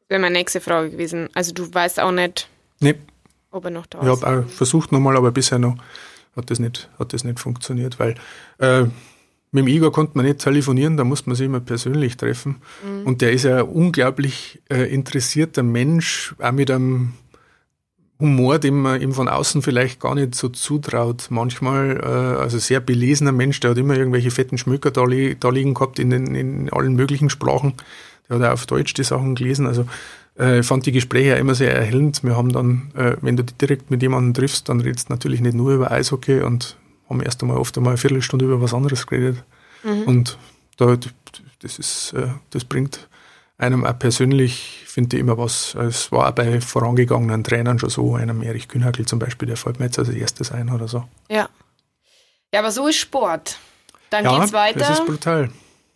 Das 0.00 0.10
wäre 0.10 0.20
meine 0.20 0.38
nächste 0.38 0.60
Frage 0.60 0.90
gewesen. 0.90 1.28
Also 1.34 1.54
du 1.54 1.72
weißt 1.72 2.00
auch 2.00 2.10
nicht, 2.10 2.48
nee. 2.80 2.96
ob 3.52 3.64
er 3.66 3.70
noch 3.70 3.86
da 3.86 4.00
ich 4.00 4.06
ist. 4.08 4.18
Ich 4.18 4.22
habe 4.24 4.44
auch 4.44 4.48
versucht 4.50 4.90
nochmal, 4.90 5.16
aber 5.16 5.30
bisher 5.30 5.60
noch 5.60 5.76
hat 6.34 6.50
das 6.50 6.58
nicht, 6.58 6.88
hat 6.98 7.12
das 7.12 7.22
nicht 7.22 7.38
funktioniert, 7.38 8.00
weil 8.00 8.16
äh, 8.58 8.86
mit 9.52 9.64
dem 9.64 9.68
Igor 9.68 9.92
konnte 9.92 10.16
man 10.16 10.26
nicht 10.26 10.38
telefonieren, 10.40 10.96
da 10.96 11.04
musste 11.04 11.28
man 11.28 11.36
sich 11.36 11.46
immer 11.46 11.60
persönlich 11.60 12.16
treffen. 12.16 12.56
Mhm. 12.84 13.06
Und 13.06 13.20
der 13.20 13.32
ist 13.32 13.44
ja 13.44 13.58
ein 13.58 13.68
unglaublich 13.68 14.60
äh, 14.68 14.92
interessierter 14.92 15.62
Mensch, 15.62 16.34
auch 16.38 16.52
mit 16.52 16.70
einem 16.70 17.14
Humor, 18.20 18.58
den 18.58 18.76
man 18.76 19.00
ihm 19.00 19.12
von 19.12 19.28
außen 19.28 19.62
vielleicht 19.62 20.00
gar 20.00 20.14
nicht 20.14 20.34
so 20.34 20.48
zutraut. 20.48 21.28
Manchmal, 21.30 21.98
äh, 22.02 22.40
also 22.40 22.58
sehr 22.58 22.80
belesener 22.80 23.32
Mensch, 23.32 23.60
der 23.60 23.70
hat 23.70 23.78
immer 23.78 23.96
irgendwelche 23.96 24.30
fetten 24.30 24.58
Schmöker 24.58 24.90
da, 24.90 25.04
li 25.04 25.36
da 25.38 25.48
liegen 25.48 25.74
gehabt 25.74 25.98
in, 25.98 26.10
den, 26.10 26.34
in 26.34 26.70
allen 26.70 26.94
möglichen 26.94 27.30
Sprachen. 27.30 27.74
Der 28.28 28.38
hat 28.38 28.46
auch 28.46 28.52
auf 28.52 28.66
Deutsch 28.66 28.94
die 28.94 29.04
Sachen 29.04 29.34
gelesen. 29.34 29.66
Also 29.66 29.86
äh, 30.36 30.62
fand 30.62 30.86
die 30.86 30.92
Gespräche 30.92 31.34
immer 31.34 31.54
sehr 31.54 31.74
erhellend. 31.74 32.22
Wir 32.22 32.36
haben 32.36 32.52
dann, 32.52 32.92
äh, 32.94 33.16
wenn 33.20 33.36
du 33.36 33.44
direkt 33.44 33.90
mit 33.90 34.02
jemandem 34.02 34.34
triffst, 34.34 34.68
dann 34.68 34.80
redest 34.80 35.08
du 35.08 35.12
natürlich 35.12 35.40
nicht 35.40 35.54
nur 35.54 35.72
über 35.72 35.90
Eishockey 35.90 36.42
und 36.42 36.76
haben 37.08 37.20
erst 37.20 37.42
einmal 37.42 37.56
oft 37.56 37.76
einmal 37.76 37.92
eine 37.92 37.98
Viertelstunde 37.98 38.44
über 38.44 38.62
was 38.62 38.72
anderes 38.72 39.06
geredet. 39.06 39.42
Mhm. 39.82 40.02
Und 40.04 40.38
da, 40.76 40.96
das 41.60 41.78
ist, 41.78 42.12
äh, 42.14 42.28
das 42.50 42.64
bringt 42.64 43.08
einem 43.60 43.84
auch 43.84 43.98
persönlich, 43.98 44.82
finde 44.86 45.16
ich 45.16 45.20
immer 45.20 45.38
was. 45.38 45.74
Es 45.74 46.10
war 46.10 46.28
auch 46.28 46.32
bei 46.32 46.60
vorangegangenen 46.60 47.44
Trainern 47.44 47.78
schon 47.78 47.90
so, 47.90 48.14
einem 48.14 48.42
Erich 48.42 48.68
Kühnhackel 48.68 49.06
zum 49.06 49.18
Beispiel, 49.18 49.46
der 49.46 49.56
fällt 49.56 49.78
mir 49.78 49.86
jetzt 49.86 49.98
als 49.98 50.08
erstes 50.08 50.50
ein 50.50 50.70
oder 50.70 50.88
so. 50.88 51.04
Ja. 51.28 51.48
Ja, 52.52 52.60
aber 52.60 52.72
so 52.72 52.88
ist 52.88 52.96
Sport. 52.96 53.58
Dann 54.10 54.24
ja, 54.24 54.38
geht's 54.38 54.52
weiter. 54.52 54.80
Das 54.80 54.98
ist 54.98 55.06
brutal. 55.06 55.50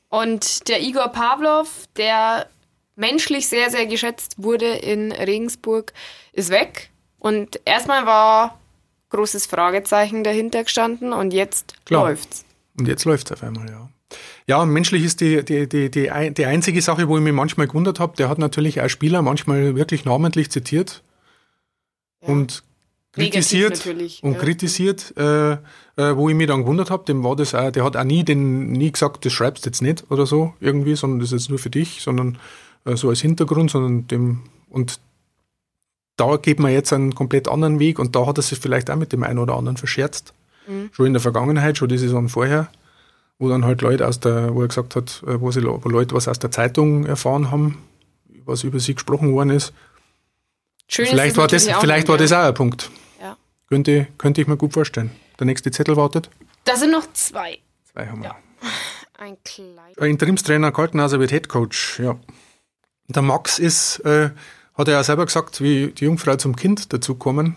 Und 0.09 0.69
der 0.69 0.81
Igor 0.81 1.09
Pavlov, 1.09 1.89
der 1.97 2.47
menschlich 2.95 3.49
sehr, 3.49 3.71
sehr 3.71 3.87
geschätzt 3.87 4.35
wurde 4.37 4.67
in 4.67 5.11
Regensburg, 5.11 5.93
ist 6.33 6.51
weg. 6.51 6.91
Und 7.19 7.61
erstmal 7.65 8.07
war 8.07 8.61
großes 9.11 9.47
Fragezeichen 9.47 10.23
dahinter 10.23 10.63
gestanden 10.65 11.13
und 11.13 11.33
jetzt 11.33 11.75
Klar. 11.85 12.09
läuft's. 12.09 12.45
Und 12.79 12.87
jetzt 12.87 13.05
läuft's 13.05 13.33
auf 13.33 13.43
einmal, 13.43 13.69
ja. 13.69 13.89
Ja, 14.47 14.65
menschlich 14.67 15.05
ist 15.05 15.21
die, 15.21 15.43
die, 15.43 15.69
die, 15.69 15.91
die, 15.91 16.11
die 16.35 16.47
einzige 16.47 16.83
Sache, 16.83 17.09
wo 17.09 17.17
ich 17.17 17.23
mich 17.23 17.33
manchmal 17.33 17.67
gewundert 17.67 17.99
habe, 17.99 18.17
der 18.17 18.29
hat 18.29 18.39
natürlich 18.39 18.81
als 18.81 18.93
Spieler 18.93 19.23
manchmal 19.23 19.75
wirklich 19.75 20.05
namentlich 20.05 20.51
zitiert 20.51 21.03
ja. 22.21 22.29
und 22.29 22.63
kritisiert 23.13 23.87
und 24.23 24.33
ja. 24.33 24.39
kritisiert, 24.39 25.15
äh, 25.17 25.53
äh, 25.53 25.59
wo 25.97 26.29
ich 26.29 26.35
mich 26.35 26.49
dann 26.49 26.63
gewundert 26.63 26.91
habe, 26.91 27.05
dem 27.05 27.25
war 27.25 27.37
das 27.37 27.55
auch, 27.55 27.71
der 27.71 27.85
hat 27.85 27.97
auch 27.97 28.05
nie 28.05 28.23
den, 28.23 28.73
nie 28.73 28.93
gesagt, 28.93 29.25
das 29.25 29.33
schreibst 29.33 29.65
jetzt 29.65 29.81
nicht 29.81 30.11
oder 30.11 30.27
so 30.27 30.53
irgendwie, 30.61 30.95
sondern 30.95 31.21
das 31.21 31.33
ist 31.33 31.43
jetzt 31.43 31.51
nur 31.51 31.59
für 31.59 31.71
dich, 31.71 32.03
sondern 32.03 32.39
äh, 32.85 32.97
so 32.97 33.09
als 33.09 33.21
Hintergrund, 33.21 33.71
sondern 33.71 34.07
dem 34.09 34.43
und 34.69 35.01
da 36.17 36.37
geht 36.37 36.61
man 36.61 36.73
jetzt 36.73 36.93
einen 36.93 37.15
komplett 37.15 37.49
anderen 37.49 37.79
Weg 37.79 37.99
und 37.99 38.15
da 38.15 38.27
hat 38.27 38.39
er 38.39 38.43
sich 38.43 38.59
vielleicht 38.59 38.91
auch 38.91 38.97
mit 38.97 39.13
dem 39.13 39.23
einen 39.23 39.39
oder 39.39 39.57
anderen 39.57 39.77
verscherzt. 39.77 40.35
Mhm. 40.69 40.91
Schon 40.93 41.07
in 41.07 41.13
der 41.13 41.23
Vergangenheit, 41.23 41.79
schon 41.79 41.89
die 41.89 41.99
Saison 41.99 42.29
vorher 42.29 42.69
wo 43.39 43.49
dann 43.49 43.65
halt 43.65 43.83
Leute 43.83 44.07
aus 44.07 44.21
der, 44.21 44.55
wo 44.55 44.63
er 44.63 44.69
gesagt 44.69 44.97
hat, 44.97 45.23
äh, 45.27 45.41
wo, 45.41 45.51
sie, 45.51 45.63
wo 45.65 45.89
Leute 45.89 46.15
was 46.15 46.29
aus 46.29 46.39
der 46.39 46.51
Zeitung 46.51 47.07
erfahren 47.07 47.51
haben, 47.51 47.79
was 48.45 48.65
über 48.65 48.81
sie 48.81 48.95
gesprochen 48.95 49.33
worden 49.33 49.51
ist. 49.51 49.73
Schön 50.87 51.07
vielleicht 51.07 51.37
war, 51.37 51.49
das, 51.49 51.67
vielleicht 51.67 52.09
war 52.09 52.19
das 52.19 52.33
auch 52.33 52.45
ein 52.45 52.55
Punkt. 52.55 52.91
Ja. 53.21 53.37
Könnte, 53.69 54.07
könnte 54.19 54.41
ich 54.41 54.47
mir 54.47 54.57
gut 54.57 54.75
vorstellen. 54.75 55.11
Der 55.39 55.47
nächste 55.47 55.71
Zettel 55.71 55.97
wartet. 55.97 56.31
Da 56.65 56.77
sind 56.77 56.93
noch 56.93 57.11
zwei. 57.13 57.59
Zwei 57.93 58.07
haben 58.07 58.23
wir. 58.23 58.29
Ja. 58.29 58.37
Ein 59.19 59.37
kleiner. 59.45 59.99
Interimstrainer 59.99 60.73
Kaltenhauser 60.73 61.21
wird 61.21 61.33
Headcoach, 61.33 62.01
ja. 62.01 62.19
Der 63.09 63.23
Max 63.23 63.59
ist, 63.59 64.01
äh, 64.01 64.31
hat 64.75 64.89
er 64.89 64.95
ja 64.95 65.05
selber 65.05 65.27
gesagt, 65.27 65.61
wie 65.61 65.89
die 65.89 66.05
Jungfrau 66.05 66.37
zum 66.37 66.57
Kind 66.57 66.93
dazukommen 66.93 67.57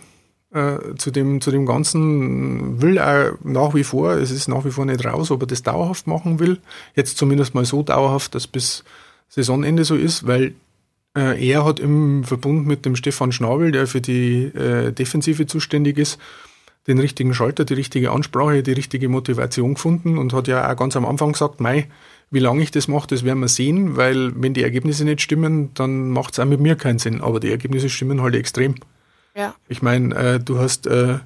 äh, 0.53 0.95
zu, 0.97 1.11
dem, 1.11 1.41
zu 1.41 1.51
dem 1.51 1.65
Ganzen 1.65 2.81
will 2.81 2.97
er 2.97 3.37
nach 3.43 3.73
wie 3.73 3.83
vor, 3.83 4.13
es 4.13 4.31
ist 4.31 4.47
nach 4.47 4.65
wie 4.65 4.71
vor 4.71 4.85
nicht 4.85 5.05
raus, 5.05 5.31
ob 5.31 5.43
er 5.43 5.47
das 5.47 5.63
dauerhaft 5.63 6.07
machen 6.07 6.39
will. 6.39 6.59
Jetzt 6.95 7.17
zumindest 7.17 7.53
mal 7.53 7.65
so 7.65 7.83
dauerhaft, 7.83 8.35
dass 8.35 8.47
bis 8.47 8.83
Saisonende 9.27 9.83
so 9.83 9.95
ist, 9.95 10.25
weil 10.25 10.53
äh, 11.17 11.45
er 11.45 11.65
hat 11.65 11.79
im 11.79 12.23
Verbund 12.23 12.65
mit 12.65 12.85
dem 12.85 12.95
Stefan 12.95 13.31
Schnabel, 13.31 13.71
der 13.71 13.87
für 13.87 14.01
die 14.01 14.45
äh, 14.45 14.91
Defensive 14.93 15.47
zuständig 15.47 15.97
ist, 15.97 16.17
den 16.87 16.99
richtigen 16.99 17.33
Schalter, 17.33 17.65
die 17.65 17.73
richtige 17.73 18.11
Ansprache, 18.11 18.63
die 18.63 18.71
richtige 18.71 19.09
Motivation 19.09 19.73
gefunden 19.73 20.17
und 20.17 20.31
hat 20.31 20.47
ja 20.47 20.71
auch 20.71 20.77
ganz 20.77 20.95
am 20.95 21.05
Anfang 21.05 21.33
gesagt, 21.33 21.59
Mei, 21.59 21.87
wie 22.29 22.39
lange 22.39 22.61
ich 22.61 22.71
das 22.71 22.87
mache, 22.87 23.07
das 23.07 23.23
werden 23.23 23.39
wir 23.39 23.47
sehen, 23.47 23.97
weil 23.97 24.31
wenn 24.41 24.53
die 24.53 24.63
Ergebnisse 24.63 25.03
nicht 25.03 25.21
stimmen, 25.21 25.71
dann 25.73 26.09
macht 26.09 26.33
es 26.33 26.39
auch 26.39 26.45
mit 26.45 26.59
mir 26.59 26.75
keinen 26.75 26.99
Sinn. 26.99 27.21
Aber 27.21 27.39
die 27.39 27.51
Ergebnisse 27.51 27.89
stimmen 27.89 28.21
halt 28.21 28.35
extrem. 28.35 28.75
Ja. 29.37 29.55
Ich 29.67 29.83
meine, 29.83 30.15
äh, 30.15 30.39
du 30.39 30.57
hast 30.57 30.87
äh, 30.87 31.19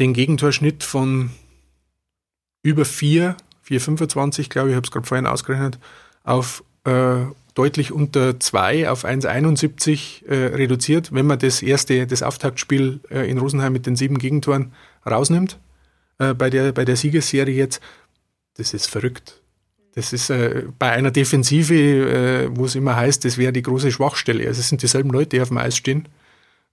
den 0.00 0.14
Gegentorschnitt 0.14 0.82
von 0.82 1.30
über 2.62 2.86
4, 2.86 3.36
4,25, 3.68 4.48
glaube 4.48 4.68
ich, 4.68 4.72
ich 4.72 4.76
habe 4.76 4.86
es 4.86 4.90
gerade 4.90 5.06
vorhin 5.06 5.26
ausgerechnet, 5.26 5.78
auf 6.24 6.64
äh, 6.84 7.26
deutlich 7.54 7.92
unter 7.92 8.40
2 8.40 8.88
auf 8.88 9.04
1,71 9.04 10.26
äh, 10.26 10.54
reduziert, 10.54 11.12
wenn 11.12 11.26
man 11.26 11.38
das 11.38 11.60
erste, 11.60 12.06
das 12.06 12.22
Auftaktspiel 12.22 13.00
äh, 13.10 13.30
in 13.30 13.36
Rosenheim 13.36 13.74
mit 13.74 13.84
den 13.84 13.94
sieben 13.94 14.16
Gegentoren 14.16 14.72
rausnimmt, 15.04 15.58
äh, 16.18 16.32
bei, 16.32 16.48
der, 16.48 16.72
bei 16.72 16.86
der 16.86 16.96
Siegesserie 16.96 17.54
jetzt. 17.54 17.82
Das 18.54 18.72
ist 18.72 18.86
verrückt. 18.86 19.42
Das 19.94 20.14
ist 20.14 20.30
äh, 20.30 20.64
bei 20.78 20.92
einer 20.92 21.10
Defensive, 21.10 21.74
äh, 21.74 22.48
wo 22.56 22.64
es 22.64 22.74
immer 22.74 22.96
heißt, 22.96 23.26
das 23.26 23.36
wäre 23.36 23.52
die 23.52 23.60
große 23.60 23.92
Schwachstelle. 23.92 24.46
Also 24.46 24.60
es 24.60 24.70
sind 24.70 24.80
dieselben 24.80 25.10
Leute, 25.10 25.36
die 25.36 25.42
auf 25.42 25.48
dem 25.48 25.58
Eis 25.58 25.76
stehen. 25.76 26.08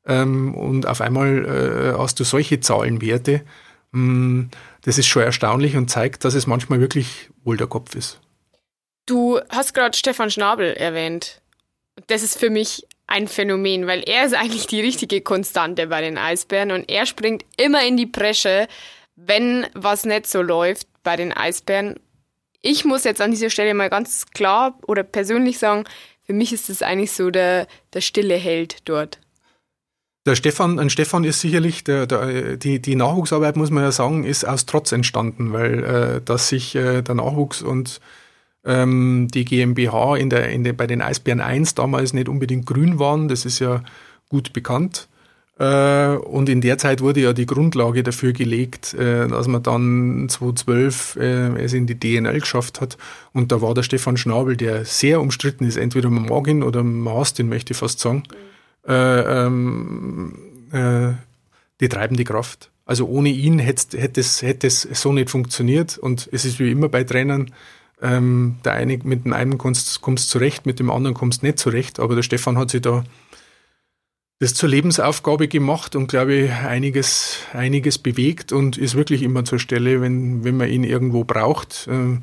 Ähm, 0.10 0.55
und 0.55 0.88
auf 0.88 1.01
einmal 1.01 1.45
äh, 1.45 1.97
hast 1.97 2.20
du 2.20 2.24
solche 2.24 2.60
Zahlenwerte. 2.60 3.41
Mm, 3.91 4.45
das 4.82 4.97
ist 4.97 5.07
schon 5.07 5.24
erstaunlich 5.24 5.78
und 5.78 5.89
zeigt, 5.89 6.26
dass 6.26 6.34
es 6.34 6.47
manchmal 6.47 6.82
wirklich 6.82 7.30
wohl 7.43 7.57
der 7.57 7.68
Kopf 7.68 7.95
ist. 7.95 8.20
Du 9.05 9.39
hast 9.49 9.74
gerade 9.74 9.95
Stefan 9.95 10.32
Schnabel 10.32 10.74
erwähnt. 10.74 11.41
Das 12.07 12.24
ist 12.24 12.39
für 12.39 12.49
mich 12.49 12.88
ein 13.05 13.28
Phänomen, 13.28 13.88
weil 13.88 14.01
er 14.01 14.26
ist 14.26 14.34
eigentlich 14.34 14.68
die 14.68 14.82
richtige 14.82 15.22
Konstante 15.22 15.88
bei 15.88 16.01
den 16.01 16.18
Eisbären 16.18 16.72
und 16.72 16.89
er 16.89 17.05
springt 17.05 17.43
immer 17.57 17.86
in 17.86 17.97
die 17.97 18.05
Bresche, 18.05 18.68
wenn 19.16 19.68
was 19.74 20.05
nicht 20.05 20.28
so 20.28 20.41
läuft 20.41 20.88
bei 21.03 21.16
den 21.16 21.34
Eisbären. 21.34 21.99
Ich 22.62 22.86
muss 22.86 23.03
jetzt 23.03 23.22
an 23.22 23.32
dieser 23.32 23.49
Stelle 23.49 23.74
mal 23.74 23.89
ganz 23.89 24.28
klar 24.28 24.78
oder 24.88 25.03
persönlich 25.03 25.60
sagen, 25.60 25.86
für 26.24 26.34
mich 26.34 26.53
ist 26.53 26.70
das 26.70 26.82
eigentlich 26.82 27.12
so 27.12 27.32
der, 27.32 27.68
der 27.93 28.01
stille 28.01 28.36
Held 28.36 28.88
dort. 28.88 29.20
Der 30.26 30.36
Stefan, 30.36 30.80
ein 30.80 30.89
Stefan 30.89 31.24
ist 31.24 31.39
sicherlich, 31.39 31.84
der, 31.84 32.05
der, 32.05 32.57
die, 32.57 32.82
die 32.82 32.95
Nachwuchsarbeit, 32.95 33.55
muss 33.55 33.72
man 33.72 33.84
ja 33.84 33.91
sagen, 33.91 34.26
ist 34.26 34.45
aus 34.45 34.65
Trotz 34.65 34.91
entstanden, 34.91 35.53
weil 35.53 35.84
äh, 35.84 36.22
dass 36.24 36.49
sich 36.49 36.76
äh, 36.76 37.01
der 37.01 37.15
Nachwuchs 37.15 37.61
und 37.61 38.01
ähm, 38.65 39.30
die 39.34 39.45
GmbH 39.45 40.17
in 40.17 40.30
der, 40.30 40.49
in 40.49 40.63
der, 40.63 40.74
bei 40.74 40.88
den 40.88 41.01
Eisbären 41.01 41.41
1 41.41 41.76
damals 41.76 42.13
nicht 42.13 42.28
unbedingt 42.28 42.65
grün 42.65 42.99
waren. 42.99 43.28
Das 43.30 43.45
ist 43.45 43.59
ja 43.59 43.82
gut 44.28 44.53
bekannt. 44.53 45.07
Äh, 45.59 46.15
und 46.15 46.47
in 46.47 46.61
der 46.61 46.78
Zeit 46.78 47.01
wurde 47.01 47.20
ja 47.20 47.34
die 47.34 47.45
Grundlage 47.45 48.01
dafür 48.03 48.32
gelegt, 48.32 48.93
äh, 48.93 49.28
dass 49.28 49.47
man 49.47 49.61
dann 49.61 50.28
2012 50.30 51.17
äh, 51.17 51.63
es 51.63 51.74
in 51.74 51.86
die 51.86 51.99
DNL 51.99 52.39
geschafft 52.39 52.80
hat. 52.80 52.97
Und 53.34 53.51
da 53.51 53.61
war 53.61 53.74
der 53.74 53.84
Stefan 53.84 54.15
Schnabel, 54.15 54.55
der 54.55 54.86
sehr 54.86 55.20
umstritten 55.20 55.65
ist. 55.65 55.78
Entweder 55.78 56.09
man 56.09 56.26
mag 56.28 56.47
ihn 56.47 56.63
oder 56.63 56.84
man 56.84 57.13
hasst 57.13 57.39
ihn, 57.39 57.49
möchte 57.49 57.74
ich 57.74 57.80
fast 57.80 57.99
sagen. 57.99 58.24
Äh, 58.88 58.93
ähm, 59.45 60.34
äh, 60.71 61.13
die 61.80 61.89
treibende 61.89 62.23
Kraft. 62.23 62.71
Also 62.86 63.07
ohne 63.07 63.30
ihn 63.30 63.59
hätte, 63.59 63.97
hätte, 63.97 64.19
es, 64.19 64.41
hätte 64.41 64.67
es 64.67 64.82
so 64.82 65.13
nicht 65.13 65.30
funktioniert. 65.30 65.97
Und 65.97 66.27
es 66.32 66.45
ist 66.45 66.59
wie 66.59 66.71
immer 66.71 66.89
bei 66.89 67.03
Trainern, 67.03 67.51
ähm, 68.01 68.57
der 68.65 68.73
eine, 68.73 68.97
mit 69.03 69.25
dem 69.25 69.34
einen 69.34 69.57
kommst 69.57 70.03
du 70.03 70.15
zurecht, 70.15 70.65
mit 70.65 70.80
dem 70.80 70.89
anderen 70.89 71.13
kommst 71.13 71.41
du 71.41 71.45
nicht 71.45 71.59
zurecht. 71.59 71.99
Aber 71.99 72.15
der 72.15 72.23
Stefan 72.23 72.57
hat 72.57 72.71
sich 72.71 72.82
da 72.82 73.03
das 74.39 74.53
zur 74.53 74.69
Lebensaufgabe 74.69 75.49
gemacht 75.49 75.97
und 75.97 76.07
glaube 76.07 76.34
ich 76.34 76.51
einiges, 76.51 77.39
einiges 77.51 77.97
bewegt 77.97 78.53
und 78.53 78.77
ist 78.77 78.95
wirklich 78.95 79.21
immer 79.21 79.43
zur 79.43 79.59
Stelle, 79.59 79.99
wenn, 79.99 80.45
wenn 80.45 80.55
man 80.55 80.69
ihn 80.69 80.86
irgendwo 80.86 81.25
braucht. 81.25 81.88
Ähm, 81.91 82.21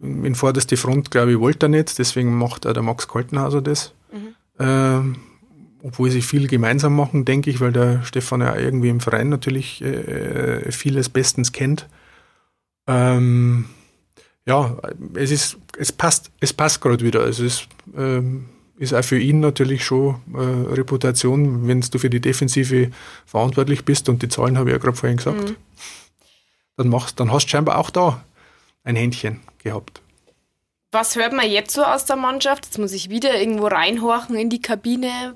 in 0.00 0.36
vorderste 0.36 0.76
Front, 0.76 1.10
glaube 1.10 1.32
ich, 1.32 1.40
wollte 1.40 1.66
er 1.66 1.70
nicht, 1.70 1.98
deswegen 1.98 2.38
macht 2.38 2.64
auch 2.64 2.72
der 2.72 2.84
Max 2.84 3.08
Kaltenhauser 3.08 3.60
das. 3.60 3.92
Mhm. 4.12 4.34
Ähm, 4.60 5.16
obwohl 5.82 6.10
sie 6.10 6.22
viel 6.22 6.48
gemeinsam 6.48 6.96
machen, 6.96 7.24
denke 7.24 7.50
ich, 7.50 7.60
weil 7.60 7.72
der 7.72 8.02
Stefan 8.02 8.40
ja 8.40 8.56
irgendwie 8.56 8.88
im 8.88 9.00
Verein 9.00 9.28
natürlich 9.28 9.82
äh, 9.82 10.70
vieles 10.72 11.08
bestens 11.08 11.52
kennt. 11.52 11.86
Ähm, 12.86 13.66
ja, 14.46 14.76
es 15.14 15.30
ist, 15.30 15.58
es 15.76 15.92
passt, 15.92 16.30
es 16.40 16.52
passt 16.52 16.80
gerade 16.80 17.04
wieder. 17.04 17.20
Also 17.20 17.44
es 17.44 17.68
ähm, 17.96 18.48
ist 18.78 18.94
auch 18.94 19.04
für 19.04 19.18
ihn 19.18 19.40
natürlich 19.40 19.84
schon 19.84 20.16
äh, 20.34 20.72
Reputation, 20.74 21.68
wenn 21.68 21.80
du 21.80 21.98
für 21.98 22.10
die 22.10 22.20
Defensive 22.20 22.90
verantwortlich 23.26 23.84
bist 23.84 24.08
und 24.08 24.22
die 24.22 24.28
Zahlen 24.28 24.56
habe 24.56 24.70
ich 24.70 24.74
ja 24.74 24.78
gerade 24.78 24.96
vorhin 24.96 25.18
gesagt. 25.18 25.50
Mhm. 25.50 25.56
Dann 26.76 26.88
machst, 26.88 27.20
dann 27.20 27.32
hast 27.32 27.46
du 27.46 27.50
scheinbar 27.50 27.78
auch 27.78 27.90
da 27.90 28.24
ein 28.84 28.96
Händchen 28.96 29.40
gehabt. 29.62 30.00
Was 30.92 31.16
hört 31.16 31.34
man 31.34 31.50
jetzt 31.50 31.74
so 31.74 31.84
aus 31.84 32.06
der 32.06 32.16
Mannschaft? 32.16 32.64
Jetzt 32.64 32.78
muss 32.78 32.92
ich 32.92 33.10
wieder 33.10 33.38
irgendwo 33.38 33.66
reinhorchen 33.66 34.36
in 34.36 34.48
die 34.48 34.62
Kabine. 34.62 35.34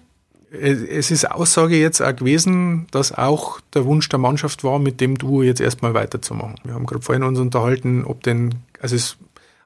Es 0.52 1.10
ist 1.10 1.30
Aussage 1.30 1.76
jetzt 1.76 2.02
auch 2.02 2.14
gewesen, 2.14 2.86
dass 2.90 3.12
auch 3.12 3.60
der 3.74 3.86
Wunsch 3.86 4.08
der 4.10 4.18
Mannschaft 4.18 4.64
war, 4.64 4.78
mit 4.78 5.00
dem 5.00 5.16
Duo 5.16 5.42
jetzt 5.42 5.60
erstmal 5.60 5.94
weiterzumachen. 5.94 6.56
Wir 6.64 6.74
haben 6.74 6.84
gerade 6.84 7.02
vorhin 7.02 7.22
uns 7.22 7.38
unterhalten, 7.38 8.04
ob 8.04 8.22
denn 8.22 8.56
also 8.80 8.96
es 8.96 9.16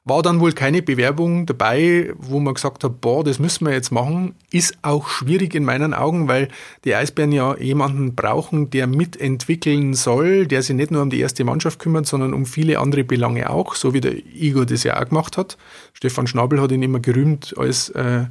war 0.07 0.23
dann 0.23 0.39
wohl 0.39 0.53
keine 0.53 0.83
Bewerbung 0.83 1.47
dabei, 1.47 2.13
wo 2.17 2.39
man 2.39 2.55
gesagt 2.55 2.85
hat, 2.85 3.01
boah, 3.01 3.25
das 3.25 3.41
müssen 3.41 3.67
wir 3.67 3.73
jetzt 3.73 3.91
machen. 3.91 4.37
Ist 4.53 4.79
auch 4.83 5.09
schwierig 5.09 5.53
in 5.57 5.65
meinen 5.65 5.95
Augen, 5.95 6.29
weil 6.29 6.49
die 6.85 6.95
Eisbären 6.95 7.33
ja 7.33 7.57
jemanden 7.57 8.15
brauchen, 8.15 8.71
der 8.71 8.87
mitentwickeln 8.87 9.95
soll, 9.95 10.47
der 10.47 10.63
sich 10.63 10.77
nicht 10.77 10.93
nur 10.93 11.03
um 11.03 11.11
die 11.11 11.19
erste 11.19 11.43
Mannschaft 11.43 11.81
kümmert, 11.81 12.07
sondern 12.07 12.35
um 12.35 12.47
viele 12.47 12.79
andere 12.79 13.03
Belange 13.03 13.51
auch, 13.51 13.75
so 13.75 13.95
wie 13.95 14.01
der 14.01 14.15
Igor 14.15 14.65
das 14.65 14.85
ja 14.85 15.03
auch 15.03 15.09
gemacht 15.09 15.37
hat. 15.37 15.59
Stefan 15.93 16.29
Schnabel 16.29 16.61
hat 16.61 16.71
ihn 16.71 16.85
immer 16.85 17.01
gerühmt 17.01 17.55
als 17.59 17.89
äh, 17.91 18.27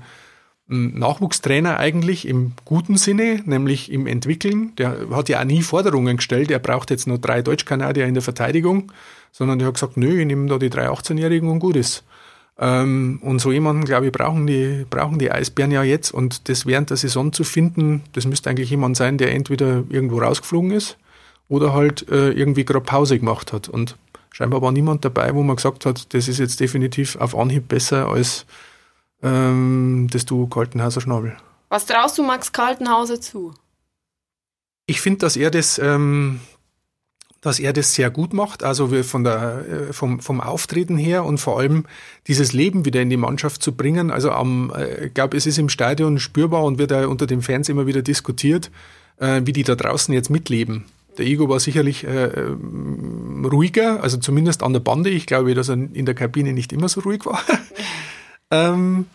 Nachwuchstrainer 0.68 1.78
eigentlich 1.78 2.28
im 2.28 2.54
guten 2.66 2.98
Sinne, 2.98 3.42
nämlich 3.46 3.92
im 3.92 4.08
Entwickeln. 4.08 4.76
Der 4.78 5.10
hat 5.12 5.30
ja 5.30 5.40
auch 5.40 5.46
nie 5.46 5.62
Forderungen 5.62 6.18
gestellt, 6.18 6.50
er 6.50 6.60
braucht 6.60 6.90
jetzt 6.90 7.08
nur 7.08 7.20
drei 7.20 7.42
Deutschkanadier 7.42 8.06
in 8.06 8.16
der 8.16 8.24
Verteidigung 8.24 8.92
sondern 9.38 9.60
der 9.60 9.68
hat 9.68 9.74
gesagt, 9.74 9.98
nö, 9.98 10.18
ich 10.18 10.26
nehme 10.26 10.48
da 10.48 10.58
die 10.58 10.70
drei 10.70 10.88
18-Jährigen 10.88 11.50
und 11.50 11.60
gut 11.60 11.76
ist. 11.76 12.06
Ähm, 12.58 13.20
und 13.22 13.40
so 13.40 13.52
jemanden, 13.52 13.84
glaube 13.84 14.06
ich, 14.06 14.14
brauchen 14.14 14.48
die, 14.48 14.86
brauchen 14.90 15.20
die 15.20 15.30
Eisbären 15.30 15.72
ja 15.72 15.84
jetzt. 15.84 16.12
Und 16.12 16.48
das 16.48 16.66
während 16.66 16.90
der 16.90 16.96
Saison 16.96 17.34
zu 17.34 17.44
finden, 17.44 18.02
das 18.14 18.26
müsste 18.26 18.50
eigentlich 18.50 18.70
jemand 18.70 18.96
sein, 18.96 19.18
der 19.18 19.34
entweder 19.34 19.84
irgendwo 19.90 20.20
rausgeflogen 20.20 20.72
ist 20.72 20.98
oder 21.50 21.74
halt 21.74 22.08
äh, 22.10 22.32
irgendwie 22.32 22.64
gerade 22.64 22.86
Pause 22.86 23.20
gemacht 23.20 23.52
hat. 23.52 23.68
Und 23.68 23.98
scheinbar 24.32 24.62
war 24.62 24.72
niemand 24.72 25.04
dabei, 25.04 25.36
wo 25.36 25.44
man 25.44 25.58
gesagt 25.58 25.86
hat, 25.86 26.14
das 26.14 26.30
ist 26.30 26.40
jetzt 26.40 26.62
definitiv 26.62 27.18
auf 27.18 27.38
Anhieb 27.38 27.68
besser 27.68 28.08
als 28.08 28.46
ähm, 29.26 30.08
das 30.12 30.26
Duo 30.26 30.48
Kaltenhauser-Schnabel. 30.48 31.36
Was 31.70 31.86
traust 31.86 32.18
du 32.18 32.24
Max 32.24 32.52
Kaltenhauser 32.52 33.20
zu? 33.20 33.54
Ich 34.86 35.02
finde, 35.02 35.20
dass 35.20 35.36
er 35.36 35.50
das, 35.50 35.80
ähm, 35.80 36.40
dass 37.42 37.60
er 37.60 37.74
das 37.74 37.96
sehr 37.96 38.12
gut 38.12 38.34
macht, 38.34 38.64
also 38.64 39.04
von 39.04 39.24
der, 39.24 39.66
äh, 39.68 39.94
vom, 39.94 40.20
vom 40.20 40.42
Auftreten 40.42 40.96
her 40.96 41.26
und 41.26 41.40
vor 41.40 41.60
allem 41.60 41.86
dieses 42.28 42.54
Leben 42.54 42.86
wieder 42.86 43.02
in 43.02 43.10
die 43.10 43.18
Mannschaft 43.18 43.64
zu 43.64 43.76
bringen. 43.76 44.12
Also 44.12 44.32
am, 44.32 44.72
äh, 44.76 45.08
ich 45.08 45.14
glaube, 45.16 45.36
es 45.36 45.48
ist 45.48 45.58
im 45.58 45.70
Stadion 45.70 46.20
spürbar 46.20 46.64
und 46.64 46.78
wird 46.78 46.92
da 46.92 47.08
unter 47.08 47.26
den 47.26 47.42
Fans 47.42 47.68
immer 47.68 47.88
wieder 47.88 48.04
diskutiert, 48.04 48.70
äh, 49.18 49.42
wie 49.44 49.54
die 49.54 49.64
da 49.64 49.76
draußen 49.76 50.14
jetzt 50.14 50.30
mitleben. 50.30 50.86
Der 51.18 51.26
Ego 51.26 51.50
war 51.50 51.60
sicherlich 51.60 52.04
äh, 52.04 52.30
ruhiger, 53.44 54.04
also 54.04 54.18
zumindest 54.18 54.62
an 54.62 54.74
der 54.74 54.82
Bande. 54.82 55.10
Ich 55.10 55.26
glaube, 55.26 55.56
dass 55.56 55.70
er 55.70 55.76
in 55.76 56.06
der 56.06 56.14
Kabine 56.14 56.54
nicht 56.54 56.74
immer 56.74 56.90
so 56.90 57.02
ruhig 57.02 57.26
war. 57.26 57.42
ähm, 58.52 59.08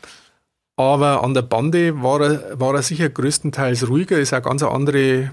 aber 0.77 1.23
an 1.23 1.35
der 1.35 1.43
Bande 1.43 2.03
war 2.03 2.21
er, 2.23 2.59
war 2.59 2.75
er 2.75 2.83
sicher 2.83 3.11
größtenteils 3.11 3.89
ruhiger, 3.89 4.19
ist 4.19 4.33
auch 4.33 4.43
ganz 4.43 4.63
eine 4.63 4.73
andere, 4.73 5.31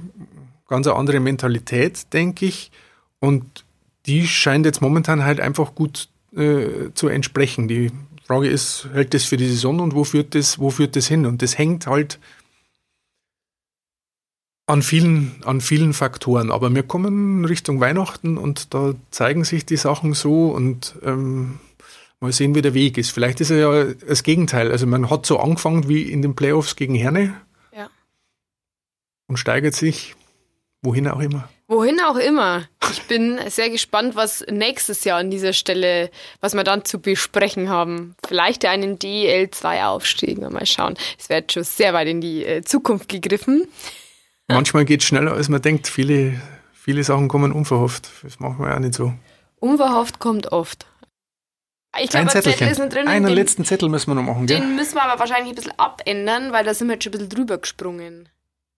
ganz 0.67 0.87
eine 0.87 0.97
andere 0.97 1.19
Mentalität, 1.19 2.11
denke 2.13 2.45
ich. 2.45 2.71
Und 3.19 3.63
die 4.05 4.27
scheint 4.27 4.65
jetzt 4.65 4.81
momentan 4.81 5.23
halt 5.23 5.39
einfach 5.39 5.73
gut 5.73 6.09
äh, 6.35 6.91
zu 6.93 7.07
entsprechen. 7.07 7.67
Die 7.67 7.91
Frage 8.25 8.49
ist, 8.49 8.89
hält 8.91 9.13
das 9.13 9.23
für 9.23 9.37
die 9.37 9.47
Saison 9.47 9.79
und 9.79 9.95
wo 9.95 10.03
führt 10.03 10.35
das, 10.35 10.59
wo 10.59 10.69
führt 10.69 10.97
das 10.97 11.07
hin? 11.07 11.25
Und 11.25 11.41
das 11.41 11.57
hängt 11.57 11.87
halt 11.87 12.19
an 14.65 14.81
vielen, 14.81 15.41
an 15.45 15.61
vielen 15.61 15.93
Faktoren. 15.93 16.51
Aber 16.51 16.75
wir 16.75 16.83
kommen 16.83 17.45
Richtung 17.45 17.79
Weihnachten 17.79 18.37
und 18.37 18.73
da 18.73 18.95
zeigen 19.11 19.45
sich 19.45 19.65
die 19.65 19.77
Sachen 19.77 20.13
so 20.13 20.49
und 20.49 20.95
ähm, 21.03 21.59
mal 22.19 22.31
sehen, 22.31 22.55
wie 22.55 22.61
der 22.61 22.73
Weg 22.73 22.97
ist. 22.97 23.11
Vielleicht 23.11 23.41
ist 23.41 23.49
er 23.49 23.57
ja 23.57 23.93
das 23.93 24.23
Gegenteil. 24.23 24.71
Also 24.71 24.87
man 24.87 25.09
hat 25.09 25.25
so 25.25 25.39
angefangen 25.39 25.87
wie 25.87 26.03
in 26.03 26.21
den 26.21 26.35
Playoffs 26.35 26.75
gegen 26.75 26.95
Herne 26.95 27.39
ja. 27.75 27.89
und 29.27 29.37
steigert 29.37 29.75
sich 29.75 30.15
wohin 30.81 31.07
auch 31.07 31.19
immer. 31.19 31.49
Wohin 31.67 31.99
auch 31.99 32.15
immer. 32.15 32.63
Ich 32.91 33.03
bin 33.07 33.39
sehr 33.49 33.69
gespannt, 33.69 34.15
was 34.15 34.45
nächstes 34.49 35.03
Jahr 35.03 35.19
an 35.19 35.29
dieser 35.29 35.51
Stelle, 35.51 36.09
was 36.39 36.53
wir 36.53 36.63
dann 36.63 36.85
zu 36.85 36.99
besprechen 36.99 37.67
haben. 37.67 38.15
Vielleicht 38.25 38.63
einen 38.63 38.97
DL2-Aufstieg. 38.97 40.39
Mal 40.39 40.65
schauen. 40.65 40.95
Es 41.19 41.29
wird 41.29 41.51
schon 41.51 41.65
sehr 41.65 41.93
weit 41.93 42.07
in 42.07 42.21
die 42.21 42.45
äh, 42.45 42.61
Zukunft 42.61 43.09
gegriffen. 43.09 43.67
Manchmal 44.47 44.85
geht 44.85 45.01
es 45.01 45.07
schneller, 45.07 45.33
als 45.33 45.49
man 45.49 45.61
denkt. 45.61 45.89
Viele, 45.89 46.41
viele 46.71 47.03
Sachen 47.03 47.27
kommen 47.27 47.51
unverhofft. 47.51 48.09
Das 48.23 48.39
machen 48.39 48.59
wir 48.59 48.73
auch 48.73 48.79
nicht 48.79 48.93
so. 48.93 49.13
Unverhofft 49.59 50.19
kommt 50.19 50.53
oft. 50.53 50.85
Ich 51.99 52.09
glaube, 52.09 52.27
ein 52.27 52.29
Zettel 52.29 52.53
ist 52.53 52.79
drin. 52.79 53.07
Einen 53.07 53.25
den, 53.25 53.35
letzten 53.35 53.65
Zettel 53.65 53.89
müssen 53.89 54.09
wir 54.11 54.15
noch 54.15 54.23
machen, 54.23 54.47
Den 54.47 54.61
gell? 54.61 54.69
müssen 54.75 54.95
wir 54.95 55.03
aber 55.03 55.19
wahrscheinlich 55.19 55.49
ein 55.49 55.55
bisschen 55.55 55.77
abändern, 55.77 56.51
weil 56.51 56.63
da 56.65 56.73
sind 56.73 56.87
wir 56.87 56.93
jetzt 56.93 57.03
schon 57.03 57.13
ein 57.13 57.19
bisschen 57.19 57.29
drüber 57.29 57.57
gesprungen. 57.57 58.29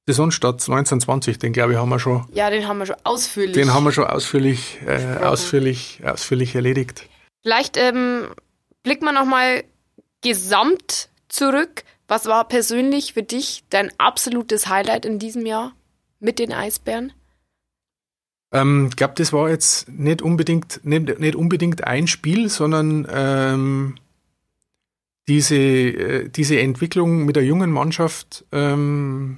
Saisonstart 0.08 0.56
1920, 0.56 1.38
den 1.38 1.54
glaube 1.54 1.74
ich 1.74 1.78
haben 1.78 1.90
wir 1.90 2.00
schon. 2.00 2.26
Ja, 2.34 2.50
den 2.50 2.68
haben 2.68 2.80
wir 2.80 2.88
schon 2.88 2.96
ausführlich. 3.04 3.54
Den 3.54 3.74
haben 3.74 3.84
wir 3.84 3.92
schon 3.92 4.06
ausführlich, 4.06 4.80
äh, 4.86 5.18
ausführlich, 5.24 6.02
ausführlich 6.04 6.56
erledigt. 6.56 7.06
Vielleicht 7.44 7.78
ähm, 7.78 8.30
blicken 8.84 9.06
wir 9.06 9.12
nochmal 9.12 9.64
gesamt 10.22 11.10
zurück. 11.28 11.84
Was 12.08 12.26
war 12.26 12.48
persönlich 12.48 13.14
für 13.14 13.24
dich 13.24 13.64
dein 13.70 13.92
absolutes 14.00 14.68
Highlight 14.68 15.06
in 15.06 15.20
diesem 15.20 15.46
Jahr 15.46 15.74
mit 16.20 16.40
den 16.40 16.54
Eisbären? 16.54 17.14
Ähm, 18.52 18.88
ich 18.90 18.96
glaube, 18.96 19.14
das 19.18 19.34
war 19.34 19.50
jetzt 19.50 19.90
nicht 19.90 20.22
unbedingt, 20.22 20.82
nicht, 20.84 21.20
nicht 21.20 21.36
unbedingt 21.36 21.84
ein 21.84 22.08
Spiel, 22.08 22.50
sondern 22.50 23.08
ähm, 23.12 23.96
diese, 25.28 25.56
äh, 25.56 26.30
diese 26.30 26.60
Entwicklung 26.60 27.26
mit 27.26 27.36
der 27.36 27.46
jungen 27.46 27.72
Mannschaft 27.72 28.46
ähm, 28.52 29.38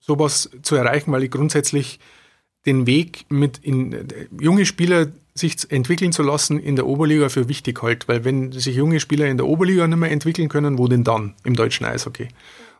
sowas 0.00 0.50
zu 0.62 0.74
erreichen, 0.74 1.12
weil 1.12 1.24
ich 1.24 1.30
grundsätzlich 1.30 2.00
den 2.66 2.86
Weg 2.86 3.26
mit 3.28 3.58
in, 3.58 3.92
äh, 3.92 4.06
junge 4.40 4.66
Spieler 4.66 5.06
sich 5.34 5.70
entwickeln 5.70 6.12
zu 6.12 6.22
lassen 6.22 6.58
in 6.58 6.76
der 6.76 6.86
Oberliga 6.86 7.28
für 7.28 7.48
wichtig 7.48 7.80
halt, 7.82 8.08
weil 8.08 8.24
wenn 8.24 8.52
sich 8.52 8.74
junge 8.74 8.98
Spieler 8.98 9.26
in 9.26 9.36
der 9.36 9.46
Oberliga 9.46 9.86
nicht 9.86 9.98
mehr 9.98 10.10
entwickeln 10.10 10.48
können, 10.48 10.76
wo 10.76 10.88
denn 10.88 11.04
dann 11.04 11.34
im 11.44 11.54
deutschen 11.54 11.86
Eishockey? 11.86 12.28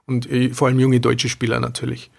Und 0.07 0.31
äh, 0.31 0.51
vor 0.51 0.69
allem 0.69 0.81
junge 0.81 1.01
deutsche 1.01 1.29
Spieler 1.29 1.61
natürlich 1.61 2.11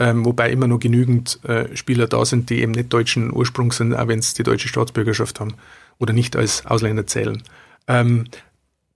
ähm, 0.00 0.24
wobei 0.24 0.50
immer 0.50 0.66
noch 0.66 0.80
genügend 0.80 1.38
äh, 1.44 1.76
Spieler 1.76 2.06
da 2.06 2.24
sind, 2.24 2.48
die 2.48 2.62
eben 2.62 2.72
nicht 2.72 2.90
deutschen 2.90 3.32
Ursprungs 3.32 3.76
sind, 3.76 3.94
auch 3.94 4.08
wenn 4.08 4.22
sie 4.22 4.34
die 4.34 4.42
deutsche 4.42 4.66
Staatsbürgerschaft 4.66 5.38
haben 5.40 5.54
oder 5.98 6.14
nicht 6.14 6.36
als 6.36 6.64
Ausländer 6.64 7.06
zählen. 7.06 7.42
Ähm, 7.86 8.24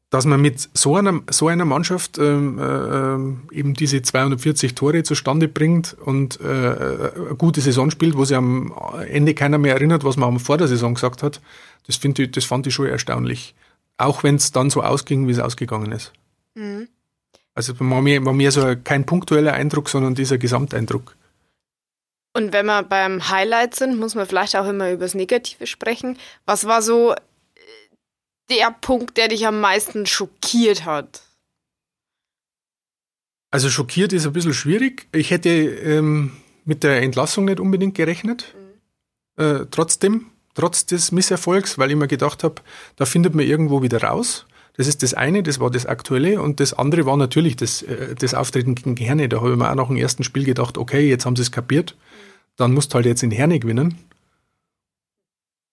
dass 0.09 0.25
man 0.25 0.41
mit 0.41 0.71
so 0.73 0.97
einer, 0.97 1.21
so 1.29 1.49
einer 1.49 1.67
Mannschaft 1.67 2.17
ähm, 2.19 2.59
äh, 2.59 3.57
eben 3.57 3.75
diese 3.75 4.01
240 4.01 4.75
Tore 4.75 5.03
zustande 5.03 5.47
bringt 5.47 5.95
und 6.01 6.41
äh, 6.41 6.45
eine 6.45 7.35
gute 7.37 7.61
Saison 7.61 7.91
spielt, 7.91 8.17
wo 8.17 8.25
sich 8.25 8.37
am 8.37 8.73
Ende 9.07 9.35
keiner 9.35 9.59
mehr 9.59 9.75
erinnert, 9.75 10.05
was 10.05 10.17
man 10.17 10.39
vor 10.39 10.57
der 10.57 10.69
Saison 10.69 10.95
gesagt 10.95 11.23
hat, 11.23 11.43
das, 11.87 12.01
ich, 12.03 12.31
das 12.31 12.45
fand 12.47 12.67
ich 12.67 12.73
schon 12.73 12.87
erstaunlich. 12.87 13.55
Auch 13.99 14.23
wenn 14.23 14.37
es 14.37 14.53
dann 14.53 14.71
so 14.71 14.83
ausging, 14.83 15.27
wie 15.29 15.33
es 15.33 15.39
ausgegangen 15.39 15.93
ist. 15.93 16.13
Mhm. 16.55 16.89
Also 17.55 17.79
war 17.79 18.03
mehr, 18.03 18.25
war 18.25 18.33
mehr 18.33 18.51
so 18.51 18.75
kein 18.83 19.07
punktueller 19.07 19.53
Eindruck, 19.53 19.89
sondern 19.89 20.15
dieser 20.15 20.39
Gesamteindruck. 20.39 21.17
Und 22.37 22.53
wenn 22.53 22.67
wir 22.67 22.83
beim 22.83 23.29
Highlight 23.29 23.77
sind, 23.77 23.99
muss 23.99 24.17
man 24.17 24.27
vielleicht 24.27 24.57
auch 24.57 24.67
immer 24.69 24.91
über 24.91 25.05
das 25.05 25.15
Negative 25.15 25.69
sprechen. 25.69 26.19
Was 26.47 26.67
war 26.67 26.83
so 26.83 27.13
äh, 27.13 27.17
der 28.51 28.75
Punkt, 28.81 29.17
der 29.17 29.29
dich 29.29 29.47
am 29.47 29.61
meisten 29.61 30.05
schockiert 30.05 30.85
hat? 30.85 31.23
Also 33.53 33.71
schockiert 33.71 34.13
ist 34.13 34.27
ein 34.27 34.33
bisschen 34.33 34.53
schwierig. 34.53 35.07
Ich 35.13 35.31
hätte 35.31 35.49
ähm, 35.51 36.33
mit 36.65 36.83
der 36.83 37.03
Entlassung 37.03 37.45
nicht 37.45 37.61
unbedingt 37.61 37.95
gerechnet. 37.95 38.53
Mhm. 39.37 39.45
Äh, 39.45 39.67
trotzdem, 39.71 40.27
trotz 40.55 40.87
des 40.87 41.13
Misserfolgs, 41.13 41.79
weil 41.79 41.93
ich 41.93 41.97
mir 41.97 42.09
gedacht 42.09 42.43
habe, 42.43 42.63
da 42.97 43.05
findet 43.05 43.37
man 43.37 43.47
irgendwo 43.47 43.81
wieder 43.81 44.03
raus. 44.03 44.45
Das 44.77 44.89
ist 44.89 45.03
das 45.03 45.15
eine, 45.15 45.43
das 45.43 45.61
war 45.61 45.71
das 45.71 45.87
Aktuelle. 45.87 46.43
Und 46.43 46.61
das 46.61 46.73
andere 46.73 47.07
war 47.07 47.17
natürlich 47.17 47.57
das, 47.57 47.83
äh, 47.83 48.15
das 48.15 48.35
Auftreten 48.35 48.75
gegen 48.75 48.97
Herne. 48.97 49.29
Da 49.29 49.41
habe 49.41 49.53
ich 49.53 49.57
mir 49.57 49.71
auch 49.71 49.75
nach 49.75 49.87
dem 49.87 49.97
ersten 49.97 50.25
Spiel 50.25 50.45
gedacht, 50.45 50.79
okay, 50.79 51.09
jetzt 51.09 51.27
haben 51.27 51.37
sie 51.37 51.43
es 51.43 51.53
kapiert. 51.53 51.97
Dann 52.57 52.75
musst 52.75 52.93
du 52.93 52.97
halt 52.97 53.07
jetzt 53.07 53.23
in 53.23 53.31
Herne 53.31 53.59
gewinnen. 53.61 53.99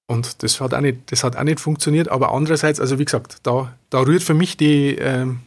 Und 0.08 0.44
das 0.44 0.60
hat 0.62 0.74
auch 0.74 0.82
nicht, 0.82 1.12
das 1.12 1.24
hat 1.24 1.36
auch 1.36 1.44
nicht 1.44 1.60
funktioniert. 1.60 2.10
Aber 2.10 2.32
andererseits, 2.34 2.80
also 2.80 3.00
wie 3.00 3.06
gesagt, 3.06 3.38
da, 3.44 3.74
da 3.90 4.02
rührt 4.02 4.24
für 4.24 4.34
mich 4.34 4.58
die, 4.58 4.96
ähm, 4.96 5.40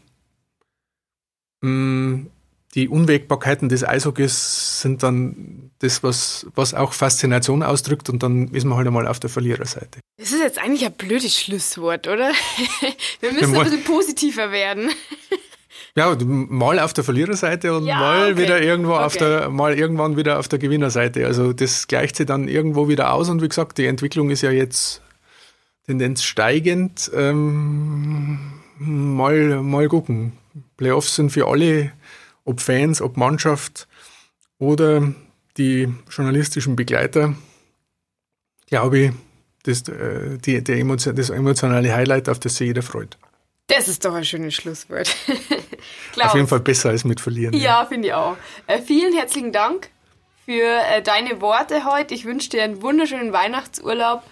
mm, 1.60 2.26
die 2.74 2.88
Unwägbarkeiten 2.88 3.68
des 3.68 3.84
Eishockeys 3.84 4.80
sind 4.80 5.02
dann 5.02 5.70
das, 5.78 6.02
was, 6.02 6.46
was 6.54 6.74
auch 6.74 6.92
Faszination 6.92 7.62
ausdrückt 7.62 8.10
und 8.10 8.22
dann 8.22 8.48
ist 8.48 8.64
man 8.64 8.76
halt 8.76 8.86
einmal 8.86 9.06
auf 9.06 9.20
der 9.20 9.30
Verliererseite. 9.30 10.00
Das 10.16 10.32
ist 10.32 10.40
jetzt 10.40 10.58
eigentlich 10.58 10.84
ein 10.84 10.92
blödes 10.92 11.38
Schlusswort, 11.38 12.08
oder? 12.08 12.32
Wir 13.20 13.32
müssen 13.32 13.54
ein 13.54 13.64
bisschen 13.64 13.84
positiver 13.84 14.50
werden. 14.50 14.90
Ja, 15.96 16.16
mal 16.26 16.80
auf 16.80 16.92
der 16.92 17.04
Verliererseite 17.04 17.76
und 17.76 17.86
ja, 17.86 17.96
mal 17.96 18.32
okay. 18.32 18.42
wieder 18.42 18.60
irgendwo 18.60 18.94
okay. 18.94 19.04
auf 19.04 19.16
der, 19.16 19.48
mal 19.48 19.78
irgendwann 19.78 20.16
wieder 20.16 20.40
auf 20.40 20.48
der 20.48 20.58
Gewinnerseite. 20.58 21.24
Also 21.24 21.52
das 21.52 21.86
gleicht 21.86 22.16
sich 22.16 22.26
dann 22.26 22.48
irgendwo 22.48 22.88
wieder 22.88 23.12
aus 23.12 23.28
und 23.28 23.42
wie 23.42 23.48
gesagt, 23.48 23.78
die 23.78 23.86
Entwicklung 23.86 24.30
ist 24.30 24.42
ja 24.42 24.50
jetzt 24.50 25.02
Tendenz 25.86 26.24
steigend. 26.24 27.12
Ähm, 27.14 28.40
mal, 28.78 29.62
mal 29.62 29.86
gucken. 29.86 30.32
Playoffs 30.76 31.14
sind 31.14 31.30
für 31.30 31.46
alle 31.46 31.92
ob 32.44 32.60
Fans, 32.60 33.00
ob 33.00 33.16
Mannschaft 33.16 33.88
oder 34.58 35.14
die 35.56 35.92
journalistischen 36.10 36.76
Begleiter, 36.76 37.34
glaube 38.66 38.98
ich, 38.98 39.12
das, 39.64 39.88
äh, 39.88 40.38
die, 40.38 40.62
der 40.62 40.78
Emotion, 40.78 41.16
das 41.16 41.30
emotionale 41.30 41.94
Highlight, 41.94 42.28
auf 42.28 42.38
das 42.38 42.56
sich 42.56 42.68
jeder 42.68 42.82
freut. 42.82 43.16
Das 43.68 43.88
ist 43.88 44.04
doch 44.04 44.14
ein 44.14 44.24
schönes 44.24 44.54
Schlusswort. 44.54 45.14
auf 46.20 46.34
jeden 46.34 46.48
Fall 46.48 46.60
besser 46.60 46.90
als 46.90 47.04
mit 47.04 47.20
Verlieren. 47.20 47.54
Ja, 47.54 47.80
ja. 47.80 47.86
finde 47.86 48.08
ich 48.08 48.14
auch. 48.14 48.36
Äh, 48.66 48.82
vielen 48.82 49.14
herzlichen 49.14 49.52
Dank 49.52 49.88
für 50.44 50.62
äh, 50.62 51.02
deine 51.02 51.40
Worte 51.40 51.84
heute. 51.86 52.12
Ich 52.12 52.26
wünsche 52.26 52.50
dir 52.50 52.62
einen 52.62 52.82
wunderschönen 52.82 53.32
Weihnachtsurlaub 53.32 54.22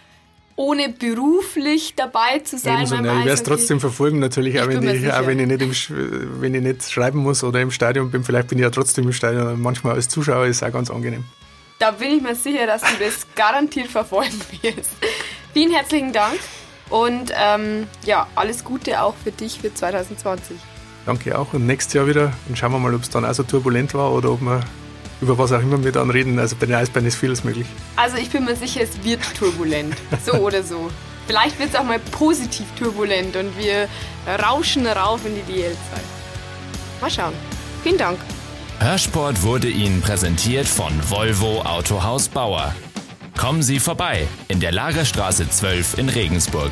ohne 0.56 0.88
beruflich 0.90 1.94
dabei 1.96 2.40
zu 2.40 2.58
sein. 2.58 2.78
Ebenso, 2.78 2.96
ja, 2.96 3.00
ich 3.00 3.06
werde 3.06 3.30
es 3.30 3.42
trotzdem 3.42 3.80
verfolgen 3.80 4.18
natürlich, 4.18 4.60
auch 4.60 4.68
wenn, 4.68 4.82
ich, 4.82 5.12
auch 5.12 5.26
wenn, 5.26 5.38
ich 5.38 5.46
nicht 5.46 5.62
im, 5.62 6.40
wenn 6.40 6.54
ich 6.54 6.62
nicht 6.62 6.90
schreiben 6.90 7.20
muss 7.20 7.42
oder 7.44 7.60
im 7.60 7.70
Stadion 7.70 8.10
bin. 8.10 8.24
Vielleicht 8.24 8.48
bin 8.48 8.58
ich 8.58 8.62
ja 8.62 8.70
trotzdem 8.70 9.04
im 9.04 9.12
Stadion. 9.12 9.60
Manchmal 9.60 9.94
als 9.94 10.08
Zuschauer 10.08 10.46
ist 10.46 10.56
es 10.58 10.62
auch 10.62 10.72
ganz 10.72 10.90
angenehm. 10.90 11.24
Da 11.78 11.90
bin 11.90 12.16
ich 12.16 12.22
mir 12.22 12.34
sicher, 12.34 12.66
dass 12.66 12.82
du 12.82 12.92
das 13.00 13.26
garantiert 13.34 13.88
verfolgen 13.88 14.40
wirst. 14.60 14.90
Vielen 15.52 15.72
herzlichen 15.72 16.12
Dank 16.12 16.38
und 16.90 17.32
ähm, 17.34 17.86
ja, 18.04 18.26
alles 18.34 18.64
Gute 18.64 19.02
auch 19.02 19.14
für 19.22 19.32
dich 19.32 19.60
für 19.60 19.72
2020. 19.72 20.56
Danke 21.04 21.36
auch 21.36 21.52
und 21.52 21.66
nächstes 21.66 21.94
Jahr 21.94 22.06
wieder. 22.06 22.32
Und 22.48 22.56
schauen 22.56 22.72
wir 22.72 22.78
mal, 22.78 22.94
ob 22.94 23.02
es 23.02 23.10
dann 23.10 23.24
auch 23.24 23.34
so 23.34 23.42
turbulent 23.42 23.94
war 23.94 24.12
oder 24.12 24.30
ob 24.30 24.40
wir 24.40 24.60
über 25.22 25.38
was 25.38 25.52
auch 25.52 25.60
immer 25.60 25.82
wir 25.82 25.92
dann 25.92 26.10
reden. 26.10 26.38
Also 26.38 26.56
bei 26.56 26.66
den 26.66 26.74
Eisbären 26.74 27.06
ist 27.06 27.16
vieles 27.16 27.44
möglich. 27.44 27.66
Also 27.96 28.16
ich 28.18 28.28
bin 28.28 28.44
mir 28.44 28.56
sicher, 28.56 28.82
es 28.82 29.02
wird 29.02 29.20
turbulent. 29.38 29.94
So 30.24 30.32
oder 30.40 30.62
so. 30.62 30.90
Vielleicht 31.26 31.58
wird 31.58 31.70
es 31.70 31.76
auch 31.76 31.84
mal 31.84 32.00
positiv 32.00 32.66
turbulent 32.78 33.36
und 33.36 33.56
wir 33.56 33.88
rauschen 34.42 34.86
rauf 34.86 35.20
in 35.24 35.34
die 35.36 35.52
DL-Zeit. 35.52 36.04
Mal 37.00 37.10
schauen. 37.10 37.32
Vielen 37.82 37.98
Dank. 37.98 38.18
Hörsport 38.80 39.42
wurde 39.42 39.68
Ihnen 39.68 40.00
präsentiert 40.00 40.66
von 40.66 40.92
Volvo 41.08 41.62
Autohaus 41.62 42.28
Bauer. 42.28 42.74
Kommen 43.36 43.62
Sie 43.62 43.78
vorbei 43.78 44.26
in 44.48 44.58
der 44.58 44.72
Lagerstraße 44.72 45.48
12 45.48 45.98
in 45.98 46.08
Regensburg. 46.08 46.70